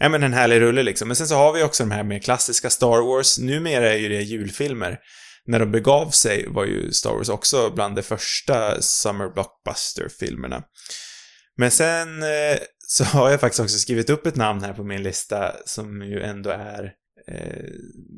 Ja, 0.00 0.08
men 0.08 0.22
en 0.22 0.32
härlig 0.32 0.60
rulle 0.60 0.82
liksom. 0.82 1.08
Men 1.08 1.16
sen 1.16 1.28
så 1.28 1.34
har 1.34 1.52
vi 1.52 1.62
också 1.62 1.82
de 1.82 1.90
här 1.90 2.04
mer 2.04 2.18
klassiska 2.18 2.70
Star 2.70 3.02
Wars. 3.06 3.38
Numera 3.38 3.92
är 3.92 3.96
ju 3.96 4.08
det 4.08 4.22
julfilmer. 4.22 4.98
När 5.46 5.58
de 5.60 5.72
begav 5.72 6.10
sig 6.10 6.46
var 6.48 6.64
ju 6.64 6.92
Star 6.92 7.10
Wars 7.10 7.28
också 7.28 7.70
bland 7.74 7.96
de 7.96 8.02
första 8.02 8.82
Summer 8.82 9.28
Blockbuster-filmerna. 9.28 10.62
Men 11.56 11.70
sen 11.70 12.22
eh, 12.22 12.58
så 12.86 13.04
har 13.04 13.30
jag 13.30 13.40
faktiskt 13.40 13.60
också 13.60 13.78
skrivit 13.78 14.10
upp 14.10 14.26
ett 14.26 14.36
namn 14.36 14.62
här 14.62 14.72
på 14.72 14.84
min 14.84 15.02
lista 15.02 15.52
som 15.64 16.02
ju 16.02 16.22
ändå 16.22 16.50
är 16.50 16.92
eh, 17.28 17.66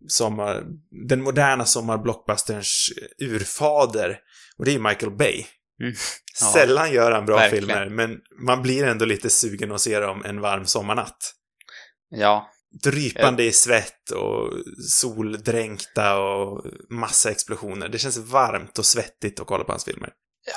sommar, 0.09 0.64
den 1.09 1.22
moderna 1.22 1.64
sommarblockbusterns 1.64 2.90
urfader. 3.22 4.18
Och 4.57 4.64
det 4.64 4.74
är 4.74 4.79
Michael 4.79 5.16
Bay. 5.16 5.44
Mm. 5.81 5.95
Ja, 6.40 6.47
Sällan 6.47 6.93
gör 6.93 7.12
han 7.12 7.27
bra 7.27 7.37
verkligen. 7.37 7.64
filmer, 7.66 7.88
men 7.88 8.19
man 8.47 8.62
blir 8.62 8.85
ändå 8.85 9.05
lite 9.05 9.31
sugen 9.31 9.73
att 9.73 9.81
se 9.81 10.01
dem 10.01 10.25
en 10.25 10.40
varm 10.40 10.66
sommarnatt. 10.66 11.35
Ja, 12.11 12.51
Drypande 12.85 13.45
i 13.45 13.53
svett 13.53 14.11
och 14.11 14.53
soldränkta 14.88 16.19
och 16.19 16.64
massa 16.90 17.31
explosioner. 17.31 17.88
Det 17.88 17.99
känns 17.99 18.16
varmt 18.16 18.79
och 18.79 18.87
svettigt 18.87 19.40
att 19.40 19.47
kolla 19.47 19.64
på 19.64 19.73
hans 19.73 19.85
filmer. 19.85 20.11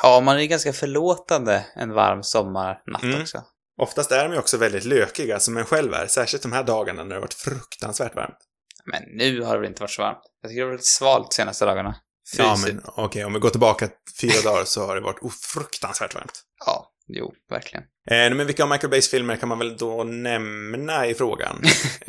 ja 0.03 0.21
man 0.21 0.39
är 0.39 0.45
ganska 0.45 0.73
förlåtande 0.73 1.65
en 1.75 1.93
varm 1.93 2.23
sommarnatt 2.23 3.03
Mm. 3.03 3.21
också. 3.21 3.43
Oftast 3.81 4.11
är 4.11 4.23
de 4.23 4.33
ju 4.33 4.39
också 4.39 4.57
väldigt 4.57 4.85
lökiga, 4.85 5.39
som 5.39 5.57
en 5.57 5.65
själv 5.65 5.93
är. 5.93 6.07
Särskilt 6.07 6.43
de 6.43 6.51
här 6.51 6.63
dagarna 6.63 7.03
när 7.03 7.09
det 7.09 7.15
har 7.15 7.21
varit 7.21 7.33
fruktansvärt 7.33 8.15
varmt. 8.15 8.37
Men 8.85 9.03
nu 9.17 9.41
har 9.41 9.53
det 9.53 9.59
väl 9.59 9.69
inte 9.69 9.81
varit 9.81 9.91
så 9.91 10.01
varmt. 10.01 10.21
Jag 10.41 10.49
tycker 10.49 10.61
det 10.61 10.67
har 10.67 10.71
varit 10.71 10.85
svalt 10.85 11.31
de 11.31 11.35
senaste 11.35 11.65
dagarna. 11.65 11.95
Ja, 12.37 12.57
men 12.65 12.81
okej, 12.85 13.25
om 13.25 13.33
vi 13.33 13.39
går 13.39 13.49
tillbaka 13.49 13.89
fyra 14.21 14.41
dagar 14.43 14.65
så 14.65 14.85
har 14.85 14.95
det 14.95 15.01
varit 15.01 15.19
fruktansvärt 15.53 16.15
varmt. 16.15 16.43
Ja, 16.65 16.91
jo, 17.07 17.33
verkligen. 17.49 17.83
Eh, 17.83 18.35
men 18.35 18.47
vilka 18.47 18.63
av 18.63 18.69
Michael 18.69 18.89
Bays 18.89 19.09
filmer 19.09 19.35
kan 19.35 19.49
man 19.49 19.59
väl 19.59 19.77
då 19.77 20.03
nämna 20.03 21.07
i 21.07 21.13
frågan? 21.13 21.63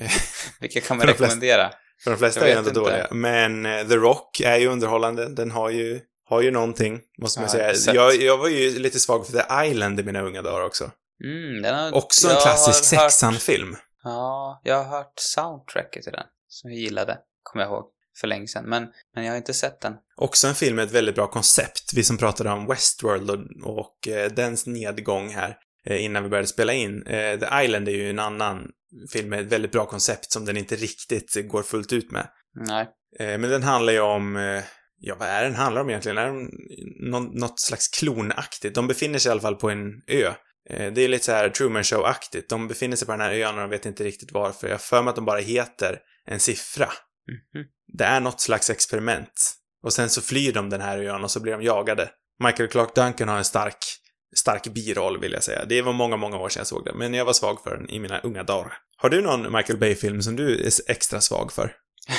Vilka 0.60 0.80
kan 0.80 0.96
man 0.96 1.06
rekommendera? 1.06 1.70
För 2.04 2.10
de 2.10 2.16
flesta 2.16 2.40
är 2.40 2.46
ju 2.46 2.52
ändå 2.52 2.68
inte. 2.70 2.80
dåliga. 2.80 3.08
Men 3.10 3.66
eh, 3.66 3.86
The 3.88 3.96
Rock 3.96 4.40
är 4.40 4.56
ju 4.56 4.66
underhållande. 4.66 5.28
Den 5.28 5.50
har 5.50 5.70
ju, 5.70 6.00
har 6.28 6.42
ju 6.42 6.50
någonting, 6.50 7.00
måste 7.18 7.40
man 7.40 7.48
Ja, 7.52 7.74
säga. 7.74 7.94
Jag, 7.94 8.14
jag 8.16 8.38
var 8.38 8.48
ju 8.48 8.78
lite 8.78 9.00
svag 9.00 9.26
för 9.26 9.32
The 9.32 9.70
Island 9.70 10.00
i 10.00 10.02
mina 10.02 10.20
unga 10.20 10.42
dagar 10.42 10.64
också. 10.64 10.90
Mm, 11.24 11.62
den 11.62 11.74
har, 11.74 11.94
Också 11.94 12.30
en 12.30 12.36
klassisk 12.36 12.84
sexan-film. 12.84 13.76
Ja, 14.02 14.60
jag 14.64 14.84
har 14.84 14.96
hört 14.98 15.12
soundtracket 15.16 16.02
till 16.02 16.12
den. 16.12 16.26
Som 16.48 16.70
jag 16.70 16.78
gillade, 16.80 17.18
kommer 17.42 17.64
jag 17.64 17.72
ihåg. 17.72 17.84
För 18.20 18.26
länge 18.26 18.46
sedan. 18.46 18.64
Men, 18.64 18.86
men 19.14 19.24
jag 19.24 19.32
har 19.32 19.36
inte 19.36 19.54
sett 19.54 19.80
den. 19.80 19.94
Också 20.16 20.46
en 20.46 20.54
film 20.54 20.76
med 20.76 20.84
ett 20.84 20.92
väldigt 20.92 21.14
bra 21.14 21.26
koncept. 21.26 21.92
Vi 21.94 22.04
som 22.04 22.16
pratade 22.16 22.50
om 22.50 22.66
Westworld 22.66 23.30
och, 23.30 23.38
och 23.78 24.08
eh, 24.08 24.32
dens 24.32 24.66
nedgång 24.66 25.28
här 25.28 25.56
eh, 25.86 26.04
innan 26.04 26.22
vi 26.22 26.28
började 26.28 26.48
spela 26.48 26.72
in. 26.72 27.02
Eh, 27.06 27.38
The 27.38 27.64
Island 27.64 27.88
är 27.88 27.92
ju 27.92 28.10
en 28.10 28.18
annan 28.18 28.70
film 29.12 29.28
med 29.28 29.40
ett 29.40 29.52
väldigt 29.52 29.72
bra 29.72 29.86
koncept 29.86 30.32
som 30.32 30.44
den 30.44 30.56
inte 30.56 30.76
riktigt 30.76 31.48
går 31.48 31.62
fullt 31.62 31.92
ut 31.92 32.12
med. 32.12 32.26
Nej. 32.54 32.88
Eh, 33.18 33.38
men 33.38 33.50
den 33.50 33.62
handlar 33.62 33.92
ju 33.92 34.00
om, 34.00 34.36
eh, 34.36 34.62
ja 35.00 35.16
vad 35.18 35.28
är 35.28 35.44
den 35.44 35.54
handlar 35.54 35.82
om 35.82 35.88
egentligen? 35.88 36.18
Är 36.18 36.26
den 36.26 36.50
någon, 37.10 37.38
något 37.38 37.60
slags 37.60 37.88
klonaktigt? 37.88 38.74
De 38.74 38.86
befinner 38.86 39.18
sig 39.18 39.30
i 39.30 39.32
alla 39.32 39.40
fall 39.40 39.56
på 39.56 39.70
en 39.70 39.88
ö. 40.06 40.32
Eh, 40.70 40.92
det 40.92 41.02
är 41.02 41.08
lite 41.08 41.24
så 41.24 41.32
här 41.32 41.48
Truman 41.48 41.82
Show-aktigt. 41.82 42.48
De 42.48 42.68
befinner 42.68 42.96
sig 42.96 43.06
på 43.06 43.12
den 43.12 43.20
här 43.20 43.32
ön 43.32 43.54
och 43.54 43.60
de 43.60 43.70
vet 43.70 43.86
inte 43.86 44.04
riktigt 44.04 44.32
varför. 44.32 44.66
Jag 44.66 44.74
har 44.74 44.78
för 44.78 45.02
mig 45.02 45.10
att 45.10 45.16
de 45.16 45.24
bara 45.24 45.40
heter 45.40 45.98
en 46.26 46.40
siffra. 46.40 46.88
Mhm. 47.28 47.64
Det 47.98 48.04
är 48.04 48.20
något 48.20 48.40
slags 48.40 48.70
experiment. 48.70 49.54
Och 49.82 49.92
sen 49.92 50.10
så 50.10 50.22
flyr 50.22 50.52
de 50.52 50.70
den 50.70 50.80
här 50.80 50.98
ön 50.98 51.24
och 51.24 51.30
så 51.30 51.40
blir 51.40 51.52
de 51.52 51.62
jagade. 51.62 52.10
Michael 52.44 52.68
Clark 52.68 52.94
Duncan 52.94 53.28
har 53.28 53.38
en 53.38 53.44
stark, 53.44 53.78
stark 54.36 54.66
biroll 54.66 55.20
vill 55.20 55.32
jag 55.32 55.42
säga. 55.42 55.64
Det 55.64 55.82
var 55.82 55.92
många, 55.92 56.16
många 56.16 56.36
år 56.36 56.48
sedan 56.48 56.60
jag 56.60 56.66
såg 56.66 56.84
den, 56.84 56.98
men 56.98 57.14
jag 57.14 57.24
var 57.24 57.32
svag 57.32 57.62
för 57.62 57.76
den 57.76 57.90
i 57.90 57.98
mina 57.98 58.20
unga 58.20 58.42
dagar. 58.42 58.72
Har 58.96 59.08
du 59.08 59.22
någon 59.22 59.52
Michael 59.52 59.78
Bay-film 59.78 60.22
som 60.22 60.36
du 60.36 60.66
är 60.66 60.70
extra 60.90 61.20
svag 61.20 61.52
för? 61.52 61.72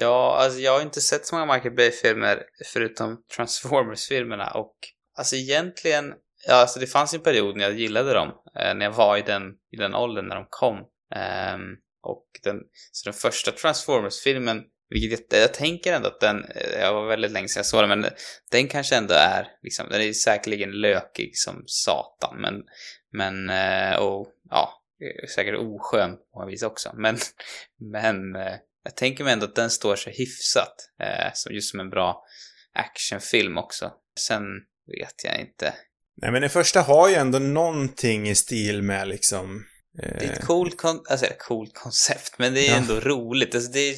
Ja, 0.00 0.36
alltså 0.38 0.58
jag 0.58 0.72
har 0.72 0.82
inte 0.82 1.00
sett 1.00 1.26
så 1.26 1.34
många 1.36 1.54
Michael 1.54 1.74
Bay-filmer 1.74 2.42
förutom 2.72 3.16
Transformers-filmerna 3.36 4.50
och 4.50 4.74
alltså 5.18 5.36
egentligen, 5.36 6.12
ja 6.46 6.54
alltså 6.54 6.80
det 6.80 6.86
fanns 6.86 7.14
en 7.14 7.20
period 7.20 7.56
när 7.56 7.64
jag 7.64 7.78
gillade 7.78 8.12
dem, 8.12 8.28
eh, 8.28 8.74
när 8.74 8.84
jag 8.84 8.92
var 8.92 9.16
i 9.16 9.22
den, 9.22 9.42
i 9.72 9.76
den 9.76 9.94
åldern 9.94 10.28
när 10.28 10.36
de 10.36 10.46
kom. 10.50 10.76
Ehm, 11.14 11.60
och 12.02 12.24
den, 12.42 12.56
så 12.92 13.10
den 13.10 13.14
första 13.14 13.52
Transformers-filmen, 13.52 14.62
vilket 14.90 15.32
jag, 15.32 15.42
jag 15.42 15.54
tänker 15.54 15.92
ändå 15.92 16.08
att 16.08 16.20
den, 16.20 16.44
eh, 16.44 16.80
jag 16.80 16.94
var 16.94 17.06
väldigt 17.06 17.30
länge 17.30 17.48
sedan 17.48 17.60
jag 17.60 17.66
såg 17.66 17.82
den, 17.82 18.00
men 18.00 18.10
den 18.50 18.68
kanske 18.68 18.96
ändå 18.96 19.14
är, 19.14 19.48
liksom, 19.62 19.88
den 19.90 20.00
är 20.00 20.12
säkerligen 20.12 20.70
lökig 20.70 21.30
som 21.34 21.62
satan, 21.66 22.40
men, 22.40 22.54
men, 23.12 23.50
eh, 23.50 23.98
och 23.98 24.28
ja, 24.50 24.82
eh, 25.02 25.28
säkert 25.28 25.58
oskön 25.58 26.16
på 26.16 26.38
många 26.38 26.50
vis 26.50 26.62
också, 26.62 26.92
men, 26.94 27.18
men 27.92 28.34
jag 28.84 28.96
tänker 28.96 29.24
mig 29.24 29.32
ändå 29.32 29.46
att 29.46 29.56
den 29.56 29.70
står 29.70 29.96
sig 29.96 30.14
hyfsat. 30.18 30.74
Som 31.34 31.54
just 31.54 31.70
som 31.70 31.80
en 31.80 31.90
bra 31.90 32.24
actionfilm 32.74 33.58
också. 33.58 33.92
Sen 34.18 34.42
vet 34.86 35.24
jag 35.24 35.40
inte. 35.40 35.74
Nej, 36.22 36.30
men 36.32 36.40
den 36.40 36.50
första 36.50 36.80
har 36.80 37.08
ju 37.08 37.14
ändå 37.14 37.38
någonting 37.38 38.28
i 38.28 38.34
stil 38.34 38.82
med 38.82 39.08
liksom... 39.08 39.64
Eh, 40.02 40.18
Det 40.18 40.24
är 40.26 40.32
ett 40.32 40.46
coolt, 40.46 40.76
kon- 40.76 41.04
alltså, 41.10 41.26
coolt 41.38 41.74
koncept, 41.74 42.34
men 42.38 42.54
det 42.54 42.60
är 42.68 42.70
Ja. 42.70 42.76
ändå 42.76 43.00
roligt. 43.00 43.54
Alltså, 43.54 43.72
det 43.72 43.80
är, 43.90 43.96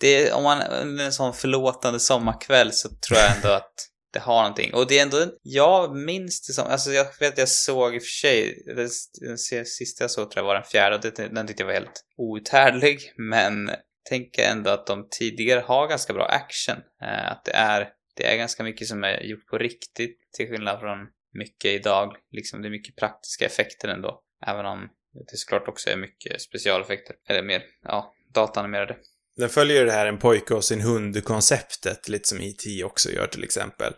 det 0.00 0.32
om 0.32 0.42
man 0.42 0.60
en 1.00 1.12
sån 1.12 1.34
förlåtande 1.34 2.00
sommarkväll 2.00 2.72
så 2.72 2.88
tror 2.88 3.18
jag 3.18 3.36
ändå 3.36 3.48
att 3.48 3.88
det 4.12 4.18
har 4.18 4.42
någonting. 4.42 4.74
Och 4.74 4.86
det 4.86 4.98
är 4.98 5.02
ändå, 5.02 5.26
jag 5.42 5.96
minns 5.96 6.46
det 6.46 6.52
som, 6.52 6.66
alltså 6.66 6.90
jag 6.92 7.06
vet 7.20 7.32
att 7.32 7.38
jag 7.38 7.48
såg 7.48 7.94
i 7.94 7.98
och 7.98 8.02
för 8.02 8.08
sig, 8.08 8.62
den, 8.66 8.88
den 9.20 9.38
sista 9.66 10.04
jag 10.04 10.10
såg 10.10 10.30
tror 10.30 10.40
jag 10.42 10.46
var 10.46 10.54
den 10.54 10.64
fjärde 10.64 10.96
och 10.96 11.02
det, 11.02 11.10
den 11.28 11.46
tyckte 11.46 11.62
jag 11.62 11.66
var 11.66 11.74
helt 11.74 12.04
outhärdlig, 12.16 13.12
men 13.16 13.70
tänker 14.08 14.42
ändå 14.50 14.70
att 14.70 14.86
de 14.86 15.08
tidigare 15.10 15.60
har 15.60 15.88
ganska 15.88 16.12
bra 16.12 16.24
action. 16.26 16.76
Eh, 17.02 17.32
att 17.32 17.44
det 17.44 17.52
är 17.52 17.88
det 18.16 18.32
är 18.32 18.36
ganska 18.36 18.62
mycket 18.62 18.88
som 18.88 19.04
är 19.04 19.20
gjort 19.20 19.46
på 19.46 19.58
riktigt 19.58 20.18
till 20.36 20.48
skillnad 20.48 20.80
från 20.80 20.98
mycket 21.34 21.70
idag. 21.70 22.16
Liksom 22.32 22.62
det 22.62 22.68
är 22.68 22.70
mycket 22.70 22.96
praktiska 22.96 23.46
effekter 23.46 23.88
ändå. 23.88 24.20
Även 24.46 24.66
om 24.66 24.88
det 25.14 25.36
såklart 25.36 25.68
också 25.68 25.90
är 25.90 25.96
mycket 25.96 26.42
specialeffekter. 26.42 27.16
Eller 27.28 27.42
mer, 27.42 27.62
ja, 27.84 28.14
datanimerade. 28.34 28.96
Den 29.36 29.48
följer 29.48 29.80
ju 29.80 29.84
det 29.84 29.92
här 29.92 30.06
en 30.06 30.18
pojke 30.18 30.54
och 30.54 30.64
sin 30.64 30.80
hund-konceptet, 30.80 32.08
lite 32.08 32.28
som 32.28 32.40
E.T. 32.40 32.84
också 32.84 33.10
gör 33.10 33.26
till 33.26 33.44
exempel. 33.44 33.92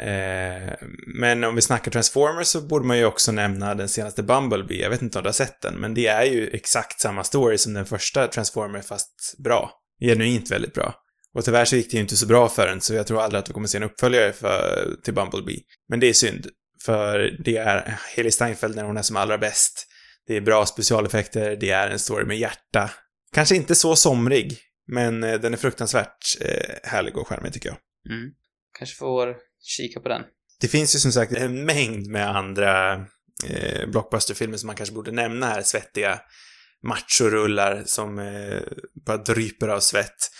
Eh, 0.00 0.74
men 1.18 1.44
om 1.44 1.54
vi 1.54 1.62
snackar 1.62 1.90
Transformers 1.90 2.46
så 2.46 2.60
borde 2.60 2.86
man 2.86 2.98
ju 2.98 3.04
också 3.04 3.32
nämna 3.32 3.74
den 3.74 3.88
senaste 3.88 4.22
Bumblebee. 4.22 4.82
Jag 4.82 4.90
vet 4.90 5.02
inte 5.02 5.18
om 5.18 5.22
du 5.22 5.28
har 5.28 5.32
sett 5.32 5.60
den, 5.60 5.74
men 5.74 5.94
det 5.94 6.06
är 6.06 6.24
ju 6.24 6.48
exakt 6.48 7.00
samma 7.00 7.24
story 7.24 7.58
som 7.58 7.74
den 7.74 7.86
första 7.86 8.26
Transformer 8.26 8.80
fast 8.80 9.34
bra. 9.38 9.70
Genuint 10.00 10.50
väldigt 10.50 10.74
bra. 10.74 10.94
Och 11.34 11.44
tyvärr 11.44 11.64
så 11.64 11.76
gick 11.76 11.90
det 11.90 11.96
ju 11.96 12.00
inte 12.00 12.16
så 12.16 12.26
bra 12.26 12.48
för 12.48 12.66
den, 12.66 12.80
så 12.80 12.94
jag 12.94 13.06
tror 13.06 13.22
aldrig 13.22 13.38
att 13.38 13.48
vi 13.48 13.52
kommer 13.52 13.68
se 13.68 13.76
en 13.76 13.82
uppföljare 13.82 14.32
för, 14.32 14.88
till 15.04 15.14
Bumblebee. 15.14 15.60
Men 15.88 16.00
det 16.00 16.06
är 16.06 16.12
synd, 16.12 16.46
för 16.84 17.38
det 17.44 17.56
är 17.56 17.98
Haley 18.16 18.30
Steinfeld 18.30 18.76
när 18.76 18.84
hon 18.84 18.96
är 18.96 19.02
som 19.02 19.16
allra 19.16 19.38
bäst. 19.38 19.86
Det 20.26 20.36
är 20.36 20.40
bra 20.40 20.66
specialeffekter, 20.66 21.56
det 21.56 21.70
är 21.70 21.90
en 21.90 21.98
story 21.98 22.24
med 22.24 22.38
hjärta. 22.38 22.90
Kanske 23.32 23.56
inte 23.56 23.74
så 23.74 23.96
somrig, 23.96 24.58
men 24.86 25.24
eh, 25.24 25.40
den 25.40 25.52
är 25.52 25.56
fruktansvärt 25.56 26.18
eh, 26.40 26.74
härlig 26.82 27.16
och 27.16 27.28
charmig 27.28 27.52
tycker 27.52 27.68
jag. 27.68 27.78
Mm. 28.14 28.30
Kanske 28.78 28.96
får 28.96 29.36
kika 29.62 30.00
på 30.00 30.08
den. 30.08 30.22
Det 30.60 30.68
finns 30.68 30.94
ju 30.94 30.98
som 30.98 31.12
sagt 31.12 31.32
en 31.32 31.64
mängd 31.64 32.06
med 32.06 32.36
andra 32.36 32.94
eh, 33.44 33.86
blockbusterfilmer 33.88 34.56
som 34.56 34.66
man 34.66 34.76
kanske 34.76 34.94
borde 34.94 35.12
nämna 35.12 35.46
här, 35.46 35.62
svettiga 35.62 36.20
machorullar 36.82 37.82
som 37.86 38.18
eh, 38.18 38.62
bara 39.06 39.16
dryper 39.16 39.68
av 39.68 39.80
svett. 39.80 40.30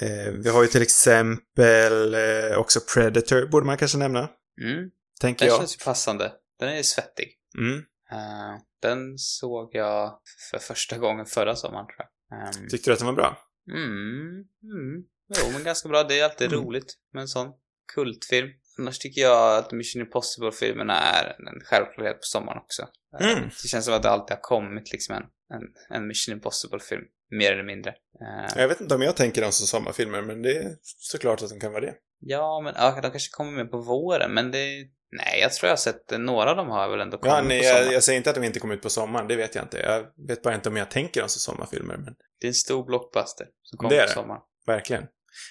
Eh, 0.00 0.32
vi 0.32 0.48
har 0.48 0.62
ju 0.62 0.68
till 0.68 0.82
exempel 0.82 2.14
eh, 2.14 2.58
också 2.58 2.80
Predator, 2.94 3.46
borde 3.46 3.66
man 3.66 3.78
kanske 3.78 3.98
nämna. 3.98 4.28
Mm. 4.62 4.90
Tänker 5.20 5.44
Den 5.44 5.52
jag. 5.52 5.60
känns 5.60 5.74
ju 5.74 5.84
passande. 5.84 6.32
Den 6.58 6.68
är 6.68 6.76
ju 6.76 6.82
svettig. 6.82 7.28
Mm. 7.58 7.78
Eh, 8.12 8.60
den 8.88 9.18
såg 9.18 9.70
jag 9.72 10.18
för 10.50 10.58
första 10.58 10.98
gången 10.98 11.26
förra 11.26 11.56
sommaren 11.56 11.86
tror 11.86 11.96
jag. 11.98 12.38
Ehm, 12.62 12.68
Tyckte 12.68 12.90
du 12.90 12.92
att 12.92 12.98
den 12.98 13.06
var 13.06 13.14
bra? 13.14 13.38
Mm, 13.72 14.44
mm. 14.62 15.04
Jo, 15.38 15.50
men 15.52 15.64
ganska 15.64 15.88
bra. 15.88 16.02
Det 16.02 16.20
är 16.20 16.24
alltid 16.24 16.52
Mm. 16.52 16.64
roligt 16.64 16.94
med 17.12 17.20
en 17.20 17.28
sån 17.28 17.52
kultfilm. 17.94 18.48
Annars 18.78 18.98
tycker 18.98 19.20
jag 19.20 19.58
att 19.58 19.72
Mission 19.72 20.02
Impossible-filmerna 20.02 20.94
är 21.00 21.24
en 21.48 21.60
självklarhet 21.64 22.16
på 22.16 22.22
sommaren 22.24 22.58
också. 22.58 22.82
Eh, 23.20 23.30
Mm. 23.32 23.44
Det 23.62 23.68
känns 23.68 23.84
som 23.84 23.94
att 23.94 24.02
det 24.02 24.10
alltid 24.10 24.36
har 24.36 24.42
kommit 24.42 24.92
liksom 24.92 25.14
en, 25.14 25.22
en, 25.56 25.62
en 25.96 26.06
Mission 26.06 26.32
Impossible-film, 26.34 27.02
mer 27.30 27.52
eller 27.52 27.64
mindre. 27.64 27.90
Eh, 27.90 28.60
Jag 28.60 28.68
vet 28.68 28.80
inte 28.80 28.94
om 28.94 29.02
jag 29.02 29.16
tänker 29.16 29.42
dem 29.42 29.52
som 29.52 29.66
sommarfilmer, 29.66 30.22
men 30.22 30.42
det 30.42 30.56
är 30.56 30.76
såklart 30.82 31.42
att 31.42 31.50
de 31.50 31.60
kan 31.60 31.72
vara 31.72 31.84
det. 31.84 31.94
Ja, 32.20 32.60
men 32.64 32.74
ja, 32.76 33.00
de 33.02 33.10
kanske 33.10 33.30
kommer 33.30 33.52
med 33.52 33.70
på 33.70 33.78
våren, 33.78 34.34
men 34.34 34.50
det... 34.50 34.88
Nej, 35.16 35.40
jag 35.40 35.52
tror 35.52 35.66
jag 35.68 35.72
har 35.72 35.76
sett 35.76 36.10
några 36.18 36.50
av 36.50 36.56
dem 36.56 36.68
har 36.68 36.88
väl 36.88 37.00
ändå 37.00 37.18
kommit 37.18 37.34
Ja, 37.36 37.42
nej, 37.42 37.58
på 37.58 37.64
sommaren. 37.64 37.84
jag, 37.84 37.94
jag 37.94 38.02
säger 38.04 38.16
inte 38.16 38.30
att 38.30 38.36
de 38.36 38.44
inte 38.44 38.60
kom 38.60 38.70
ut 38.70 38.82
på 38.82 38.90
sommaren, 38.90 39.28
det 39.28 39.36
vet 39.36 39.54
jag 39.54 39.64
inte. 39.64 39.78
Jag 39.78 40.26
vet 40.28 40.42
bara 40.42 40.54
inte 40.54 40.68
om 40.68 40.76
jag 40.76 40.90
tänker 40.90 41.20
dem 41.20 41.28
som 41.28 41.40
sommarfilmer, 41.40 41.96
men 41.96 42.14
Det 42.40 42.46
är 42.46 42.48
en 42.48 42.54
stor 42.54 42.84
blockbuster 42.84 43.46
som 43.62 43.78
kommer 43.78 44.02
på 44.06 44.12
sommaren. 44.12 44.40
verkligen. 44.66 45.04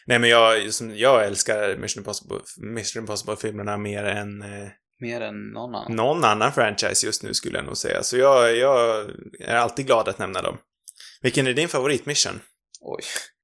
Nej, 0.05 0.19
men 0.19 0.29
jag, 0.29 0.73
som, 0.73 0.97
jag 0.97 1.25
älskar 1.25 1.77
Mission 1.77 2.01
Impossible, 2.01 2.37
Impossible-filmerna 2.97 3.77
mer 3.77 4.03
än 4.03 4.41
eh, 4.41 4.69
Mer 4.99 5.21
än 5.21 5.47
någon 5.49 5.75
annan. 5.75 5.95
någon 5.95 6.23
annan 6.23 6.51
franchise 6.51 7.05
just 7.05 7.23
nu 7.23 7.33
skulle 7.33 7.57
jag 7.57 7.65
nog 7.65 7.77
säga. 7.77 8.03
Så 8.03 8.17
jag, 8.17 8.55
jag 8.57 9.05
är 9.39 9.55
alltid 9.55 9.85
glad 9.85 10.07
att 10.07 10.19
nämna 10.19 10.41
dem. 10.41 10.57
Vilken 11.21 11.47
är 11.47 11.53
din 11.53 11.67
favoritmission? 11.69 12.39
Oj. 12.81 13.03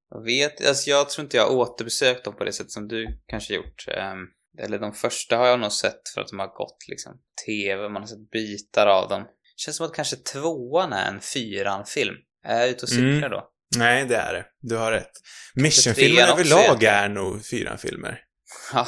Jag 0.10 0.24
vet, 0.24 0.68
alltså 0.68 0.90
jag 0.90 1.10
tror 1.10 1.24
inte 1.24 1.38
jag 1.38 1.44
har 1.44 1.56
återbesökt 1.56 2.26
dem 2.26 2.36
på 2.36 2.44
det 2.44 2.54
sätt 2.54 2.72
som 2.72 2.88
du 2.88 3.08
kanske 3.28 3.54
gjort. 3.54 3.86
Ehm, 3.88 4.18
eller 4.60 4.80
de 4.80 4.94
första 4.94 5.38
har 5.38 5.48
jag 5.48 5.60
nog 5.60 5.72
sett 5.72 6.10
för 6.14 6.22
att 6.22 6.28
de 6.28 6.40
har 6.40 6.48
gått 6.48 6.78
liksom 6.88 7.14
TV, 7.46 7.90
man 7.90 8.02
har 8.02 8.08
sett 8.08 8.32
bitar 8.32 8.88
av 8.88 9.10
dem. 9.10 9.26
Känns 9.56 9.78
som 9.78 9.86
att 9.86 9.94
kanske 9.94 10.16
tvåan 10.16 10.94
är 10.94 11.08
en 11.12 11.20
fyran-film. 11.22 12.16
Är 12.46 12.60
jag 12.60 12.70
ute 12.70 12.84
och 12.86 12.90
cyklar 12.90 13.10
Mm. 13.18 13.30
då? 13.32 13.48
Nej, 13.78 14.06
det 14.06 14.16
är 14.16 14.34
det. 14.34 14.46
Du 14.62 14.76
har 14.78 14.92
rätt. 14.92 15.12
Mission-filmer 15.56 16.28
överlag 16.28 16.84
är 16.84 17.10
nog 17.10 17.46
fyra 17.46 17.78
filmer. 17.78 18.20
Ja. 18.74 18.88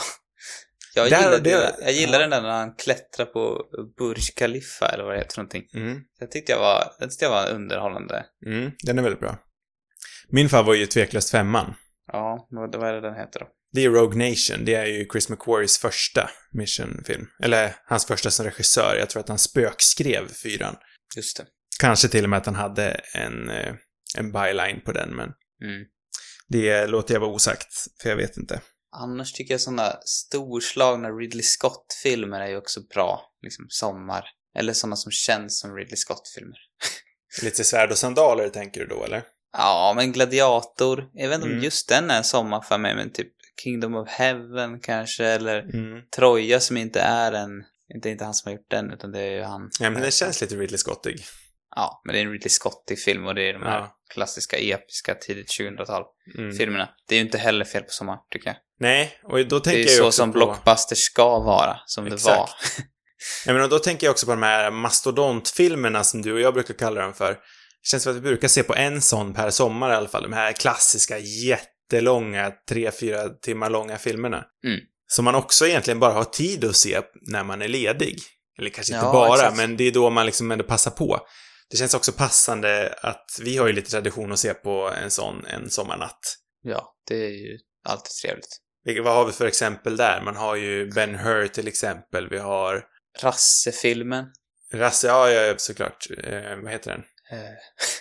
Jag 0.96 1.10
Där- 1.10 1.18
gillar, 1.22 1.40
det- 1.40 1.76
jag 1.82 1.92
gillar 1.92 2.14
ja. 2.14 2.20
den 2.20 2.30
där 2.30 2.42
när 2.42 2.50
han 2.50 2.76
klättrar 2.76 3.26
på 3.26 3.66
Burj 3.98 4.22
Khalifa 4.36 4.86
eller 4.86 5.04
vad 5.04 5.14
det 5.14 5.18
heter 5.20 5.38
någonting. 5.38 5.64
Mm. 5.74 6.02
Jag 6.20 6.32
tyckte 6.32 6.52
jag 6.52 6.60
var, 6.60 6.94
den 7.00 7.10
tyckte 7.10 7.26
jag 7.26 7.32
var 7.32 7.50
underhållande. 7.52 8.26
Mm, 8.46 8.72
den 8.84 9.00
är 9.00 9.04
väldigt 9.04 9.20
bra. 9.20 9.38
Min 10.30 10.50
favorit 10.50 10.78
är 10.78 10.82
ju 10.82 10.86
tveklöst 10.88 11.32
femman. 11.32 11.74
Ja, 12.12 12.48
vad, 12.50 12.76
vad 12.76 12.90
är 12.90 12.94
det 12.94 13.02
den 13.02 13.16
heter 13.16 13.40
då? 13.40 13.48
Det 13.74 13.86
är 13.86 13.90
Rogue 13.90 14.30
Nation. 14.30 14.66
Det 14.66 14.76
är 14.76 14.86
ju 14.86 15.08
Chris 15.12 15.30
McQuarries 15.30 15.78
första 15.78 16.30
Mission-film. 16.52 17.28
Eller 17.44 17.76
hans 17.86 18.06
första 18.06 18.32
som 18.32 18.46
regissör. 18.46 18.96
Jag 19.00 19.10
tror 19.10 19.20
att 19.20 19.30
han 19.30 19.40
spökskrev 19.40 20.34
fyran. 20.44 20.76
Just 21.16 21.38
det. 21.38 21.46
Kanske 21.80 22.08
till 22.08 22.24
och 22.24 22.30
med 22.30 22.38
att 22.38 22.46
han 22.46 22.56
hade 22.56 23.02
en, 23.14 23.50
eh, 23.50 23.74
en 24.18 24.32
byline 24.32 24.82
på 24.86 24.92
den, 24.92 25.10
men 25.16 25.30
Mm. 25.64 25.86
det 26.48 26.88
låter 26.88 27.14
jag 27.14 27.22
vara 27.22 27.32
osagt, 27.32 27.74
för 28.02 28.10
jag 28.10 28.16
vet 28.16 28.38
inte. 28.38 28.62
Annars 28.96 29.34
tycker 29.34 29.54
jag 29.54 29.62
sådana 29.62 29.98
storslagna 30.06 31.10
Ridley 31.10 31.44
Scott-filmer 31.44 32.40
är 32.42 32.48
ju 32.48 32.58
också 32.58 32.82
bra. 32.94 33.22
Liksom 33.42 33.66
sommar. 33.70 34.26
Eller 34.58 34.74
sådana 34.74 34.96
som 34.96 35.12
känns 35.12 35.60
som 35.60 35.76
Ridley 35.76 35.96
Scott-filmer. 35.98 36.58
Lite 37.44 37.64
svärd 37.64 37.92
och 37.92 37.98
sandaler 37.98 38.50
tänker 38.50 38.80
du 38.82 38.88
då, 38.88 39.04
eller? 39.04 39.24
Ja, 39.58 39.94
men 39.96 40.12
Gladiator. 40.12 41.10
Jag 41.14 41.30
vet 41.30 41.36
inte 41.36 41.48
Mm. 41.48 41.58
om 41.60 41.64
just 41.64 41.90
den 41.90 42.12
är 42.12 42.18
en 42.18 42.24
sommar 42.24 42.62
för 42.62 42.78
mig, 42.78 42.96
men 42.96 43.12
typ 43.12 43.32
Kingdom 43.64 43.96
of 43.96 44.10
Heaven 44.10 44.80
kanske, 44.80 45.26
eller 45.26 45.60
Mm. 45.60 46.02
Troja 46.16 46.60
som 46.60 46.78
inte 46.78 47.00
är 47.02 47.32
en... 47.32 47.50
Inte, 47.96 48.10
inte 48.10 48.24
han 48.26 48.34
som 48.34 48.50
har 48.50 48.58
gjort 48.58 48.70
den, 48.70 48.92
utan 48.92 49.12
det 49.12 49.20
är 49.22 49.32
ju 49.32 49.42
han. 49.44 49.70
Ja, 49.80 49.90
men 49.90 50.02
det 50.02 50.12
känns 50.14 50.42
lite 50.42 50.56
Ridley 50.56 50.78
Scottig. 50.78 51.24
Ja, 51.76 52.02
men 52.06 52.14
det 52.14 52.20
är 52.20 52.26
en 52.26 52.32
Ridley 52.32 52.50
Scottig 52.50 53.00
film 53.00 53.26
och 53.28 53.36
det 53.36 53.50
är 53.50 53.54
de 53.54 53.64
här 53.64 53.78
Ja. 53.80 53.96
klassiska, 54.14 54.58
episka, 54.58 55.16
tidigt 55.16 55.48
2000-tal 55.60 56.04
Mm. 56.38 56.56
filmerna. 56.56 56.90
Det 57.08 57.16
är 57.16 57.20
ju 57.20 57.26
inte 57.26 57.38
heller 57.38 57.66
fel 57.66 57.84
på 57.84 57.90
sommar, 57.92 58.18
tycker 58.32 58.48
jag. 58.50 58.56
Nej, 58.80 59.12
och 59.24 59.48
då 59.48 59.60
Det 59.60 59.64
tänker 59.64 59.80
är 59.80 59.84
jag 59.84 59.90
ju 59.92 59.96
ju 59.98 59.98
så 60.04 60.12
som 60.12 60.32
på... 60.32 60.38
blockbuster 60.38 60.96
ska 60.96 61.40
vara, 61.40 61.78
som 61.86 62.06
det 62.06 62.14
Exakt. 62.16 62.38
var. 62.38 62.50
Ja, 63.46 63.54
men 63.54 63.62
och 63.62 63.70
då 63.70 63.80
tänker 63.80 64.08
jag 64.08 64.12
också 64.12 64.26
på 64.26 64.32
de 64.32 64.44
här 64.44 64.72
mastodontfilmerna 64.72 66.04
som 66.04 66.22
du 66.22 66.34
och 66.34 66.40
jag 66.40 66.54
brukar 66.54 66.74
kalla 66.74 67.02
dem 67.02 67.14
för. 67.14 67.32
Det 67.32 67.88
känns 67.90 68.04
som 68.04 68.12
att 68.12 68.18
vi 68.18 68.22
brukar 68.22 68.48
se 68.48 68.64
på 68.64 68.76
en 68.76 69.02
sån 69.02 69.34
per 69.34 69.50
sommar 69.50 69.92
i 69.92 69.96
alla 69.96 70.08
fall. 70.08 70.24
De 70.24 70.34
här 70.34 70.52
klassiska, 70.52 71.18
jättelånga, 71.94 72.52
tre, 72.70 72.92
fyra 72.92 73.30
timmar 73.30 73.70
långa 73.70 73.98
filmerna. 73.98 74.46
Mm. 74.66 74.80
Som 75.08 75.26
man 75.26 75.36
också 75.36 75.68
egentligen 75.68 76.00
bara 76.00 76.14
har 76.14 76.24
tid 76.24 76.66
att 76.66 76.76
se 76.76 77.02
när 77.32 77.44
man 77.44 77.62
är 77.62 77.68
ledig. 77.68 78.18
Eller 78.60 78.70
kanske 78.70 78.94
inte 78.94 79.06
Ja, 79.06 79.12
bara, 79.14 79.36
exakt. 79.36 79.58
men 79.58 79.78
det 79.78 79.84
är 79.84 79.92
då 79.92 80.10
man 80.10 80.26
liksom 80.26 80.52
ändå 80.52 80.64
passar 80.64 80.92
på. 80.92 81.20
Det 81.70 81.78
känns 81.78 81.94
också 81.94 82.12
passande 82.12 82.96
att 83.02 83.26
vi 83.42 83.58
har 83.58 83.68
ju 83.68 83.74
lite 83.74 83.92
tradition 83.92 84.32
att 84.32 84.40
se 84.40 84.54
på 84.54 84.90
en 85.04 85.12
sån 85.12 85.46
en 85.46 85.70
sommarnatt. 85.70 86.20
Ja, 86.64 86.94
det 87.08 87.16
är 87.26 87.30
ju 87.30 87.58
alltid 87.86 88.12
trevligt. 88.22 88.60
Vad 89.06 89.16
har 89.16 89.26
vi 89.26 89.32
för 89.32 89.46
exempel 89.46 89.98
där? 89.98 90.22
Man 90.26 90.36
har 90.36 90.56
ju 90.56 90.92
Ben 90.92 91.16
Hur 91.16 91.48
till 91.48 91.68
exempel. 91.68 92.30
Vi 92.30 92.38
har 92.38 92.84
Rasse-filmen. 93.22 94.26
Rasse, 94.74 95.08
ja, 95.08 95.30
ja, 95.30 95.54
såklart. 95.58 96.08
Eh, 96.24 96.56
vad 96.64 96.72
heter 96.72 96.92
den? 96.92 97.04
Eh, 97.40 97.50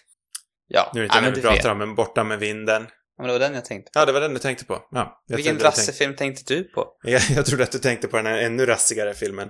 ja, 0.68 0.90
Nu 0.95 1.05
är 1.05 1.09
det 1.09 1.14
inte 1.14 1.16
ja, 1.18 1.24
den 1.24 1.34
vi 1.34 1.40
pratar 1.40 1.57
vet. 1.57 1.64
om, 1.66 1.78
men 1.78 1.95
Borta 1.95 2.24
med 2.24 2.38
vinden. 2.38 2.86
Ja, 3.23 3.27
men 3.27 3.27
det 3.29 3.33
var 3.33 3.41
den 3.41 3.55
jag 3.55 3.64
tänkte 3.64 3.91
på. 3.93 3.99
Ja, 4.01 4.07
det 4.07 4.12
var 4.12 4.20
den 4.20 4.35
du 4.35 4.41
tänkte 4.41 4.64
på. 4.64 4.89
Ja, 4.91 5.23
Vilken 5.29 5.55
du 5.55 5.61
tänkte- 5.61 5.81
rassefilm 5.81 6.16
tänkte 6.16 6.55
du 6.55 6.64
på? 6.64 6.87
Jag, 7.03 7.23
jag 7.37 7.47
trodde 7.47 7.64
att 7.64 7.73
du 7.73 7.79
tänkte 7.79 8.09
på 8.09 8.16
den 8.16 8.27
här 8.27 8.39
ännu 8.39 8.66
rassigare 8.66 9.14
filmen. 9.14 9.49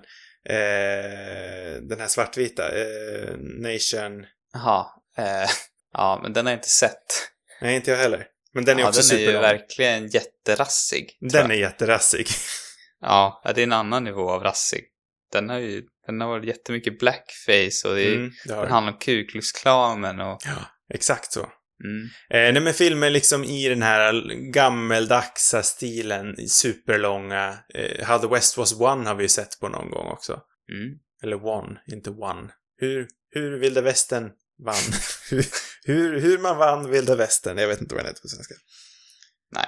Eh, 0.48 1.74
den 1.82 2.00
här 2.00 2.08
svartvita. 2.08 2.68
Eh, 2.80 3.34
Nation. 3.38 4.26
Jaha. 4.52 4.86
Eh, 5.18 5.50
ja, 5.92 6.20
men 6.22 6.32
den 6.32 6.46
har 6.46 6.52
jag 6.52 6.58
inte 6.58 6.68
sett. 6.68 7.28
Nej, 7.60 7.76
inte 7.76 7.90
jag 7.90 7.98
heller. 7.98 8.26
Men 8.54 8.64
den 8.64 8.76
är 8.78 8.82
ja, 8.82 8.88
också 8.88 9.00
den 9.02 9.16
är 9.16 9.20
ju 9.20 9.26
superlång. 9.26 9.42
verkligen 9.42 10.08
jätterassig. 10.08 11.18
Den 11.20 11.50
är 11.50 11.54
jätterassig. 11.54 12.26
Ja, 13.04 13.42
det 13.54 13.60
är 13.60 13.62
en 13.62 13.72
annan 13.72 14.04
nivå 14.04 14.30
av 14.30 14.42
rassig. 14.42 14.84
Den 15.32 15.48
har 15.48 15.58
ju, 15.58 15.82
den 16.06 16.20
har 16.20 16.28
varit 16.28 16.44
jättemycket 16.44 16.98
blackface 16.98 17.88
och 17.88 17.94
det, 17.94 18.02
är, 18.02 18.14
Mm, 18.14 18.30
det 18.46 18.54
den. 18.54 18.70
handlar 18.70 18.92
om 18.92 18.98
Ku 18.98 19.24
Klux 19.26 19.52
Klanen 19.52 20.20
och... 20.20 20.38
Ja, 20.44 20.52
exakt 20.94 21.32
så. 21.32 21.46
Mm. 21.84 22.04
Eh, 22.30 22.52
nej, 22.52 22.62
men 22.62 22.74
filmer 22.74 23.10
liksom 23.10 23.44
i 23.44 23.68
den 23.68 23.82
här 23.82 24.12
gammeldagsa 24.52 25.62
stilen, 25.62 26.48
superlånga. 26.48 27.58
Eh, 27.74 28.06
How 28.06 28.18
the 28.18 28.26
West 28.26 28.56
Was 28.58 28.72
Won 28.72 29.06
har 29.06 29.14
vi 29.14 29.22
ju 29.22 29.28
sett 29.28 29.60
på 29.60 29.68
någon 29.68 29.90
gång 29.90 30.06
också. 30.06 30.40
Mm. 30.72 30.98
Eller 31.22 31.46
One, 31.46 31.80
inte 31.86 32.10
One. 32.10 32.50
Hur, 32.76 33.08
hur 33.30 33.58
Vilda 33.58 33.80
Västern 33.80 34.30
vann. 34.64 34.92
hur, 35.84 36.20
hur, 36.20 36.38
man 36.38 36.58
vann 36.58 36.90
Vilda 36.90 37.16
Västern. 37.16 37.58
Jag 37.58 37.68
vet 37.68 37.80
inte 37.80 37.94
vad 37.94 38.04
den 38.04 38.08
heter 38.08 38.22
på 38.22 38.28
svenska. 38.28 38.54
Nej. 39.52 39.66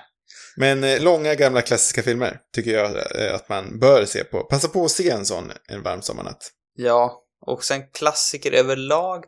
Men 0.56 0.84
eh, 0.84 1.02
långa 1.02 1.34
gamla 1.34 1.62
klassiska 1.62 2.02
filmer 2.02 2.40
tycker 2.54 2.70
jag 2.70 3.20
eh, 3.20 3.34
att 3.34 3.48
man 3.48 3.78
bör 3.78 4.04
se 4.04 4.24
på. 4.24 4.44
Passa 4.44 4.68
på 4.68 4.84
att 4.84 4.90
se 4.90 5.10
en 5.10 5.26
sån 5.26 5.52
en 5.68 5.82
varm 5.82 6.02
sommarnatt. 6.02 6.50
Ja, 6.74 7.24
och 7.46 7.64
sen 7.64 7.88
klassiker 7.90 8.52
överlag 8.52 9.24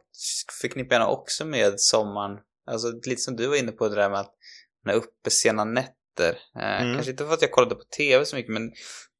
förknippar 0.61 0.97
jag 0.97 1.13
också 1.13 1.45
med 1.45 1.81
sommaren. 1.81 2.39
Alltså 2.67 2.93
lite 3.07 3.23
som 3.23 3.37
du 3.37 3.47
var 3.47 3.57
inne 3.57 3.73
på 3.73 3.89
det 3.89 3.95
där 3.95 4.11
med 4.11 4.21
att 4.21 4.35
man 4.85 4.95
är 4.95 4.99
uppe 4.99 5.31
sena 5.31 5.65
nätter. 5.65 6.39
Eh, 6.59 6.81
Mm. 6.83 6.95
Kanske 6.95 7.11
inte 7.11 7.27
för 7.27 7.35
att 7.35 7.43
jag 7.43 7.51
kollade 7.51 7.75
på 7.75 7.85
tv 7.97 8.25
så 8.25 8.37
mycket, 8.37 8.53
men, 8.53 8.73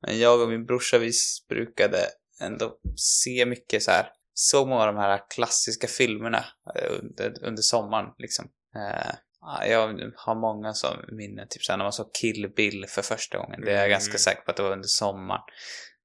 men 0.07 0.19
jag 0.19 0.41
och 0.41 0.49
min 0.49 0.67
brorsa 0.67 0.99
vi 0.99 1.13
brukade 1.49 1.99
ändå 2.41 2.79
se 2.97 3.47
mycket 3.47 3.83
så 3.83 3.91
här. 3.91 4.09
Så 4.35 4.67
många 4.67 4.81
av 4.81 4.87
de 4.95 4.97
här 5.01 5.21
klassiska 5.35 5.87
filmerna 5.87 6.45
eh, 6.75 6.93
under, 7.01 7.45
under 7.45 7.63
sommaren 7.63 8.07
liksom. 8.19 8.45
Eh, 8.77 9.15
ja, 9.41 9.67
jag 9.67 10.13
har 10.17 10.35
många 10.41 10.73
som 10.75 10.97
minne, 11.13 11.47
typ 11.51 11.63
såhär 11.63 11.77
när 11.77 11.85
man 11.85 11.93
såg 11.93 12.15
Kill 12.15 12.53
Bill 12.57 12.85
för 12.89 13.03
första 13.03 13.39
gången. 13.39 13.61
Det 13.61 13.71
är 13.71 13.75
jag 13.75 13.81
Mm. 13.85 13.91
ganska 13.91 14.19
säker 14.19 14.43
på 14.43 14.51
att 14.51 14.57
det 14.57 14.63
var 14.63 14.73
under 14.73 14.89
sommaren. 14.89 15.43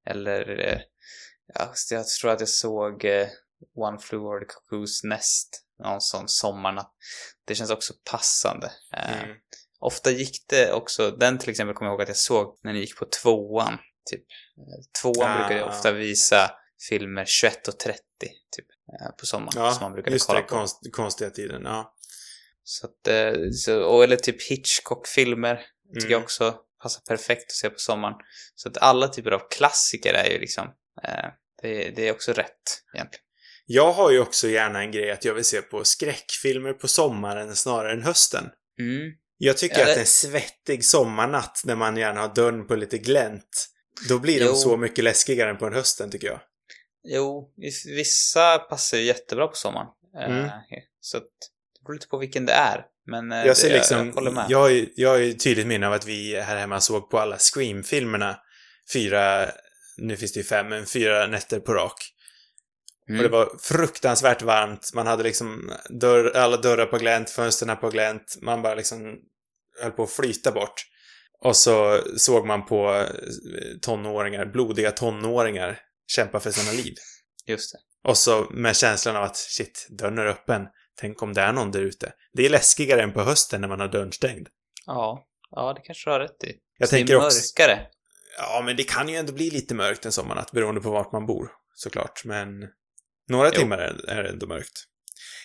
Eller, 0.06 0.60
eh, 0.60 0.80
ja, 1.54 1.74
jag 1.92 2.08
tror 2.08 2.32
att 2.32 2.39
jag 2.39 2.50
såg 2.50 3.06
eh, 3.06 3.28
One 3.76 4.00
Flew 4.00 4.26
Over 4.26 4.39
the 4.39 4.46
Cuckoo's 4.46 5.08
Nest 5.08 5.64
någon 5.82 6.01
sån 6.01 6.27
sommarnatt. 6.27 6.91
Det 7.45 7.55
känns 7.55 7.71
också 7.71 7.93
passande. 8.11 8.71
Eh, 8.97 9.23
Mm. 9.23 9.36
Ofta 9.84 10.11
gick 10.11 10.45
det 10.49 10.71
också, 10.73 11.11
den 11.11 11.38
till 11.38 11.49
exempel 11.49 11.75
kommer 11.75 11.89
jag 11.89 11.93
ihåg 11.93 12.01
att 12.01 12.07
jag 12.07 12.17
såg 12.17 12.59
när 12.63 12.73
ni 12.73 12.79
gick 12.79 12.97
på 12.97 13.05
tvåan. 13.05 13.77
Typ. 14.11 14.21
Eh, 14.57 15.01
Tvåan 15.01 15.32
Ah. 15.32 15.38
brukade 15.38 15.63
ofta 15.69 15.91
visa 15.91 16.51
filmer 16.89 17.25
21.30 17.25 17.93
typ, 18.21 18.65
eh, 19.01 19.11
på 19.19 19.25
sommaren. 19.25 19.51
som 19.51 19.61
man 19.63 19.73
Ja, 19.82 19.89
brukade 19.89 20.15
just 20.15 20.27
kolla 20.27 20.39
det. 20.39 20.45
på. 20.47 20.55
Konst, 20.55 20.79
konstiga 20.91 21.29
tiden. 21.29 21.61
Ja. 21.65 21.95
Så 22.63 22.88
att, 22.88 23.07
eh, 23.07 23.34
så, 23.53 23.84
och, 23.84 24.03
eller 24.03 24.15
typ 24.17 24.41
Hitchcock-filmer 24.49 25.55
tycker 25.93 25.99
Mm. 26.07 26.11
jag 26.11 26.21
också 26.23 26.55
passar 26.82 27.01
perfekt 27.07 27.43
att 27.43 27.51
se 27.51 27.69
på 27.69 27.79
sommaren. 27.79 28.15
Så 28.55 28.69
att 28.69 28.77
alla 28.77 29.07
typer 29.07 29.32
av 29.32 29.41
klassiker 29.49 30.13
är 30.13 30.29
ju 30.29 30.39
liksom, 30.39 30.67
eh, 31.03 31.29
det, 31.61 31.89
det 31.89 32.07
är 32.07 32.11
också 32.11 32.34
rätt 32.34 32.84
egentligen. 32.93 33.25
Jag 33.74 33.91
har 33.91 34.11
ju 34.11 34.19
också 34.19 34.47
gärna 34.47 34.80
en 34.82 34.91
grej 34.91 35.11
att 35.11 35.26
jag 35.26 35.34
vill 35.34 35.45
se 35.45 35.61
på 35.61 35.84
skräckfilmer 35.84 36.74
på 36.74 36.88
sommaren 36.88 37.55
snarare 37.55 37.91
än 37.93 38.01
hösten. 38.01 38.49
Mm. 38.80 39.11
Jag 39.38 39.57
tycker 39.57 39.80
Ja, 39.80 39.86
det- 39.86 39.91
att 39.91 39.97
en 39.97 40.05
svettig 40.05 40.86
sommarnatt 40.86 41.61
när 41.65 41.76
man 41.76 41.97
gärna 41.97 42.22
har 42.22 42.36
dörren 42.36 42.67
på 42.67 42.76
lite 42.76 42.97
glänt, 42.97 43.67
då 44.09 44.19
blir 44.19 44.39
de 44.39 44.45
Jo. 44.45 44.55
så 44.55 44.78
mycket 44.78 45.03
läskigare 45.03 45.49
än 45.49 45.57
på 45.57 45.65
en 45.65 45.74
hösten 45.74 46.11
tycker 46.11 46.28
jag. 46.28 46.39
Jo, 47.03 47.53
vissa 47.95 48.57
passar 48.59 48.97
ju 48.97 49.03
jättebra 49.03 49.47
på 49.47 49.55
sommaren. 49.55 49.88
Eh, 50.19 50.26
Mm. 50.32 50.49
Så 50.99 51.17
att, 51.17 51.24
det 51.24 51.84
beror 51.86 51.93
lite 51.93 52.07
på 52.07 52.17
vilken 52.17 52.45
det 52.45 52.53
är. 52.53 52.86
Men 53.07 53.32
eh, 53.32 53.45
Jag 53.45 53.57
ser 53.57 53.69
det, 53.69 53.76
liksom, 53.76 54.07
jag, 54.07 54.13
håller 54.13 54.32
med. 54.32 54.45
jag, 54.49 54.57
har 54.57 54.69
ju- 54.69 54.89
jag 54.95 55.09
har 55.09 55.17
ju 55.17 55.34
tydligt 55.34 55.67
minne 55.67 55.88
av 55.88 55.93
att 55.93 56.05
vi 56.05 56.39
här 56.41 56.57
hemma 56.57 56.80
såg 56.82 57.09
på 57.09 57.19
alla 57.19 57.38
Scream-filmerna 57.38 58.38
fyra, 58.93 59.49
nu 59.97 60.17
finns 60.17 60.34
det 60.34 60.39
ju 60.39 60.43
fem, 60.43 60.67
men 60.69 60.86
fyra 60.86 61.28
nätter 61.28 61.59
på 61.59 61.74
rak. 61.74 62.11
Mm. 63.10 63.20
Och 63.20 63.24
det 63.24 63.30
var 63.38 63.58
fruktansvärt 63.60 64.41
varmt. 64.41 64.91
Man 64.93 65.08
hade 65.08 65.24
liksom 65.24 65.72
dörr, 65.89 66.32
alla 66.38 66.58
dörrar 66.58 66.86
på 66.86 66.97
glänt, 66.97 67.30
fönstren 67.30 67.78
på 67.78 67.89
glänt. 67.89 68.38
Man 68.41 68.62
bara 68.62 68.76
liksom 68.76 69.18
höll 69.82 69.91
på 69.91 70.04
att 70.04 70.12
flyta 70.12 70.52
bort. 70.52 70.74
Och 71.39 71.56
så 71.56 71.99
såg 72.18 72.45
man 72.45 72.66
på 72.66 72.93
eh, 72.93 73.06
tonåringar, 73.82 74.45
blodiga 74.45 74.91
tonåringar, 74.91 75.80
kämpa 76.08 76.39
för 76.39 76.52
sina 76.52 76.72
liv. 76.72 76.93
Just 77.47 77.72
det. 77.74 78.10
Och 78.10 78.18
så 78.18 78.47
med 78.52 78.76
känslan 78.76 79.16
av 79.16 79.24
att 79.24 79.38
shit, 79.38 79.88
dörren 79.89 80.18
är 80.18 80.26
öppen. 80.26 80.68
Tänk 80.99 81.22
om 81.22 81.34
det 81.34 81.41
är 81.41 81.54
någon 81.54 81.72
där 81.72 81.82
ute. 81.82 82.14
Det 82.34 82.45
är 82.45 82.49
läskigare 82.49 83.02
än 83.02 83.14
på 83.14 83.22
hösten 83.22 83.62
när 83.62 83.68
man 83.68 83.80
har 83.80 83.88
dörren 83.88 84.12
stängd. 84.12 84.47
Ja, 84.86 85.26
ja 85.52 85.74
det 85.74 85.82
kanske 85.82 86.10
du 86.10 86.14
har 86.14 86.20
rätt 86.20 86.43
i. 86.43 86.54
Jag 86.78 86.89
Så 86.89 86.95
det 86.95 86.99
tänker 86.99 87.14
är 87.14 87.26
också- 87.26 87.39
mörkare. 87.60 87.88
Ja, 88.38 88.62
men 88.66 88.76
det 88.78 88.84
kan 88.84 89.10
ju 89.10 89.16
ändå 89.16 89.34
bli 89.34 89.49
lite 89.49 89.76
mörkt 89.76 90.06
en 90.06 90.12
sommarnatt 90.12 90.52
beroende 90.52 90.82
på 90.82 90.91
vart 90.91 91.12
man 91.12 91.26
bor, 91.26 91.52
såklart. 91.76 92.22
Men 92.26 92.47
några 93.32 93.49
Jo. 93.53 93.59
timmar 93.59 93.77
är, 93.77 94.09
är 94.09 94.23
det 94.23 94.29
ändå 94.29 94.47
mörkt. 94.47 94.86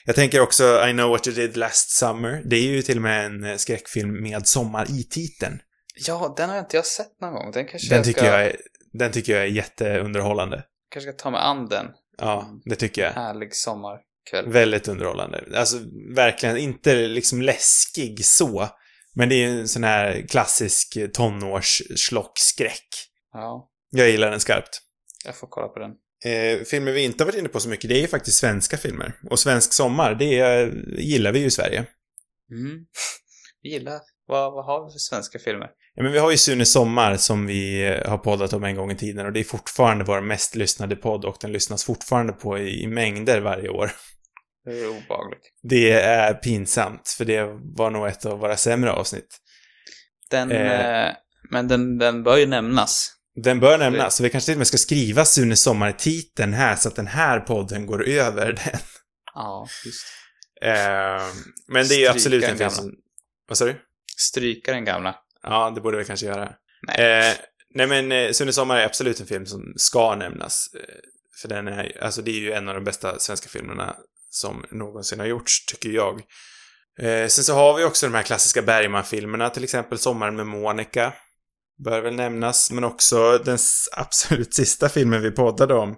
Jag 0.04 0.14
tänker 0.14 0.40
också 0.40 0.86
I 0.88 0.92
know 0.92 1.10
what 1.10 1.26
you 1.26 1.36
did 1.36 1.56
last 1.56 1.90
summer. 1.90 2.42
Det 2.44 2.56
är 2.56 2.60
ju 2.62 2.82
till 2.82 2.96
och 2.98 3.02
med 3.02 3.26
en 3.26 3.44
eh, 3.44 3.56
skräckfilm 3.56 4.22
med 4.22 4.46
sommar 4.46 4.86
i 4.90 5.04
titeln. 5.04 5.58
Ja, 6.06 6.34
den 6.36 6.50
har 6.50 6.58
inte 6.58 6.76
jag 6.76 6.86
sett 6.86 7.20
någon 7.20 7.32
gång. 7.32 7.50
Den 7.52 7.66
kanske 7.66 7.88
Den 7.88 7.96
jag 7.96 8.04
tycker 8.04 8.20
ska, 8.20 8.26
jag 8.30 8.42
är, 8.46 8.56
den 8.92 9.12
tycker 9.12 9.32
jag 9.32 9.42
är 9.42 9.46
jätteunderhållande. 9.46 10.64
kanske 10.90 11.12
ska 11.12 11.22
ta 11.22 11.30
mig 11.30 11.40
an 11.40 11.68
den. 11.68 11.86
Ja, 12.18 12.60
det 12.64 12.76
tycker 12.76 13.02
jag. 13.02 13.12
Härlig 13.12 13.54
sommarkväll. 13.54 14.52
Väldigt 14.52 14.88
underhållande. 14.88 15.44
Alltså, 15.54 15.76
verkligen 16.14 16.56
inte 16.56 16.94
liksom 16.94 17.42
läskig 17.42 18.24
så. 18.24 18.68
Men 19.14 19.28
det 19.28 19.34
är 19.34 19.48
ju 19.48 19.60
en 19.60 19.68
sån 19.68 19.84
här 19.84 20.26
klassisk 20.28 20.98
tonårsschlockskräck. 21.14 22.88
Ja, 23.32 23.68
Jag 23.90 24.10
gillar 24.10 24.30
den 24.30 24.40
skarpt. 24.40 24.80
jag 25.24 25.36
får 25.36 25.46
kolla 25.50 25.68
på 25.68 25.78
den. 25.78 25.90
Eh, 26.24 26.64
filmer 26.64 26.92
vi 26.92 27.04
inte 27.04 27.24
har 27.24 27.26
varit 27.26 27.38
inne 27.38 27.48
på 27.48 27.60
så 27.60 27.68
mycket, 27.68 27.88
det 27.90 27.96
är 27.98 28.00
ju 28.00 28.06
faktiskt 28.08 28.38
svenska 28.38 28.76
filmer. 28.76 29.12
Och 29.30 29.38
svensk 29.38 29.72
sommar, 29.72 30.14
det 30.14 30.38
eh, 30.40 30.68
gillar 30.98 31.32
vi 31.32 31.38
ju 31.38 31.46
i 31.46 31.50
Sverige. 31.50 31.86
Mm. 32.50 32.86
Vi 33.62 33.70
gillar, 33.70 34.00
vad, 34.26 34.52
vad 34.52 34.64
har 34.64 34.86
vi 34.86 34.92
för 34.92 34.98
svenska 34.98 35.38
filmer? 35.38 35.68
Ja, 35.94 36.02
men 36.02 36.12
vi 36.12 36.18
har 36.18 36.30
ju 36.30 36.36
Sune 36.36 36.64
Sommar 36.66 37.16
som 37.16 37.46
vi 37.46 37.86
eh, 37.86 38.10
har 38.10 38.18
poddat 38.18 38.52
om 38.52 38.64
en 38.64 38.76
gång 38.76 38.90
i 38.90 38.96
tiden 38.96 39.26
och 39.26 39.32
det 39.32 39.40
är 39.40 39.44
fortfarande 39.44 40.04
vår 40.04 40.20
mest 40.20 40.54
lyssnade 40.54 40.96
podd 40.96 41.24
och 41.24 41.36
den 41.40 41.52
lyssnas 41.52 41.84
fortfarande 41.84 42.32
på 42.32 42.58
i, 42.58 42.82
i 42.82 42.86
mängder 42.86 43.40
varje 43.40 43.68
år. 43.68 43.90
Det 44.64 44.70
är 44.80 44.88
obehagligt. 44.88 45.52
Det 45.62 45.90
är 45.92 46.34
pinsamt, 46.34 47.08
för 47.18 47.24
det 47.24 47.44
var 47.76 47.90
nog 47.90 48.06
ett 48.06 48.26
av 48.26 48.38
våra 48.38 48.56
sämre 48.56 48.92
avsnitt. 48.92 49.38
Den, 50.30 50.52
Eh. 50.52 51.06
eh, 51.06 51.12
men 51.50 51.68
den, 51.68 51.98
den 51.98 52.22
bör 52.22 52.36
ju 52.36 52.46
nämnas. 52.46 53.15
Den 53.36 53.60
bör 53.60 53.78
nämnas, 53.78 54.16
så 54.16 54.22
vi 54.22 54.30
kanske 54.30 54.46
till 54.46 54.54
och 54.54 54.58
med 54.58 54.66
ska 54.66 54.78
skriva 54.78 55.24
Sune 55.24 55.56
Sommar 55.56 55.90
i 55.90 55.92
titeln 55.92 56.52
här 56.52 56.76
så 56.76 56.88
att 56.88 56.96
den 56.96 57.06
här 57.06 57.40
podden 57.40 57.86
går 57.86 58.08
över 58.08 58.46
den. 58.46 58.80
Ja, 59.34 59.68
just 59.84 60.06
Eh, 60.62 61.22
men 61.68 61.88
det 61.88 61.94
är 61.94 61.98
ju 61.98 62.06
absolut 62.06 62.44
en 62.44 62.58
film 62.58 62.70
som... 62.70 62.92
Vad 63.48 63.58
sa 63.58 63.64
du? 63.64 63.76
Stryka 64.16 64.72
den 64.72 64.84
gamla. 64.84 65.14
Ja, 65.42 65.72
det 65.74 65.80
borde 65.80 65.98
vi 65.98 66.04
kanske 66.04 66.26
göra. 66.26 66.52
Nej. 66.82 67.28
Eh, 67.28 67.34
nej 67.74 67.86
men 67.86 68.12
eh, 68.12 68.32
Sune 68.32 68.52
Sommar 68.52 68.76
är 68.76 68.84
absolut 68.84 69.20
en 69.20 69.26
film 69.26 69.46
som 69.46 69.74
ska 69.76 70.14
nämnas. 70.14 70.66
Eh, 70.74 70.94
för 71.42 71.48
den 71.48 71.68
är, 71.68 72.02
alltså 72.02 72.22
det 72.22 72.30
är 72.30 72.40
ju 72.40 72.52
en 72.52 72.68
av 72.68 72.74
de 72.74 72.84
bästa 72.84 73.18
svenska 73.18 73.48
filmerna 73.48 73.96
som 74.30 74.64
någonsin 74.70 75.20
har 75.20 75.26
gjorts, 75.26 75.66
tycker 75.66 75.88
jag. 75.88 76.22
Eh, 77.00 77.28
sen 77.28 77.44
så 77.44 77.54
har 77.54 77.74
vi 77.74 77.84
också 77.84 78.06
de 78.06 78.14
här 78.14 78.22
klassiska 78.22 78.62
Bergman-filmerna, 78.62 79.50
till 79.50 79.64
exempel 79.64 79.98
Sommaren 79.98 80.36
med 80.36 80.46
Monica. 80.46 81.12
Bör 81.84 82.00
väl 82.00 82.14
nämnas, 82.14 82.70
men 82.70 82.84
också 82.84 83.38
den 83.38 83.58
absolut 83.92 84.54
sista 84.60 84.88
filmen 84.88 85.22
vi 85.22 85.30
poddade 85.30 85.74
om. 85.74 85.88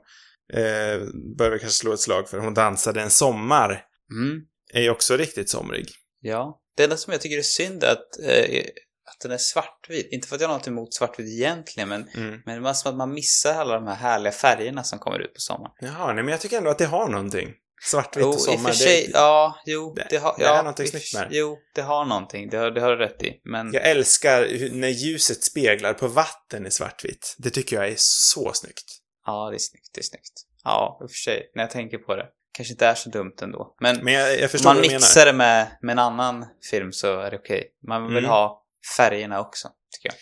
Eh, 0.53 1.01
bör 1.39 1.51
vi 1.51 1.59
kanske 1.59 1.79
slå 1.79 1.93
ett 1.93 2.01
slag 2.01 2.29
för. 2.29 2.39
Hon 2.39 2.55
dansade 2.55 3.01
en 3.03 3.11
sommar. 3.11 3.85
Mm. 4.13 4.41
Är 4.73 4.83
ju 4.83 4.91
också 4.91 5.17
riktigt 5.17 5.51
somrig. 5.51 5.89
Ja. 6.21 6.61
Det 6.77 6.85
enda 6.85 6.97
som 6.97 7.13
jag 7.13 7.21
tycker 7.21 7.39
är 7.39 7.43
synd 7.43 7.85
är 7.85 7.93
att, 7.93 8.19
eh, 8.23 8.65
att 9.11 9.21
den 9.23 9.31
är 9.33 9.39
svartvit. 9.39 10.09
Inte 10.13 10.29
för 10.29 10.35
att 10.37 10.41
jag 10.41 10.49
har 10.49 10.55
något 10.59 10.67
emot 10.69 10.95
svartvit 10.95 11.29
egentligen, 11.29 11.89
men, 11.89 12.09
Mm. 12.15 12.41
men 12.47 12.63
det 12.63 12.69
är 12.69 12.73
som 12.75 12.91
att 12.91 12.97
man 12.97 13.15
missar 13.15 13.55
alla 13.55 13.75
de 13.75 13.87
här 13.87 13.95
härliga 13.95 14.33
färgerna 14.33 14.85
som 14.85 14.99
kommer 14.99 15.19
ut 15.19 15.35
på 15.35 15.41
sommaren. 15.41 15.73
Jaha, 15.81 16.13
nej 16.13 16.25
men 16.25 16.33
jag 16.33 16.41
tycker 16.41 16.59
ändå 16.59 16.71
att 16.71 16.79
det 16.79 16.87
har 16.87 17.09
någonting. 17.09 17.55
Svartvitt 17.85 18.23
Jo, 18.25 18.29
och 18.29 18.41
sommar. 18.41 18.71
för 18.71 18.77
sig, 18.79 19.05
det, 19.07 19.11
ja, 19.19 19.63
jo, 19.67 19.95
det- 19.97 20.07
det, 20.11 20.17
har, 20.17 20.35
det 20.39 20.45
är 20.45 20.49
ja, 20.49 20.57
någonting 20.63 20.85
i 20.85 20.89
och 20.89 20.91
snyggt 20.91 21.15
med 21.15 21.31
det. 21.31 21.37
Jo, 21.37 21.59
det 21.75 21.83
har 21.83 22.05
någonting, 22.05 22.51
det 22.51 22.57
har, 22.57 22.71
det 22.71 22.81
har 22.81 22.91
du 22.91 22.97
rätt 22.97 23.23
i. 23.23 23.41
Men, 23.45 23.73
Jag 23.73 23.87
älskar 23.89 24.71
när 24.73 24.89
ljuset 24.89 25.45
speglar 25.45 25.95
på 25.95 26.09
vatten 26.09 26.67
i 26.67 26.71
svartvitt. 26.71 27.35
Det 27.39 27.51
tycker 27.51 27.77
jag 27.77 27.89
är 27.89 27.95
så 27.99 28.53
snyggt. 28.55 28.85
ja, 29.27 29.51
det 29.51 29.57
är 29.57 29.59
snyggt, 29.59 29.89
det 29.95 30.01
är 30.01 30.05
snyggt. 30.05 30.33
Ja, 30.65 30.99
i 31.03 31.05
och 31.07 31.11
för 31.11 31.17
sig, 31.17 31.51
när 31.55 31.63
jag 31.63 31.71
tänker 31.71 31.99
på 31.99 32.17
det. 32.17 32.27
Kanske 32.53 32.73
inte 32.73 32.87
är 32.87 32.95
så 32.95 33.11
dumt 33.11 33.35
ändå. 33.43 33.75
Men, 33.81 34.05
Men 34.05 34.15
jag, 34.15 34.41
jag 34.41 34.51
man 34.65 34.81
mixar 34.81 35.27
det 35.27 35.33
med, 35.33 35.79
med 35.83 35.93
en 35.93 35.99
annan 35.99 36.47
film 36.71 36.93
så 36.93 37.21
är 37.21 37.31
det 37.31 37.37
okej. 37.39 37.65
Man 37.89 38.07
vill 38.09 38.19
Mm. 38.19 38.31
ha 38.31 38.65
färgerna 38.97 39.41
också, 39.41 39.69
tycker 39.97 40.09
jag. 40.09 40.17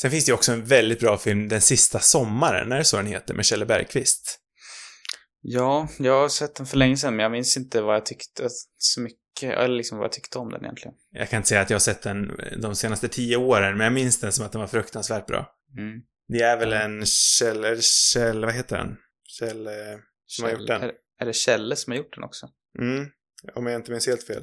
Sen 0.00 0.10
finns 0.10 0.24
det 0.24 0.30
ju 0.30 0.34
också 0.34 0.52
en 0.52 0.64
väldigt 0.64 1.00
bra 1.00 1.18
film, 1.18 1.48
Den 1.48 1.60
sista 1.60 2.00
sommaren, 2.00 2.72
är 2.72 2.78
det 2.78 2.84
så 2.84 2.96
den 2.96 3.06
heter, 3.06 3.34
med 3.34 3.44
Kjelle 3.46 3.66
Bergqvist. 3.66 4.38
Ja, 5.50 5.88
jag 5.98 6.20
har 6.20 6.28
sett 6.28 6.54
den 6.54 6.66
för 6.66 6.76
länge 6.76 6.96
sedan, 6.96 7.16
men 7.16 7.22
jag 7.22 7.32
minns 7.32 7.56
inte 7.56 7.80
vad 7.80 7.94
jag 7.94 8.06
tyckte 8.06 8.48
så 8.76 9.00
mycket, 9.00 9.54
eller 9.58 9.76
liksom 9.76 9.98
vad 9.98 10.04
jag 10.04 10.12
tyckte 10.12 10.38
om 10.38 10.50
den 10.50 10.64
egentligen. 10.64 10.94
Jag 11.10 11.30
kan 11.30 11.36
inte 11.36 11.48
säga 11.48 11.60
att 11.60 11.70
jag 11.70 11.74
har 11.74 11.80
sett 11.80 12.02
den 12.02 12.40
de 12.62 12.74
senaste 12.74 13.08
tio 13.08 13.36
åren, 13.36 13.76
men 13.76 13.84
jag 13.84 13.92
minns 13.92 14.20
den 14.20 14.32
som 14.32 14.46
att 14.46 14.52
den 14.52 14.60
var 14.60 14.68
fruktansvärt 14.68 15.26
bra. 15.26 15.54
Mm. 15.78 16.00
Det 16.28 16.40
är 16.40 16.56
väl 16.56 16.72
en 16.72 17.06
Kjell, 17.06 17.64
eller 17.64 17.82
Kjell, 17.82 18.44
vad 18.44 18.54
heter 18.54 18.76
han? 18.76 18.96
Kjell, 19.24 19.66
eh, 19.66 19.72
som 20.26 20.44
har 20.44 20.52
gjort 20.52 20.66
den. 20.66 20.82
Är, 20.82 20.92
är 21.18 21.26
det 21.26 21.32
Kjelle 21.32 21.76
som 21.76 21.90
har 21.90 21.98
gjort 21.98 22.14
den 22.14 22.24
också? 22.24 22.48
Mm, 22.78 23.06
om 23.54 23.66
jag 23.66 23.76
inte 23.76 23.90
minns 23.90 24.06
helt 24.06 24.22
fel. 24.22 24.42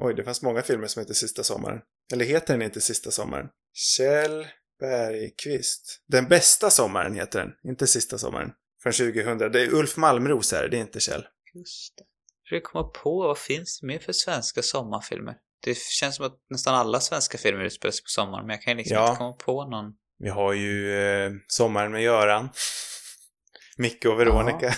Oj, 0.00 0.14
det 0.14 0.24
fanns 0.24 0.42
många 0.42 0.62
filmer 0.62 0.86
som 0.86 1.00
heter 1.00 1.14
Sista 1.14 1.42
sommaren. 1.42 1.80
Eller 2.12 2.24
heter 2.24 2.54
den 2.54 2.62
inte 2.62 2.80
Sista 2.80 3.10
sommaren? 3.10 3.48
Kjell 3.74 4.46
Bergqvist. 4.80 6.02
Den 6.06 6.28
bästa 6.28 6.70
sommaren 6.70 7.14
heter 7.14 7.38
den, 7.38 7.70
inte 7.70 7.86
Sista 7.86 8.18
sommaren. 8.18 8.52
Från 8.82 8.92
2000. 8.92 9.38
Det 9.38 9.62
är 9.62 9.74
Ulf 9.74 9.96
Malmros 9.96 10.52
här, 10.52 10.68
det 10.68 10.76
är 10.76 10.80
inte 10.80 11.00
Kjell. 11.00 11.26
Just 11.54 11.96
det. 11.98 12.04
Jag 12.42 12.48
försöker 12.48 12.64
komma 12.72 12.84
på 12.88 13.22
vad 13.22 13.38
finns 13.38 13.80
det 13.80 13.86
mer 13.86 13.98
för 13.98 14.12
svenska 14.12 14.62
sommarfilmer? 14.62 15.34
Det 15.64 15.78
känns 15.78 16.16
som 16.16 16.26
att 16.26 16.36
nästan 16.50 16.74
alla 16.74 17.00
svenska 17.00 17.38
filmer 17.38 17.64
utspelar 17.64 17.92
sig 17.92 18.02
på 18.02 18.08
sommaren, 18.08 18.46
men 18.46 18.54
jag 18.56 18.62
kan 18.62 18.76
liksom 18.76 18.96
Ja. 18.96 19.06
inte 19.08 19.18
komma 19.18 19.32
på 19.32 19.64
någon. 19.64 19.84
Vi 20.18 20.28
har 20.28 20.52
ju 20.52 20.98
eh, 21.02 21.30
Sommaren 21.46 21.92
med 21.92 22.02
Göran. 22.02 22.48
Micke 23.76 24.04
och 24.04 24.20
Veronica. 24.20 24.74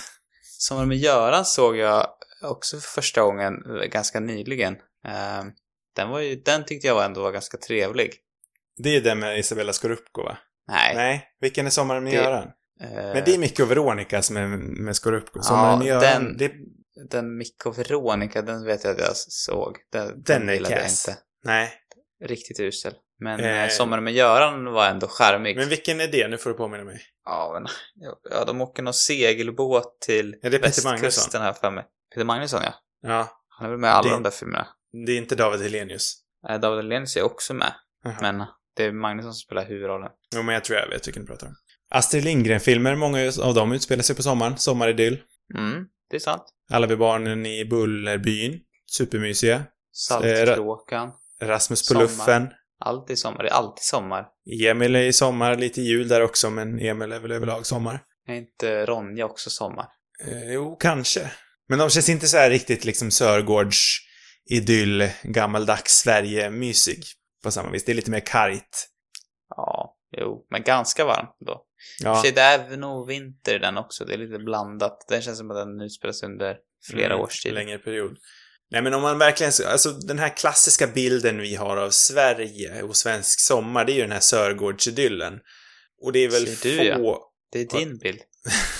Sommar 0.58 0.86
med 0.86 0.96
Göran 0.96 1.44
såg 1.44 1.76
jag 1.76 2.06
också 2.42 2.76
för 2.80 2.88
första 3.00 3.22
gången 3.22 3.54
ganska 3.90 4.20
nyligen. 4.20 4.74
Eh, 5.06 5.44
Den, 5.96 6.08
var 6.08 6.20
ju, 6.20 6.34
den 6.36 6.64
tyckte 6.64 6.86
jag 6.86 7.04
ändå 7.04 7.22
var 7.22 7.32
ganska 7.32 7.56
trevlig. 7.58 8.14
Det 8.76 8.96
är 8.96 9.00
den 9.00 9.18
med 9.18 9.38
Isabella 9.38 9.72
Scorupco, 9.72 10.22
va? 10.22 10.38
Nej. 10.68 10.94
Nej. 10.94 11.28
Vilken 11.40 11.66
är 11.66 11.70
Sommaren 11.70 12.04
med 12.04 12.12
Det- 12.12 12.16
Göran? 12.16 12.48
Eh, 12.80 12.90
Men 12.90 13.22
det 13.24 13.34
är 13.34 13.38
Micke 13.38 13.60
och 13.60 13.70
Veronica 13.70 14.22
som 14.22 14.36
är 14.36 14.46
med 14.46 14.58
med 14.58 14.96
Ja, 15.34 15.84
Göran, 15.84 16.00
den- 16.00 16.36
det, 16.36 16.52
Den 17.10 17.36
Micke 17.36 17.66
och 17.66 17.78
Veronica, 17.78 18.42
den 18.42 18.64
vet 18.64 18.84
jag 18.84 18.90
att 18.92 18.98
jag 19.00 19.16
såg. 19.16 19.76
Den, 19.92 20.22
Den 20.22 20.48
är 20.48 20.52
gillade 20.54 20.74
jag 20.74 20.82
kass. 20.82 21.08
inte. 21.08 21.20
nej. 21.44 21.72
Riktigt 22.24 22.60
usel. 22.60 22.94
Men 23.20 23.40
Eh. 23.40 23.62
eh, 23.64 23.68
Sommaren 23.70 24.04
med 24.04 24.12
Göran 24.12 24.64
var 24.64 24.86
ändå 24.88 25.06
charmig. 25.08 25.56
Men 25.56 25.68
vilken 25.68 26.00
är 26.00 26.08
det? 26.08 26.28
Nu 26.28 26.38
får 26.38 26.50
du 26.50 26.56
påminna 26.56 26.84
mig. 26.84 27.00
Ja, 27.24 27.50
men, 27.54 27.66
ja, 28.30 28.44
de 28.44 28.60
åker 28.60 28.82
någon 28.82 28.94
segelbåt 28.94 30.00
till 30.00 30.36
Ja, 30.42 30.50
det 30.50 30.56
är 30.56 30.60
Peter 30.60 30.84
Magnusson. 30.84 31.02
västkusten 31.06 31.42
här 31.42 31.52
för 31.52 31.70
mig. 31.70 31.84
Peter 32.14 32.24
Magnusson, 32.24 32.60
ja. 32.64 32.74
Ja. 33.02 33.28
Han 33.48 33.66
är 33.66 33.70
väl 33.70 33.80
med 33.80 33.88
i 33.88 33.90
alla 33.90 34.02
Det- 34.08 34.14
de 34.14 34.22
där 34.22 34.30
filmerna. 34.30 34.66
Det 35.06 35.12
är 35.12 35.16
inte 35.18 35.34
David 35.36 35.60
Hellenius. 35.62 36.14
Eh, 36.48 36.60
David 36.60 36.76
Hellenius 36.84 37.16
är 37.16 37.22
också 37.22 37.54
med. 37.54 37.72
Jaha. 38.04 38.16
Men 38.20 38.44
det 38.76 38.84
är 38.84 38.92
Magnusson 38.92 39.32
som 39.32 39.38
spelar 39.38 39.64
huvudrollen. 39.64 40.10
Jo, 40.34 40.42
men 40.42 40.54
jag 40.54 40.64
tror 40.64 40.78
jag 40.78 40.88
vet 40.88 41.06
vilken 41.06 41.22
du 41.22 41.26
pratar 41.28 41.46
om. 41.46 41.54
Astrid 41.94 42.24
Lindgren-filmer, 42.24 42.96
många 42.96 43.32
av 43.42 43.54
dem 43.54 43.72
utspelar 43.72 44.02
sig 44.02 44.16
på 44.16 44.22
sommaren. 44.22 44.58
Sommaridyll. 44.58 45.20
Mm, 45.54 45.84
det 46.10 46.16
är 46.16 46.20
sant. 46.20 46.42
Alla 46.70 46.86
vi 46.86 46.96
barnen 46.96 47.46
i 47.46 47.64
Bullerbyn. 47.64 48.60
Supermysiga. 48.86 49.62
Saltkråkan. 49.92 51.12
Rasmus 51.42 51.88
på 51.88 51.94
Sommar. 51.94 52.02
luffen. 52.02 52.48
Alltid 52.80 53.18
sommar. 53.18 53.42
Det 53.42 53.48
är 53.48 53.52
alltid 53.52 53.82
sommar. 53.82 54.26
Emil 54.62 54.96
är 54.96 55.00
i 55.02 55.12
sommar, 55.12 55.56
lite 55.56 55.82
jul 55.82 56.08
där 56.08 56.20
också, 56.20 56.50
men 56.50 56.78
Emil 56.80 57.12
är 57.12 57.20
väl 57.20 57.32
överlag 57.32 57.66
sommar. 57.66 58.00
Är 58.28 58.34
inte 58.34 58.86
Ronja 58.86 59.26
också 59.26 59.50
sommar? 59.50 59.86
Eh, 60.26 60.52
jo, 60.52 60.76
kanske. 60.76 61.30
Men 61.68 61.78
de 61.78 61.90
känns 61.90 62.08
inte 62.08 62.26
så 62.26 62.36
här 62.36 62.50
riktigt 62.50 62.84
liksom 62.84 63.10
Sörgårds 63.10 63.98
idyll, 64.50 65.08
gammaldags 65.22 65.92
Sverige-mysig 65.92 67.04
på 67.42 67.50
samma 67.50 67.70
vis. 67.70 67.84
Det 67.84 67.92
är 67.92 67.96
lite 67.96 68.10
mer 68.10 68.20
kargt. 68.20 68.88
Jo. 70.24 70.46
Men 70.50 70.62
ganska 70.62 71.04
varmt 71.04 71.36
då. 71.46 71.62
Ja, 72.02 72.22
sig, 72.22 72.32
det 72.32 72.40
är 72.40 72.76
nog 72.76 73.06
vinter 73.08 73.54
i 73.54 73.58
den 73.58 73.78
också. 73.78 74.04
Det 74.04 74.14
är 74.14 74.18
lite 74.18 74.38
blandat. 74.38 75.04
Den 75.08 75.22
känns 75.22 75.38
som 75.38 75.50
att 75.50 75.56
den 75.56 75.80
utspelas 75.80 76.22
under 76.22 76.56
flera 76.90 77.12
Mm, 77.14 77.20
års 77.20 77.42
tid. 77.42 77.54
längre 77.54 77.78
period. 77.78 78.16
Nej, 78.70 78.82
men 78.82 78.94
om 78.94 79.02
man 79.02 79.18
verkligen... 79.18 79.52
Alltså, 79.66 79.90
den 79.90 80.18
här 80.18 80.36
klassiska 80.36 80.86
bilden 80.86 81.40
vi 81.40 81.54
har 81.54 81.76
av 81.76 81.90
Sverige 81.90 82.82
och 82.82 82.96
svensk 82.96 83.40
sommar, 83.40 83.84
det 83.84 83.92
är 83.92 83.94
ju 83.94 84.00
den 84.02 84.12
här 84.12 84.20
Sörgårdsidyllen. 84.20 85.40
Och 86.02 86.12
det 86.12 86.18
är 86.18 86.28
väl 86.30 86.46
Ser 86.46 86.76
få... 86.76 86.82
du, 86.82 86.88
ja. 86.88 87.30
Det 87.52 87.60
är 87.60 87.78
din 87.78 87.98
bild. 87.98 88.20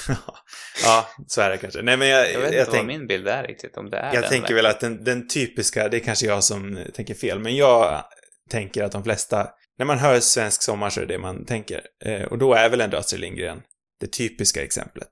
ja, 0.84 1.08
så 1.26 1.40
är 1.40 1.50
det 1.50 1.56
kanske. 1.58 1.82
Nej, 1.82 1.96
men 1.96 2.08
jag, 2.08 2.32
Jag 2.32 2.40
vet 2.40 2.52
jag, 2.52 2.60
inte 2.60 2.64
tänk, 2.72 2.76
vad 2.76 2.86
min 2.86 3.06
bild 3.06 3.28
är 3.28 3.42
riktigt. 3.42 3.76
Om 3.76 3.90
det 3.90 3.96
är 3.96 4.14
jag 4.14 4.22
den 4.22 4.30
tänker 4.30 4.54
väl 4.54 4.66
att 4.66 4.80
den, 4.80 5.04
den 5.04 5.28
typiska, 5.28 5.88
det 5.88 5.96
är 5.96 6.00
kanske 6.00 6.26
jag 6.26 6.44
som 6.44 6.78
tänker 6.94 7.14
fel, 7.14 7.38
men 7.38 7.56
jag 7.56 8.04
tänker 8.50 8.84
att 8.84 8.92
de 8.92 9.04
flesta, 9.04 9.48
när 9.78 9.86
man 9.86 9.98
hör 9.98 10.20
svensk 10.20 10.62
sommar 10.62 10.90
så 10.90 11.00
är 11.00 11.06
det 11.06 11.14
det 11.14 11.18
man 11.18 11.44
tänker. 11.46 11.86
Eh, 12.04 12.22
och 12.24 12.38
då 12.38 12.54
är 12.54 12.68
väl 12.70 12.80
ändå 12.80 12.96
Astrid 12.96 13.20
Lindgren 13.20 13.62
det 14.00 14.06
typiska 14.06 14.62
exemplet. 14.64 15.10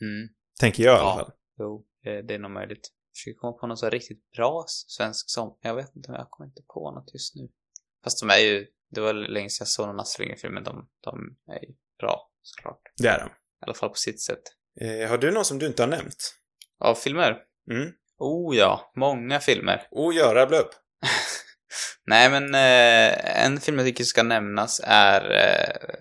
Mm. 0.00 0.28
Tänker 0.60 0.82
jag 0.84 0.96
i 0.96 1.00
alla 1.00 1.08
Ja. 1.10 1.16
fall. 1.16 1.32
Jo, 1.58 1.86
det, 2.02 2.22
det 2.22 2.34
är 2.34 2.38
nog 2.38 2.50
möjligt. 2.50 2.90
Jag 3.10 3.16
försöker 3.16 3.38
komma 3.38 3.52
på 3.52 3.66
någon 3.66 3.76
så 3.76 3.90
riktigt 3.90 4.30
bra 4.30 4.64
svensk 4.68 5.30
sång. 5.30 5.58
Jag 5.62 5.74
vet 5.74 5.96
inte, 5.96 6.12
jag 6.12 6.30
kommer 6.30 6.48
inte 6.48 6.62
på 6.74 6.90
något 6.90 7.14
just 7.14 7.34
nu. 7.36 7.48
Fast 8.04 8.20
de 8.20 8.30
är 8.30 8.38
ju, 8.38 8.66
det 8.90 9.00
var 9.00 9.12
länge 9.14 9.50
sedan 9.50 9.64
jag 9.64 9.68
såg 9.68 9.86
någon 9.86 10.00
Astrid 10.00 10.26
Lindgren-film, 10.28 10.54
men 10.54 10.64
de, 10.64 10.88
de 11.00 11.36
är 11.52 11.60
ju 11.64 11.74
bra, 11.98 12.30
såklart. 12.42 12.80
Det 12.96 13.08
är 13.08 13.18
de. 13.18 13.26
I 13.26 13.30
alla 13.66 13.74
fall 13.74 13.88
på 13.88 13.94
sitt 13.94 14.20
sätt. 14.20 14.42
Eh, 14.80 15.08
har 15.10 15.18
du 15.18 15.30
någon 15.30 15.44
som 15.44 15.58
du 15.58 15.66
inte 15.66 15.82
har 15.82 15.88
nämnt? 15.88 16.34
Av 16.78 16.94
filmer? 16.94 17.42
Mm. 17.70 17.92
Oh 18.18 18.56
ja, 18.56 18.92
många 18.96 19.40
filmer. 19.40 19.86
Och 19.90 20.12
göra 20.12 20.46
blöpp. 20.46 20.70
Nej, 22.06 22.30
men 22.30 22.54
eh, 22.54 23.44
en 23.44 23.60
film 23.60 23.78
jag 23.78 23.86
tycker 23.86 24.04
ska 24.04 24.22
nämnas 24.22 24.80
är 24.84 25.30
eh, 25.30 25.96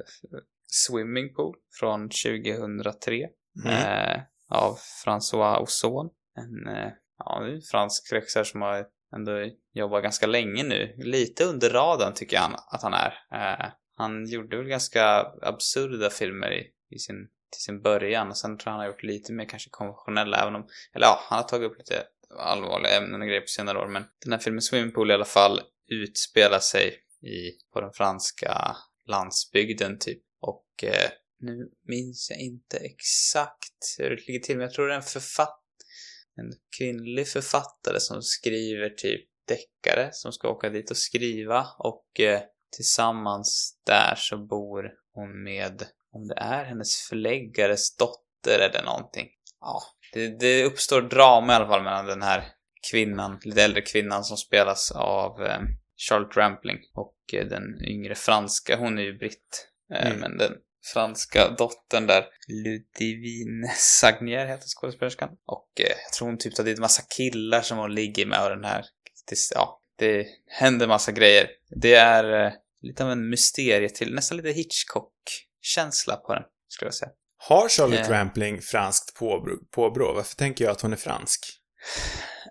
Swimming 0.68 1.34
Pool 1.34 1.56
från 1.80 2.10
2003. 2.10 3.28
Mm. 3.66 3.78
eh, 3.78 4.22
av 4.50 4.78
François 5.06 5.58
Ozon. 5.62 6.10
En, 6.38 6.76
eh, 6.76 6.92
ja, 7.18 7.42
fransk 7.72 8.14
regissör 8.14 8.44
som 8.44 8.62
har 8.62 8.86
ändå 9.16 9.32
jobbat 9.74 10.04
ganska 10.04 10.28
länge 10.28 10.64
nu. 10.64 10.96
Lite 10.98 11.44
under 11.44 11.70
radarn 11.70 12.14
tycker 12.14 12.36
jag 12.36 12.52
att 12.72 12.84
han 12.84 12.94
är. 12.94 13.14
Eh, 13.32 13.66
han 13.98 14.26
gjorde 14.26 14.58
väl 14.58 14.68
ganska 14.68 15.26
absurda 15.42 16.10
filmer 16.10 16.52
i, 16.52 16.68
i 16.96 17.00
sin, 17.00 17.28
till 17.52 17.62
sin 17.62 17.82
början 17.82 18.30
och 18.30 18.38
sen 18.38 18.58
tror 18.58 18.72
jag 18.72 18.72
han 18.72 18.80
har 18.80 18.88
gjort 18.88 19.04
lite 19.04 19.34
mer 19.34 19.46
kanske 19.46 19.70
konventionella 19.70 20.42
även 20.42 20.56
om, 20.56 20.68
eller 20.94 21.06
ja, 21.06 21.20
han 21.30 21.38
har 21.38 21.44
tagit 21.44 21.72
upp 21.72 21.78
lite 21.78 22.04
allvarliga 22.40 22.98
ämnen 22.98 23.22
och 23.22 23.28
grejer 23.28 23.42
på 23.42 23.48
senare 23.48 23.80
år 23.80 23.88
men 23.88 24.06
den 24.24 24.34
här 24.34 24.40
filmen 24.40 24.62
Swimming 24.62 24.92
Pool 24.92 25.12
i 25.12 25.14
alla 25.14 25.26
fall 25.26 25.62
utspelar 25.94 26.60
sig 26.60 26.88
i, 27.22 27.52
på 27.74 27.82
den 27.82 27.94
franska 27.94 28.76
landsbygden 29.08 30.00
typ 30.00 30.24
och 30.42 30.84
eh, 30.84 31.10
nu 31.40 31.70
minns 31.88 32.30
jag 32.30 32.40
inte 32.40 32.78
exakt 32.78 33.96
hur 33.98 34.10
det 34.10 34.28
ligger 34.28 34.40
till, 34.40 34.58
men 34.58 34.64
jag 34.64 34.74
tror 34.74 34.88
det 34.88 34.94
är 34.94 34.98
en 34.98 35.04
författare 35.04 35.64
en 36.36 36.54
kvinnlig 36.78 37.28
författare 37.28 38.00
som 38.00 38.22
skriver 38.22 38.90
typ 38.90 39.26
deckare 39.48 40.10
som 40.12 40.32
ska 40.32 40.50
åka 40.50 40.70
dit 40.70 40.92
och 40.92 40.98
skriva 40.98 41.68
och 41.80 42.20
eh, 42.20 42.42
tillsammans 42.76 43.80
där 43.86 44.16
så 44.18 44.38
bor 44.38 44.92
hon 45.14 45.44
med, 45.44 45.84
om 46.12 46.28
det 46.28 46.36
är 46.38 46.66
hennes 46.66 46.98
förläggares 47.10 47.96
dotter 47.96 48.60
eller 48.60 48.84
någonting. 48.84 49.28
Ja, 49.60 49.82
det, 50.14 50.40
det 50.40 50.64
uppstår 50.64 51.02
drama 51.02 51.54
i 51.54 51.56
alla 51.56 51.68
fall 51.68 51.84
mellan 51.84 52.06
den 52.06 52.22
här 52.22 52.44
kvinnan, 52.92 53.40
lite 53.44 53.64
äldre 53.64 53.82
kvinnan 53.82 54.24
som 54.24 54.38
spelas 54.38 54.92
av 54.92 55.44
eh, 55.44 55.60
Charlotte 56.10 56.38
Rampling 56.38 56.78
och 56.94 57.16
eh, 57.34 57.46
den 57.46 57.86
yngre 57.86 58.16
franska, 58.16 58.78
hon 58.78 58.98
är 58.98 59.04
ju 59.04 59.18
britt, 59.18 59.68
eh, 59.94 60.06
Mm. 60.08 60.20
men 60.20 60.38
den 60.38 60.52
franska 60.94 61.50
dottern 61.50 62.08
där, 62.08 62.26
Ludivine 62.48 63.68
Sagnier 63.78 64.46
heter 64.46 64.68
skådespelerskan. 64.68 65.30
Och 65.46 65.70
eh, 65.80 65.86
jag 66.04 66.14
tror 66.14 66.28
hon 66.28 66.38
typ 66.38 66.56
tar 66.56 66.64
dit 66.64 66.80
massa 66.80 67.04
killar 67.18 67.62
som 67.62 67.78
hon 67.78 67.96
ligger 67.96 68.26
med 68.26 68.44
och 68.44 68.50
den 68.50 68.64
här, 68.66 68.86
ja, 69.56 69.80
det 69.96 70.28
händer 70.48 70.88
massa 70.88 71.12
grejer. 71.12 71.48
Det 71.70 71.96
är 71.96 72.54
lite 72.82 73.04
av 73.04 73.12
en 73.12 73.30
mysterie 73.30 73.90
till, 73.90 74.14
nästan 74.16 74.38
lite 74.38 74.50
Hitchcock-känsla 74.52 76.16
på 76.16 76.34
den, 76.34 76.44
skulle 76.68 76.88
jag 76.88 76.96
säga. 76.96 77.12
Har 77.38 77.70
Charlotte 77.70 78.00
Eh. 78.00 78.10
Rampling 78.10 78.62
franskt 78.62 79.16
påbrå, 79.20 79.58
påbrå? 79.72 80.14
Varför 80.14 80.36
tänker 80.36 80.66
jag 80.66 80.72
att 80.72 80.82
hon 80.82 80.94
är 80.94 80.98
fransk? 80.98 81.46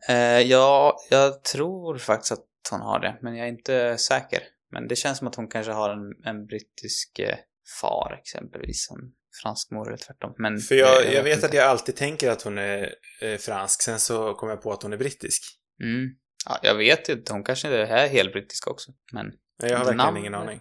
Eh, 0.09 0.41
ja, 0.41 0.97
jag 1.11 1.45
tror 1.45 1.99
faktiskt 1.99 2.33
att 2.33 2.45
hon 2.71 2.81
har 2.81 2.99
det, 3.01 3.19
men 3.23 3.37
jag 3.37 3.47
är 3.47 3.51
inte 3.53 3.99
säker. 3.99 4.43
Men 4.71 4.89
det 4.89 4.97
känns 4.97 5.19
som 5.19 5.27
att 5.29 5.35
hon 5.35 5.49
kanske 5.49 5.73
har 5.73 5.91
en, 5.91 6.25
en 6.25 6.47
brittisk 6.47 7.19
eh, 7.19 7.37
far 7.81 8.19
exempelvis, 8.21 8.87
som 8.87 9.13
fransk 9.43 9.71
mor 9.71 9.89
eller 9.89 9.97
tvärtom. 9.99 10.35
Men, 10.39 10.59
För 10.59 10.75
jag, 10.75 11.07
eh, 11.07 11.13
jag 11.13 11.23
vet 11.23 11.35
inte. 11.35 11.47
att 11.47 11.55
jag 11.55 11.65
alltid 11.69 11.97
tänker 11.97 12.31
att 12.31 12.43
hon 12.43 12.59
är 12.59 12.95
eh, 13.21 13.37
fransk, 13.39 13.83
sen 13.83 13.99
så 14.01 14.35
kom 14.35 14.49
jag 14.49 14.63
på 14.63 14.73
att 14.73 14.83
hon 14.83 14.93
är 14.93 14.97
brittisk. 14.97 15.43
Mm. 15.83 16.11
Ja, 16.47 16.59
jag 16.63 16.75
vet 16.75 17.09
inte, 17.09 17.33
hon 17.33 17.45
kanske 17.45 17.69
är 17.69 18.09
helt 18.09 18.33
brittisk 18.33 18.67
också. 18.69 18.93
Men 19.13 19.33
Jag 19.59 19.69
har 19.69 19.77
verkligen 19.77 19.97
namnet- 19.97 20.21
ingen 20.21 20.35
aning. 20.35 20.61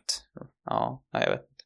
Ja, 0.66 1.06
nej, 1.14 1.24
jag 1.24 1.32
vet 1.32 1.42
inte. 1.42 1.64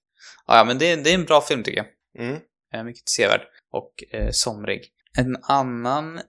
Ja, 0.47 0.63
men 0.67 0.77
det, 0.77 0.91
är- 0.91 0.97
det 0.97 1.09
är 1.09 1.15
en 1.15 1.25
bra 1.25 1.41
film 1.41 1.63
tycker 1.63 1.77
jag. 2.13 2.25
Mm. 2.25 2.86
Mycket 2.86 3.09
sevärd 3.09 3.41
och 3.71 4.03
eh, 4.11 4.29
somrig. 4.31 4.91
En 5.17 5.38
annan 5.43 6.19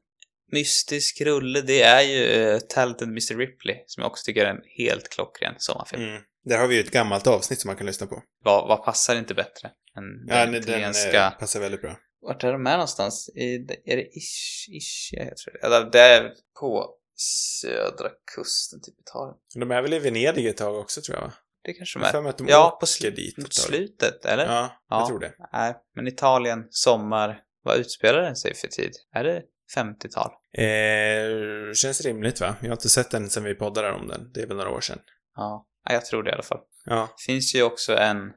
mystisk 0.53 1.20
rulle, 1.20 1.61
det 1.61 1.82
är 1.82 2.03
ju 2.03 2.24
eh, 2.24 2.59
Talented 2.61 3.09
Mr. 3.09 3.36
Ripley, 3.38 3.76
som 3.86 4.01
jag 4.03 4.11
också 4.11 4.24
tycker 4.24 4.44
är 4.47 4.51
en 4.51 4.62
helt 4.78 5.09
klockren 5.09 5.55
sommarfilm. 5.59 6.03
Mm. 6.03 6.22
Där 6.44 6.59
har 6.59 6.66
vi 6.66 6.74
ju 6.74 6.80
ett 6.80 6.90
gammalt 6.90 7.26
avsnitt 7.26 7.61
som 7.61 7.68
man 7.68 7.76
kan 7.76 7.86
lyssna 7.86 8.07
på. 8.07 8.22
Vad, 8.44 8.68
vad 8.68 8.84
passar 8.84 9.16
inte 9.16 9.34
bättre 9.34 9.68
än 9.97 10.05
Ja, 10.28 10.34
den 10.34 10.44
den, 10.44 10.53
den 10.53 10.62
italienska... 10.62 11.26
eh, 11.26 11.38
passar 11.38 11.61
väldigt 11.61 11.80
bra. 11.82 11.97
Vart 12.20 12.44
är 12.44 12.53
de 12.53 12.62
med 12.62 12.72
någonstans? 12.72 13.28
I, 13.28 13.55
är 13.84 13.97
det 13.97 14.07
Isch, 14.16 14.68
Ischia? 14.72 15.24
Jag 15.24 15.36
tror 15.36 15.53
det. 15.53 15.66
Eller 15.66 15.90
det 15.90 16.01
är 16.01 16.32
på 16.61 16.94
södra 17.16 18.09
kusten, 18.36 18.80
typ 18.82 18.94
Italien. 19.01 19.36
De 19.55 19.70
är 19.70 19.82
väl 19.82 19.92
i 19.94 19.99
Venedig 19.99 20.47
ett 20.47 20.57
tag 20.57 20.76
också, 20.80 21.01
tror 21.03 21.16
jag, 21.18 21.22
va? 21.24 21.32
Det 21.64 21.72
kanske 21.72 21.99
de 21.99 22.05
är. 22.26 22.28
att 22.28 22.38
de 22.38 22.49
Ja, 22.49 22.76
på 22.80 22.86
sl- 22.86 23.14
dit 23.14 23.36
mot 23.38 23.55
slutet, 23.55 24.24
eller? 24.24 24.44
Ja, 24.47 24.82
Ja. 24.88 25.01
jag 25.01 25.09
tror 25.09 25.18
det. 25.18 25.32
Nej, 25.53 25.74
men 25.97 26.07
Italien, 26.07 26.66
sommar. 26.70 27.42
Vad 27.62 27.76
utspelar 27.78 28.22
den 28.22 28.36
sig 28.36 28.55
för 28.55 28.68
tid? 28.68 28.92
Är 29.14 29.24
det 29.24 29.42
50-tal? 29.76 30.30
Eh, 30.58 31.72
känns 31.74 32.00
rimligt, 32.00 32.40
va? 32.40 32.56
Jag 32.60 32.68
har 32.68 32.76
inte 32.76 32.88
sett 32.88 33.10
den 33.10 33.30
sen 33.30 33.44
vi 33.44 33.54
poddade 33.54 33.92
om 33.92 34.06
den. 34.06 34.30
Det 34.34 34.42
är 34.42 34.46
väl 34.46 34.56
några 34.56 34.70
år 34.70 34.80
sedan. 34.80 34.98
Ja, 35.36 35.66
Ja, 35.88 35.92
jag 35.92 36.04
tror 36.04 36.22
det 36.22 36.30
i 36.30 36.32
alla 36.32 36.42
fall. 36.42 36.60
Ja. 36.84 37.14
Finns 37.26 37.54
ju 37.54 37.62
också 37.62 37.96
en, 37.96 38.32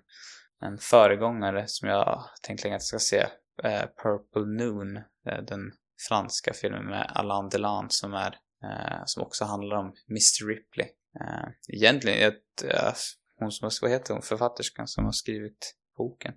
en 0.62 0.78
föregångare 0.78 1.64
som 1.68 1.90
jag 1.90 2.24
tänkt 2.42 2.64
länge 2.64 2.76
att 2.76 2.82
jag 2.82 2.86
ska 2.86 3.00
se. 3.00 3.28
Eh, 3.64 3.86
Purple 4.04 4.66
Noon. 4.66 4.98
Eh, 4.98 5.44
den 5.48 5.72
franska 6.08 6.54
filmen 6.54 6.86
med 6.86 7.12
Alain 7.16 7.50
Delon 7.50 7.90
som 7.90 8.14
är 8.14 8.36
eh, 8.64 9.02
som 9.06 9.24
också 9.24 9.46
handlar 9.46 9.78
om 9.78 9.94
Mr. 10.10 10.48
Ripley. 10.48 10.88
Eh, 11.22 11.76
egentligen, 11.76 12.28
ett, 12.28 12.64
eh, 12.64 12.94
hon 13.40 13.52
som, 13.52 13.72
vad 13.82 13.92
heter 13.92 14.14
hon, 14.14 14.24
författerskan 14.24 14.88
som 14.88 15.06
har 15.06 15.12
skrivit 15.12 15.76
boken? 15.98 16.34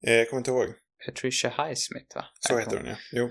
Jag 0.00 0.30
kommer 0.30 0.40
inte 0.40 0.50
ihåg. 0.50 0.66
Patricia 1.06 1.50
Highsmith 1.50 2.16
va? 2.16 2.24
Så 2.40 2.58
heter 2.58 2.76
hon, 2.76 2.86
ja. 2.86 2.96
Jo. 3.12 3.30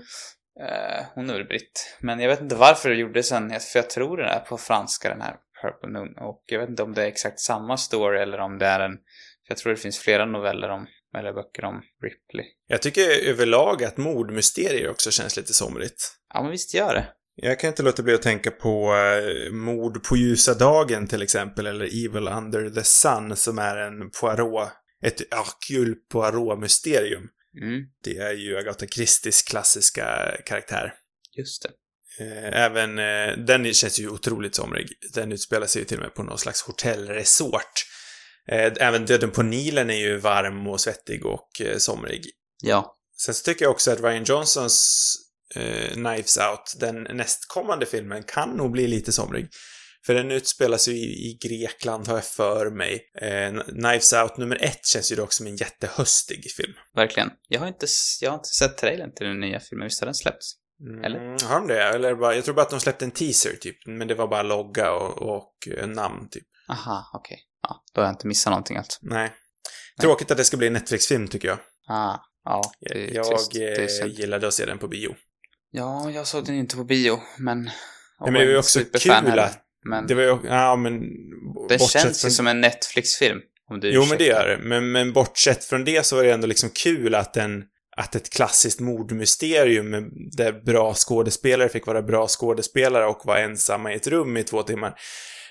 Eh, 0.60 1.04
hon 1.14 1.30
är 1.30 1.34
väl 1.34 1.44
britt. 1.44 1.96
Men 2.00 2.20
jag 2.20 2.28
vet 2.28 2.40
inte 2.40 2.54
varför 2.54 2.88
det 2.88 2.96
gjordes 2.96 3.32
en, 3.32 3.48
för 3.48 3.78
jag 3.78 3.90
tror 3.90 4.16
den 4.16 4.26
är 4.26 4.40
på 4.40 4.58
franska 4.58 5.08
den 5.08 5.20
här 5.20 5.36
Purple 5.62 5.98
Moon. 5.98 6.18
Och 6.18 6.42
jag 6.46 6.60
vet 6.60 6.68
inte 6.68 6.82
om 6.82 6.94
det 6.94 7.02
är 7.02 7.06
exakt 7.06 7.40
samma 7.40 7.76
story 7.76 8.18
eller 8.18 8.38
om 8.38 8.58
det 8.58 8.66
är 8.66 8.80
en... 8.80 8.96
Jag 9.48 9.58
tror 9.58 9.70
det 9.72 9.80
finns 9.80 9.98
flera 9.98 10.26
noveller 10.26 10.68
om, 10.68 10.86
eller 11.18 11.32
böcker 11.32 11.64
om 11.64 11.82
Ripley. 12.02 12.46
Jag 12.66 12.82
tycker 12.82 13.28
överlag 13.28 13.84
att 13.84 13.96
mordmysterier 13.96 14.90
också 14.90 15.10
känns 15.10 15.36
lite 15.36 15.54
somrigt. 15.54 16.16
Ja, 16.34 16.42
men 16.42 16.50
visst 16.50 16.74
gör 16.74 16.94
det. 16.94 17.06
Jag 17.42 17.60
kan 17.60 17.68
inte 17.68 17.82
låta 17.82 18.02
bli 18.02 18.14
att 18.14 18.22
tänka 18.22 18.50
på 18.50 18.94
uh, 18.94 19.52
Mord 19.52 20.04
på 20.04 20.16
ljusa 20.16 20.54
dagen 20.54 21.06
till 21.06 21.22
exempel, 21.22 21.66
eller 21.66 21.84
Evil 21.84 22.28
under 22.28 22.70
the 22.70 22.84
sun, 22.84 23.36
som 23.36 23.58
är 23.58 23.76
en 23.76 24.10
Poirot, 24.20 24.68
ett 25.04 25.20
Hercule 25.30 25.94
Poirot-mysterium. 26.12 27.28
Mm, 27.62 27.82
Det 28.04 28.16
är 28.16 28.32
ju 28.32 28.58
Agatha 28.58 28.86
Christies 28.86 29.42
klassiska 29.42 30.36
karaktär. 30.46 30.94
just 31.36 31.62
det. 31.62 31.68
Eh, 32.24 32.62
Även, 32.64 32.98
eh, 32.98 33.36
den 33.46 33.74
känns 33.74 33.98
ju 33.98 34.08
otroligt 34.08 34.54
somrig. 34.54 34.88
Den 35.14 35.32
utspelar 35.32 35.66
sig 35.66 35.82
ju 35.82 35.86
till 35.86 35.96
och 35.96 36.02
med 36.02 36.14
på 36.14 36.22
någon 36.22 36.38
slags 36.38 36.62
hotellresort. 36.62 37.72
Eh, 38.48 38.72
Även 38.80 39.04
Döden 39.06 39.30
på 39.30 39.42
Nilen 39.42 39.90
är 39.90 39.96
ju 39.98 40.16
varm 40.16 40.66
och 40.66 40.80
svettig 40.80 41.26
och 41.26 41.48
somrig. 41.78 42.24
Ja. 42.62 42.96
Sen 43.16 43.34
så 43.34 43.42
tycker 43.42 43.64
jag 43.64 43.72
också 43.72 43.90
att 43.90 44.00
Ryan 44.00 44.24
Johnsons 44.24 45.14
eh, 45.54 45.92
Knives 45.92 46.36
Out, 46.38 46.74
den 46.80 47.02
nästkommande 47.02 47.86
filmen, 47.86 48.22
kan 48.22 48.50
nog 48.50 48.70
bli 48.72 48.86
lite 48.86 49.12
somrig. 49.12 49.48
För 50.06 50.14
den 50.14 50.30
utspelar 50.30 50.78
sig 50.78 50.94
i, 50.94 51.30
i 51.30 51.38
Grekland, 51.48 52.08
har 52.08 52.14
jag 52.14 52.24
för 52.24 52.70
mig. 52.70 53.00
Eh, 53.20 53.62
Knives 53.62 54.12
Out 54.12 54.36
nummer 54.36 54.64
ett 54.64 54.86
känns 54.86 55.12
ju 55.12 55.16
dock 55.16 55.32
som 55.32 55.46
en 55.46 55.56
jättehöstig 55.56 56.50
film. 56.56 56.72
Verkligen. 56.94 57.30
Jag 57.48 57.60
har 57.60 57.66
inte, 57.68 57.86
jag 58.20 58.30
har 58.30 58.34
inte 58.38 58.48
sett 58.48 58.78
trailern 58.78 59.14
till 59.14 59.26
den 59.26 59.40
nya 59.40 59.60
filmen. 59.60 59.86
Visst 59.86 60.00
har 60.00 60.06
den 60.06 60.14
släppts? 60.14 60.52
Eller? 61.04 61.18
Mm, 61.20 61.36
har 61.44 61.58
de 61.60 61.66
det? 61.68 61.82
Eller 61.82 62.14
bara, 62.14 62.34
jag 62.34 62.44
tror 62.44 62.54
bara 62.54 62.62
att 62.62 62.70
de 62.70 62.80
släppte 62.80 63.04
en 63.04 63.10
teaser, 63.10 63.56
typ. 63.60 63.76
Men 63.86 64.08
det 64.08 64.14
var 64.14 64.28
bara 64.28 64.42
logga 64.42 64.92
och, 64.92 65.22
och 65.36 65.54
eh, 65.78 65.86
namn, 65.86 66.28
typ. 66.30 66.44
Aha, 66.68 67.10
okej. 67.14 67.38
Ja, 67.62 67.84
då 67.94 68.00
har 68.00 68.06
jag 68.06 68.12
inte 68.14 68.26
missat 68.26 68.50
någonting 68.50 68.76
alltså. 68.76 68.98
Nej. 69.02 69.32
Tråkigt 70.00 70.30
att 70.30 70.36
det 70.36 70.44
ska 70.44 70.56
bli 70.56 70.66
en 70.66 70.72
Netflix-film, 70.72 71.28
tycker 71.28 71.48
jag. 71.48 71.58
Ah, 71.88 72.16
ja. 72.44 72.62
Det 72.80 73.04
är 73.10 73.14
jag 73.14 73.26
trist. 73.26 73.52
Det 73.52 73.64
är 73.64 74.04
eh, 74.04 74.12
gillade 74.12 74.48
att 74.48 74.54
se 74.54 74.64
den 74.66 74.78
på 74.78 74.88
bio. 74.88 75.14
Ja, 75.70 76.10
jag 76.10 76.26
såg 76.26 76.44
den 76.46 76.54
inte 76.54 76.76
på 76.76 76.84
bio, 76.84 77.18
men... 77.38 77.70
Ja, 78.18 78.24
men 78.24 78.32
det 78.32 78.38
var 78.38 78.46
ju 78.52 78.58
också 78.58 78.80
kul 78.98 79.38
att- 79.38 79.62
Men 79.90 80.06
Det 80.06 80.14
var 80.14 80.22
ju, 80.22 80.38
ja 80.44 80.76
men... 80.76 81.00
bortsett 81.54 81.90
känns 81.90 82.20
från- 82.20 82.28
ju 82.28 82.34
som 82.34 82.46
en 82.46 82.60
Netflix-film. 82.60 83.40
Om 83.70 83.80
du 83.80 83.90
Jo, 83.90 84.04
men 84.08 84.18
det 84.18 84.24
gör 84.24 84.46
det. 84.48 84.58
Men, 84.68 84.92
men 84.92 85.12
bortsett 85.12 85.64
från 85.64 85.84
det 85.84 86.06
så 86.06 86.16
var 86.16 86.24
det 86.24 86.32
ändå 86.32 86.46
liksom 86.46 86.70
kul 86.70 87.14
att 87.14 87.36
en 87.36 87.62
att 87.98 88.14
ett 88.14 88.30
klassiskt 88.30 88.80
mordmysterium 88.80 89.90
med- 89.90 90.10
där 90.36 90.52
bra 90.52 90.94
skådespelare 90.94 91.68
fick 91.68 91.86
vara 91.86 92.02
bra 92.02 92.26
skådespelare 92.28 93.06
och 93.06 93.20
vara 93.24 93.40
ensamma 93.40 93.92
i 93.92 93.96
ett 93.96 94.06
rum 94.06 94.36
i 94.36 94.42
två 94.42 94.62
timmar. 94.62 94.88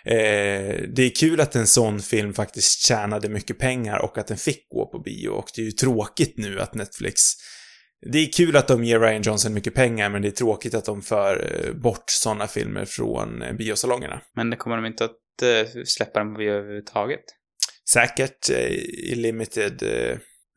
Eh, 0.06 0.76
det 0.96 1.02
är 1.04 1.16
kul 1.20 1.42
att 1.42 1.56
en 1.56 1.68
sån 1.68 2.00
film 2.00 2.34
faktiskt 2.34 2.80
tjänade 2.88 3.30
mycket 3.30 3.60
pengar 3.60 4.00
och 4.00 4.18
att 4.18 4.28
den 4.28 4.38
fick 4.38 4.70
gå 4.70 4.92
på 4.92 5.00
bio 5.00 5.30
och 5.30 5.46
det 5.56 5.62
är 5.62 5.66
ju 5.66 5.72
tråkigt 5.72 6.34
nu 6.38 6.60
att 6.62 6.76
Netflix 6.76 7.22
det 8.12 8.18
är 8.18 8.32
kul 8.32 8.56
att 8.56 8.68
de 8.68 8.84
ger 8.84 9.00
Ryan 9.00 9.22
Johnson 9.22 9.54
mycket 9.54 9.74
pengar, 9.74 10.10
men 10.10 10.22
det 10.22 10.28
är 10.28 10.32
tråkigt 10.32 10.74
att 10.74 10.86
de 10.86 11.02
för 11.02 11.66
eh, 11.66 11.74
bort 11.74 12.04
sådana 12.08 12.48
filmer 12.48 12.86
från 12.86 13.42
eh, 13.42 13.54
biosalongerna. 13.54 14.22
Men 14.36 14.50
det 14.50 14.58
kommer 14.58 14.76
de 14.76 14.86
inte 14.86 15.06
att 15.06 15.42
eh, 15.42 15.84
släppa 15.86 16.24
på 16.24 16.38
bio 16.38 16.52
överhuvudtaget? 16.52 17.24
Säkert 17.90 18.50
i 18.50 19.16
limited, 19.16 19.84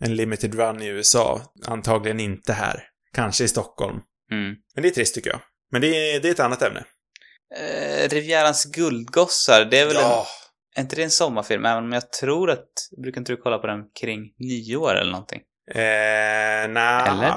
en 0.05 0.17
limited 0.17 0.55
run 0.55 0.83
i 0.83 0.87
USA. 0.87 1.43
Antagligen 1.67 2.21
inte 2.21 2.53
här. 2.53 2.85
Kanske 3.15 3.45
i 3.45 3.49
Stockholm. 3.49 4.01
Mm. 4.33 4.55
Men 4.75 4.83
det 4.83 4.89
är 4.89 4.91
trist 4.91 5.15
tycker 5.15 5.31
jag. 5.31 5.41
Men 5.73 5.81
det 5.81 5.87
är, 5.87 6.21
det 6.21 6.29
är 6.29 6.33
ett 6.33 6.41
annat 6.41 6.63
ämne. 6.63 6.85
Eh, 7.57 8.09
Rivierans 8.09 8.65
guldgossar, 8.65 9.65
det 9.65 9.79
är 9.79 9.87
väl 9.87 9.97
en... 9.97 10.03
Är 10.77 10.81
inte 10.81 10.97
det 10.97 11.03
en 11.03 11.11
sommarfilm? 11.11 11.65
Även 11.65 11.85
om 11.85 11.93
jag 11.93 12.13
tror 12.13 12.51
att... 12.51 12.69
Brukar 13.03 13.21
inte 13.21 13.33
du 13.33 13.37
kolla 13.37 13.59
på 13.59 13.67
den 13.67 13.81
kring 14.01 14.21
nyår 14.39 14.95
eller 14.95 15.13
någonting? 15.13 15.41
Eh, 15.71 16.69
na, 16.69 17.07
Eller? 17.07 17.29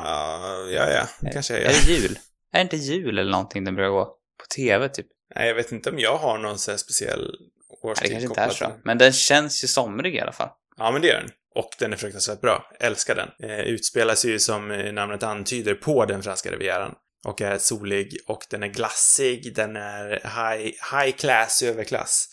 Ja, 0.72 0.90
ja. 0.90 1.30
Kanske 1.34 1.54
jag 1.54 1.62
Är 1.62 1.66
gör. 1.66 1.86
det 1.86 1.92
jul? 1.92 2.20
Är 2.54 2.58
det 2.58 2.62
inte 2.62 2.78
jul 2.78 3.20
eller 3.20 3.32
någonting 3.32 3.64
den 3.64 3.76
brukar 3.76 3.90
gå? 3.90 4.06
På 4.06 4.46
TV 4.56 4.90
typ? 4.90 5.08
Nej, 5.36 5.48
jag 5.48 5.56
vet 5.56 5.72
inte 5.72 5.90
om 5.90 6.00
jag 6.00 6.18
har 6.18 6.38
någon 6.38 6.60
sån 6.60 6.72
här 6.72 6.78
speciell 6.78 7.22
Nej, 7.22 7.50
det 7.82 7.88
årstid 7.88 8.12
kanske 8.12 8.28
inte 8.28 8.42
är 8.42 8.50
så. 8.50 8.72
Men 8.84 8.98
den 8.98 9.14
känns 9.14 9.64
ju 9.64 9.68
somrig 9.68 10.16
i 10.16 10.20
alla 10.20 10.32
fall. 10.32 10.50
Ja, 10.78 10.92
men 10.92 11.02
det 11.02 11.08
gör 11.08 11.20
den. 11.20 11.30
Och 11.56 11.70
den 11.80 11.94
är 11.94 11.98
fruktansvärt 11.98 12.42
bra. 12.42 12.72
Älskar 12.80 13.16
den. 13.16 13.50
Eh, 13.50 13.60
utspelar 13.60 14.16
sig 14.16 14.32
ju 14.32 14.40
som 14.40 14.72
eh, 14.72 14.94
namnet 14.94 15.24
antyder 15.24 15.74
på 15.74 16.06
den 16.06 16.24
franska 16.24 16.52
rivieran. 16.52 16.96
Och 17.26 17.42
är 17.42 17.58
solig 17.58 18.18
och 18.28 18.46
den 18.50 18.64
är 18.64 18.68
glassig, 18.68 19.56
den 19.56 19.76
är 19.76 20.10
high, 20.10 20.72
high 20.94 21.18
class, 21.18 21.64
överklass. 21.64 22.28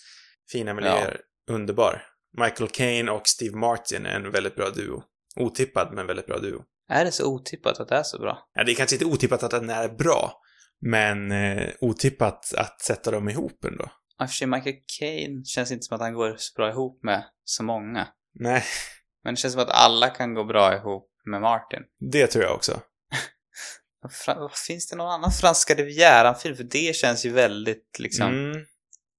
Fina 0.50 0.74
miljöer. 0.74 1.20
Underbar. 1.50 2.02
Michael 2.38 2.70
Caine 2.70 3.08
och 3.08 3.28
Steve 3.28 3.56
Martin 3.56 4.06
är 4.06 4.16
en 4.16 4.30
väldigt 4.30 4.54
bra 4.56 4.70
duo. 4.70 5.02
Otippad, 5.36 5.92
men 5.94 6.06
väldigt 6.06 6.26
bra 6.26 6.38
duo. 6.38 6.64
Är 6.88 7.04
det 7.04 7.12
så 7.12 7.26
otippat 7.34 7.80
att 7.80 7.88
det 7.88 7.96
är 7.96 8.02
så 8.02 8.18
bra? 8.18 8.48
Ja, 8.54 8.64
det 8.64 8.72
är 8.72 8.76
kanske 8.76 8.96
inte 8.96 9.06
otippat 9.06 9.42
att 9.42 9.50
den 9.50 9.70
är 9.70 9.88
bra, 9.88 10.40
men 10.80 11.32
eh, 11.32 11.68
otippat 11.80 12.54
att 12.56 12.80
sätta 12.80 13.10
dem 13.10 13.28
ihop 13.28 13.64
ändå. 13.64 13.84
I 13.84 14.24
och 14.24 14.28
för 14.28 14.34
sig, 14.34 14.46
Michael 14.46 14.76
Caine 14.98 15.44
känns 15.44 15.70
inte 15.72 15.82
som 15.82 15.94
att 15.94 16.00
han 16.00 16.14
går 16.14 16.34
så 16.38 16.54
bra 16.56 16.70
ihop 16.70 17.00
med 17.02 17.24
så 17.44 17.62
många. 17.62 18.08
Nej, 18.34 18.64
Men 19.24 19.34
det 19.34 19.40
känns 19.40 19.54
som 19.54 19.62
att 19.62 19.70
alla 19.70 20.08
kan 20.10 20.34
gå 20.34 20.44
bra 20.44 20.74
ihop 20.76 21.10
med 21.24 21.40
Martin. 21.40 21.82
det 22.10 22.26
tror 22.26 22.44
jag 22.44 22.54
också. 22.54 22.80
Finns 24.66 24.88
det 24.88 24.96
någon 24.96 25.12
annan 25.12 25.32
franska 25.32 25.74
rivieran-film? 25.74 26.56
För 26.56 26.64
det 26.64 26.96
känns 26.96 27.26
ju 27.26 27.30
väldigt 27.30 27.96
liksom... 27.98 28.26
Mm. 28.26 28.64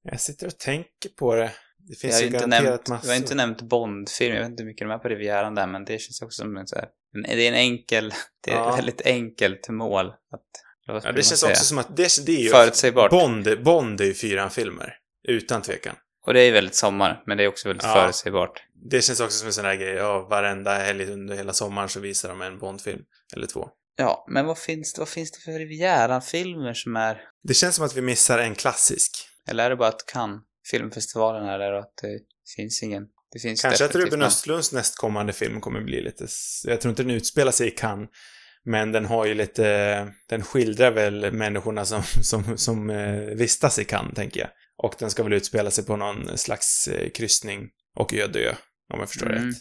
Jag 0.03 0.19
sitter 0.21 0.47
och 0.47 0.57
tänker 0.57 1.09
på 1.09 1.35
det. 1.35 1.51
Det 1.87 1.93
Jag 1.93 1.97
finns 1.97 2.13
har 2.13 2.21
ju 2.21 2.27
ju 2.27 2.33
inte 2.33 2.39
garanterat 2.39 2.63
nämnt, 2.63 2.87
massor. 2.87 3.07
jag 3.07 3.15
har 3.15 3.21
inte 3.21 3.35
nämnt 3.35 3.61
Bond-film, 3.61 4.35
jag 4.35 4.41
vet 4.41 4.49
inte 4.51 4.63
hur 4.63 4.67
mycket 4.69 4.87
de 4.87 4.93
är 4.93 4.97
på 4.97 5.07
Rivieran 5.07 5.55
där, 5.55 5.67
men 5.67 5.85
det 5.85 5.99
känns 6.01 6.21
också 6.21 6.41
som 6.41 6.57
en 6.57 6.67
så 6.67 6.75
här, 6.75 6.87
det 7.37 7.43
är 7.47 7.47
en 7.51 7.53
enkel, 7.57 8.13
det 8.45 8.51
är 8.51 8.55
Ja. 8.55 8.71
ett 8.71 8.77
väldigt 8.79 9.01
enkelt 9.01 9.69
mål 9.69 10.07
att, 10.07 10.41
Ja, 10.85 10.93
det 11.11 11.23
känns 11.23 11.39
säga? 11.39 11.51
också 11.51 11.65
som 11.65 11.77
att 11.77 11.97
det, 11.97 12.25
det 12.25 12.31
är 12.35 12.41
ju... 12.43 12.49
Förutsägbart. 12.49 13.11
Bond, 13.11 13.63
Bond 13.63 14.01
är 14.01 14.05
ju 14.05 14.13
fyran 14.13 14.49
filmer. 14.49 14.93
Utan 15.27 15.61
tvekan. 15.61 15.95
Och 16.25 16.33
det 16.33 16.41
är 16.41 16.51
väldigt 16.51 16.75
sommar, 16.75 17.23
men 17.25 17.37
det 17.37 17.43
är 17.43 17.47
också 17.47 17.67
väldigt 17.67 17.83
Ja. 17.85 17.93
förutsägbart. 17.93 18.63
Det 18.91 19.01
känns 19.01 19.19
också 19.19 19.37
som 19.37 19.47
en 19.47 19.53
sån 19.53 19.65
här 19.65 19.75
grej, 19.75 19.93
ja, 19.93 20.27
varenda 20.29 20.73
helg 20.77 21.05
under 21.05 21.35
hela 21.35 21.53
sommaren 21.53 21.89
så 21.89 21.99
visar 21.99 22.29
de 22.29 22.41
en 22.41 22.59
Bond-film. 22.59 23.01
Eller 23.35 23.47
två. 23.47 23.69
Ja, 23.95 24.25
men 24.29 24.45
vad 24.45 24.57
finns 24.57 24.93
det, 24.93 24.99
vad 25.01 25.09
finns 25.09 25.31
det 25.31 25.39
för 25.39 25.51
Rivieran-filmer 25.51 26.73
som 26.73 26.95
är, 26.95 27.21
Det 27.43 27.53
känns 27.53 27.75
som 27.75 27.85
att 27.85 27.97
vi 27.97 28.01
missar 28.01 28.39
en 28.39 28.55
klassisk. 28.55 29.11
eller 29.47 29.65
är 29.65 29.69
det 29.69 29.75
bara 29.75 29.89
att 29.89 30.05
Cannes 30.05 30.41
filmfestivalen 30.71 31.45
är 31.49 31.59
där 31.59 31.73
och 31.73 31.79
att 31.79 31.93
det 32.01 32.19
finns 32.55 32.83
ingen, 32.83 33.07
det 33.31 33.39
finns 33.39 33.61
Kanske 33.61 33.85
att 33.85 33.95
Ruben 33.95 34.21
Östlunds 34.21 34.71
nästkommande 34.71 35.33
film 35.33 35.61
kommer 35.61 35.81
bli 35.81 36.01
lite... 36.01 36.27
Jag 36.63 36.81
tror 36.81 36.89
inte 36.89 37.03
den 37.03 37.11
utspelar 37.11 37.51
sig 37.51 37.67
i 37.67 37.71
Cannes. 37.71 38.09
Men 38.63 38.91
den 38.91 39.05
har 39.05 39.25
ju 39.25 39.33
lite... 39.33 40.13
Den 40.29 40.43
skildrar 40.43 40.91
väl 40.91 41.31
människorna 41.31 41.85
som, 41.85 42.03
som, 42.23 42.57
som 42.57 42.89
eh, 42.89 43.15
vistas 43.15 43.79
i 43.79 43.85
Cannes, 43.85 44.15
tänker 44.15 44.39
jag. 44.39 44.49
Och 44.77 44.95
den 44.99 45.11
ska 45.11 45.23
väl 45.23 45.33
utspela 45.33 45.71
sig 45.71 45.85
på 45.85 45.95
någon 45.95 46.37
slags 46.37 46.87
eh, 46.87 47.09
kryssning 47.09 47.69
och 47.95 48.13
öde 48.13 48.39
ö, 48.39 48.53
om 48.93 48.99
jag 48.99 49.09
förstår 49.09 49.29
Mm. 49.29 49.47
rätt. 49.47 49.55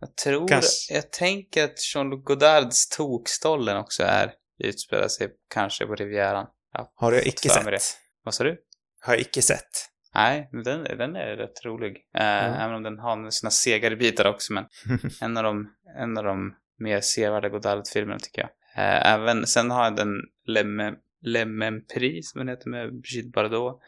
Jag 0.00 0.16
tror, 0.16 0.48
Kanske. 0.48 0.94
jag 0.94 1.10
tänker 1.10 1.64
att 1.64 1.94
Jean-Luc 1.94 2.24
Godards 2.24 2.88
Tokstollen 2.88 3.76
också 3.76 4.02
är, 4.02 4.32
utspelar 4.64 5.08
sig 5.08 5.28
kanske 5.54 5.86
på 5.86 5.94
Rivieran. 5.94 6.46
Har 6.94 7.12
jag 7.12 7.26
icke 7.26 7.48
sett? 7.48 7.96
Vad 8.24 8.34
sa 8.34 8.44
du? 8.44 8.56
Har 9.00 9.12
jag 9.12 9.20
icke 9.20 9.42
sett. 9.42 9.88
Nej, 10.14 10.48
den, 10.64 10.84
den 10.84 11.16
är 11.16 11.36
rätt 11.36 11.64
rolig. 11.64 11.96
Eh, 12.14 12.44
Mm. 12.44 12.60
Även 12.60 12.74
om 12.74 12.82
den 12.82 12.98
har 12.98 13.30
sina 13.30 13.50
segare 13.50 13.96
bitar 13.96 14.26
också, 14.26 14.52
men 14.52 14.64
en 15.20 15.36
av 15.36 15.44
de, 15.44 15.74
en 15.98 16.18
av 16.18 16.24
de 16.24 16.54
mer 16.78 17.00
sevärda 17.00 17.48
Godard-filmerna 17.48 18.18
tycker 18.18 18.40
jag. 18.40 18.50
Eh, 18.84 19.12
även, 19.12 19.46
sen 19.46 19.70
har 19.70 19.84
jag 19.84 19.96
den 19.96 20.08
Le 20.46 20.62
Mem- 20.64 20.96
Le 21.20 21.44
Même 21.44 21.80
Prix, 21.94 22.30
som 22.30 22.38
den 22.38 22.48
heter 22.48 22.68
med 22.70 22.88
Brigitte 23.00 23.28
Bardot. 23.34 23.80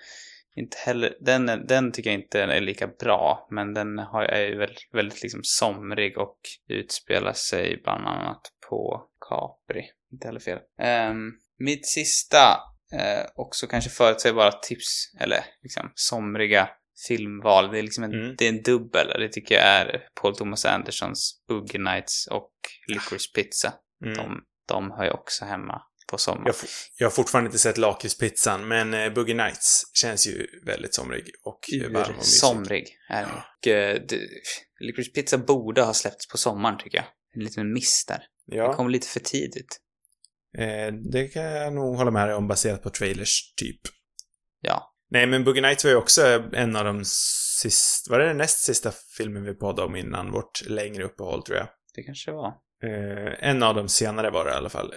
Inte 0.56 0.76
heller, 0.86 1.16
den, 1.20 1.46
den 1.66 1.92
tycker 1.92 2.10
jag 2.10 2.20
inte 2.20 2.42
är 2.42 2.60
lika 2.60 2.86
bra, 2.86 3.48
men 3.50 3.74
den 3.74 3.98
har, 3.98 4.22
är 4.24 4.46
ju 4.48 4.58
väldigt, 4.58 4.88
väldigt 4.92 5.22
liksom 5.22 5.40
somrig 5.42 6.18
och 6.18 6.38
utspelar 6.68 7.32
sig 7.32 7.80
bland 7.84 8.06
annat 8.06 8.40
på 8.70 9.02
Capri. 9.28 9.84
Inte 10.12 10.26
heller 10.28 10.40
fel. 10.40 10.58
Ehm, 10.78 11.32
mitt 11.58 11.86
sista, 11.86 12.38
eh, 13.00 13.26
också 13.34 13.66
kanske 13.66 13.90
förutsägbara 13.90 14.52
tips, 14.52 15.12
eller 15.20 15.44
liksom 15.62 15.92
somriga 15.94 16.68
filmval. 17.08 17.70
Det 17.72 17.78
är 17.78 17.82
liksom 17.82 18.04
en, 18.04 18.12
Mm. 18.12 18.34
det 18.38 18.44
är 18.44 18.48
en 18.48 18.62
dubbel. 18.62 19.06
Det 19.20 19.28
tycker 19.28 19.54
jag 19.54 19.64
är 19.64 20.00
Paul 20.20 20.36
Thomas 20.36 20.64
Andersons 20.64 21.42
Boogie 21.48 21.80
Nights 21.80 22.26
och 22.26 22.50
Licorice 22.88 23.30
Pizza. 23.34 23.72
Mm. 24.04 24.16
De, 24.16 24.40
de 24.68 24.90
hör 24.90 25.04
ju 25.04 25.10
också 25.10 25.44
hemma 25.44 25.82
på 26.10 26.18
sommaren. 26.18 26.46
Jag, 26.46 26.54
jag 26.98 27.06
har 27.06 27.10
fortfarande 27.10 27.48
inte 27.48 27.58
sett 27.58 27.78
Lakritspizzan, 27.78 28.68
men 28.68 28.94
eh, 28.94 29.12
Boogie 29.12 29.34
Nights 29.34 29.82
känns 29.94 30.26
ju 30.26 30.46
väldigt 30.66 30.94
somrig 30.94 31.24
och 31.44 31.60
varm 31.92 32.10
och 32.10 32.16
mysig. 32.16 32.40
Somrig 32.40 32.96
är 33.10 33.20
den. 33.20 33.30
Och, 33.30 33.66
eh, 33.68 34.00
det- 34.08 34.28
Licorice 34.80 35.10
Pizza 35.10 35.38
borde 35.38 35.82
ha 35.82 35.94
släppts 35.94 36.28
på 36.28 36.38
sommaren 36.38 36.78
tycker 36.78 36.98
jag. 36.98 37.06
En 37.36 37.44
liten 37.44 37.72
miss 37.72 38.04
där. 38.08 38.22
Det 38.46 38.56
Ja, 38.56 38.72
kom 38.72 38.90
lite 38.90 39.06
för 39.08 39.20
tidigt. 39.20 39.80
Eh, 40.58 40.92
det 41.12 41.28
kan 41.28 41.42
jag 41.42 41.72
nog 41.72 41.96
hålla 41.96 42.10
med 42.10 42.28
dig 42.28 42.34
om 42.34 42.48
baserat 42.48 42.82
på 42.82 42.90
trailers, 42.90 43.54
typ. 43.56 43.80
Ja. 44.60 44.90
Nej, 45.10 45.26
men 45.26 45.44
Boogie 45.44 45.62
Nights 45.62 45.84
var 45.84 45.90
ju 45.90 45.96
också 45.96 46.42
en 46.52 46.76
av 46.76 46.84
de 46.84 47.02
sista... 47.60 48.10
Var 48.12 48.18
det 48.18 48.26
den 48.26 48.36
näst 48.36 48.64
sista 48.64 48.92
filmen 49.16 49.44
vi 49.44 49.54
poddade 49.54 49.88
om 49.88 49.96
innan 49.96 50.30
vårt 50.30 50.66
längre 50.66 51.04
uppehåll, 51.04 51.42
tror 51.42 51.58
jag? 51.58 51.68
Det 51.94 52.02
kanske 52.02 52.32
var. 52.32 52.48
Eh, 52.84 53.48
en 53.48 53.62
av 53.62 53.74
de 53.74 53.88
senare 53.88 54.30
var 54.30 54.44
det 54.44 54.50
i 54.50 54.54
alla 54.54 54.68
fall. 54.68 54.94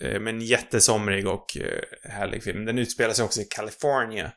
Eh, 0.00 0.20
men 0.20 0.40
jättesomrig 0.40 1.28
och 1.28 1.56
eh, 1.56 2.10
härlig 2.10 2.42
film. 2.42 2.64
Den 2.64 2.78
utspelar 2.78 3.14
sig 3.14 3.24
också 3.24 3.40
i 3.40 3.44
California. 3.44 4.32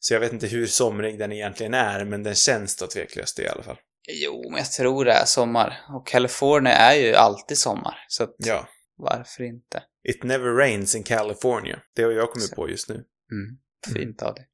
Så 0.00 0.14
jag 0.14 0.20
vet 0.20 0.32
inte 0.32 0.46
hur 0.46 0.66
somrig 0.66 1.18
den 1.18 1.32
egentligen 1.32 1.74
är, 1.74 2.04
men 2.04 2.22
den 2.22 2.34
känns 2.34 2.76
då 2.76 2.86
tveklöst 2.86 3.38
i 3.38 3.48
alla 3.48 3.62
fall. 3.62 3.76
Jo, 4.08 4.50
men 4.50 4.58
jag 4.58 4.72
tror 4.72 5.04
det 5.04 5.12
är 5.12 5.24
sommar. 5.24 5.78
Och 5.88 6.06
California 6.06 6.72
är 6.72 6.94
ju 6.94 7.14
alltid 7.14 7.58
sommar. 7.58 8.04
Så 8.08 8.24
att 8.24 8.34
Ja. 8.38 8.68
varför 8.96 9.44
inte? 9.44 9.82
It 10.08 10.22
never 10.22 10.54
rains 10.54 10.94
in 10.94 11.02
California. 11.02 11.78
Det 11.96 12.02
har 12.02 12.10
jag 12.10 12.30
kommit 12.30 12.48
Så. 12.48 12.54
på 12.54 12.70
just 12.70 12.88
nu. 12.88 12.94
Mm. 12.94 13.58
Fint 13.94 14.22
av 14.22 14.34
det. 14.34 14.44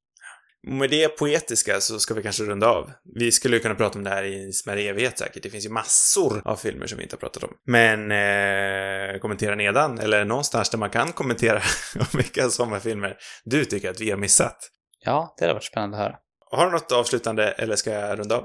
Och 0.67 0.73
Med 0.73 0.91
det 0.91 1.09
poetiska 1.09 1.81
så 1.81 1.99
ska 1.99 2.15
vi 2.15 2.23
kanske 2.23 2.43
runda 2.45 2.67
av. 2.69 2.91
Vi 3.15 3.33
skulle 3.33 3.59
kunna 3.59 3.75
prata 3.75 3.99
om 3.99 4.05
det 4.05 4.11
här 4.11 4.25
i 4.25 4.45
en 4.45 4.53
smärre 4.53 4.83
evighet 4.83 5.19
säkert. 5.19 5.43
Det 5.43 5.51
finns 5.51 5.67
ju 5.67 5.71
massor 5.71 6.43
av 6.45 6.57
filmer 6.57 6.87
som 6.87 6.99
vi 6.99 7.05
inte 7.05 7.17
har 7.17 7.21
pratat 7.21 7.45
om. 7.45 7.51
Men 7.67 8.11
eh, 8.11 9.19
kommentera 9.21 9.55
nedan, 9.55 9.99
eller 9.99 10.25
någonstans 10.25 10.71
där 10.71 10.79
man 10.79 10.91
kan 10.91 11.13
kommentera 11.13 11.63
om 11.99 12.07
vilka 12.13 12.49
sommarfilmer 12.51 13.17
du 13.45 13.65
tycker 13.65 13.91
att 13.91 14.01
vi 14.01 14.11
har 14.11 14.19
missat. 14.19 14.71
Ja, 15.05 15.35
det 15.39 15.45
hade 15.45 15.55
varit 15.55 15.65
spännande 15.65 15.97
att 15.97 16.03
höra. 16.03 16.17
Har 16.51 16.67
du 16.67 16.73
något 16.73 16.93
avslutande 16.93 17.53
eller 17.53 17.77
ska 17.77 17.91
jag 17.91 18.19
runda 18.19 18.37
av? 18.37 18.43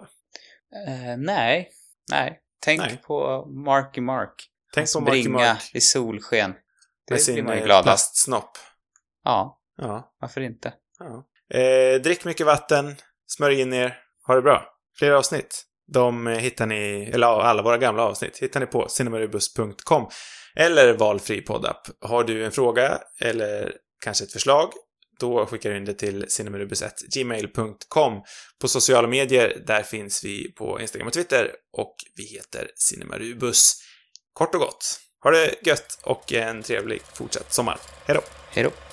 Eh, 0.87 1.17
nej, 1.17 1.69
nej. 2.11 2.39
Tänk 2.63 2.81
Nej. 2.81 3.01
på 3.07 3.45
Marky 3.65 4.01
Mark. 4.01 4.33
Tänk 4.73 4.81
Hans 4.81 4.93
på 4.93 4.99
Marky 4.99 5.29
Mark 5.29 5.71
i 5.73 5.81
solsken. 5.81 6.53
Med 7.09 7.19
Det 7.19 7.23
sin 7.23 7.45
man 7.45 7.57
eh, 7.57 7.83
plastsnopp. 7.83 8.57
Ja, 9.23 9.59
Ja, 9.77 10.15
varför 10.21 10.41
inte? 10.41 10.73
ja. 10.99 11.27
Eh, 11.59 12.01
drick 12.01 12.25
mycket 12.25 12.45
vatten, 12.45 12.95
smörj 13.27 13.61
in 13.61 13.73
er, 13.73 13.97
ha 14.27 14.35
det 14.35 14.41
bra. 14.41 14.63
Fler 14.99 15.11
avsnitt. 15.11 15.63
De 15.93 16.27
eh, 16.27 16.37
hittar 16.37 16.65
ni, 16.65 17.09
eller 17.13 17.27
alla 17.27 17.63
våra 17.63 17.77
gamla 17.77 18.03
avsnitt 18.03 18.37
hittar 18.37 18.59
ni 18.59 18.65
på 18.65 18.89
cinemarubus.com 18.89 20.09
eller 20.55 20.93
valfri 20.93 21.41
poddapp. 21.41 21.87
Har 22.01 22.23
du 22.23 22.45
en 22.45 22.51
fråga 22.51 22.99
eller 23.21 23.73
kanske 24.03 24.23
ett 24.23 24.31
förslag 24.31 24.71
då 25.19 25.45
skickar 25.45 25.69
du 25.69 25.77
in 25.77 25.85
det 25.85 25.93
till 25.93 26.25
cinemarubus.gmail.com. 26.29 28.21
På 28.61 28.67
sociala 28.67 29.07
medier, 29.07 29.63
där 29.67 29.83
finns 29.83 30.23
vi 30.23 30.51
på 30.51 30.81
Instagram 30.81 31.07
och 31.07 31.13
Twitter 31.13 31.51
och 31.77 31.95
vi 32.15 32.23
heter 32.23 32.71
Cinemarubus. 32.75 33.73
Kort 34.33 34.55
och 34.55 34.61
gott. 34.61 34.99
Ha 35.23 35.31
det 35.31 35.55
gött 35.61 35.99
och 36.03 36.33
en 36.33 36.63
trevlig 36.63 37.01
fortsatt 37.13 37.53
sommar. 37.53 37.77
Hej 38.05 38.15
då! 38.15 38.21
Hej 38.51 38.63
då. 38.63 38.86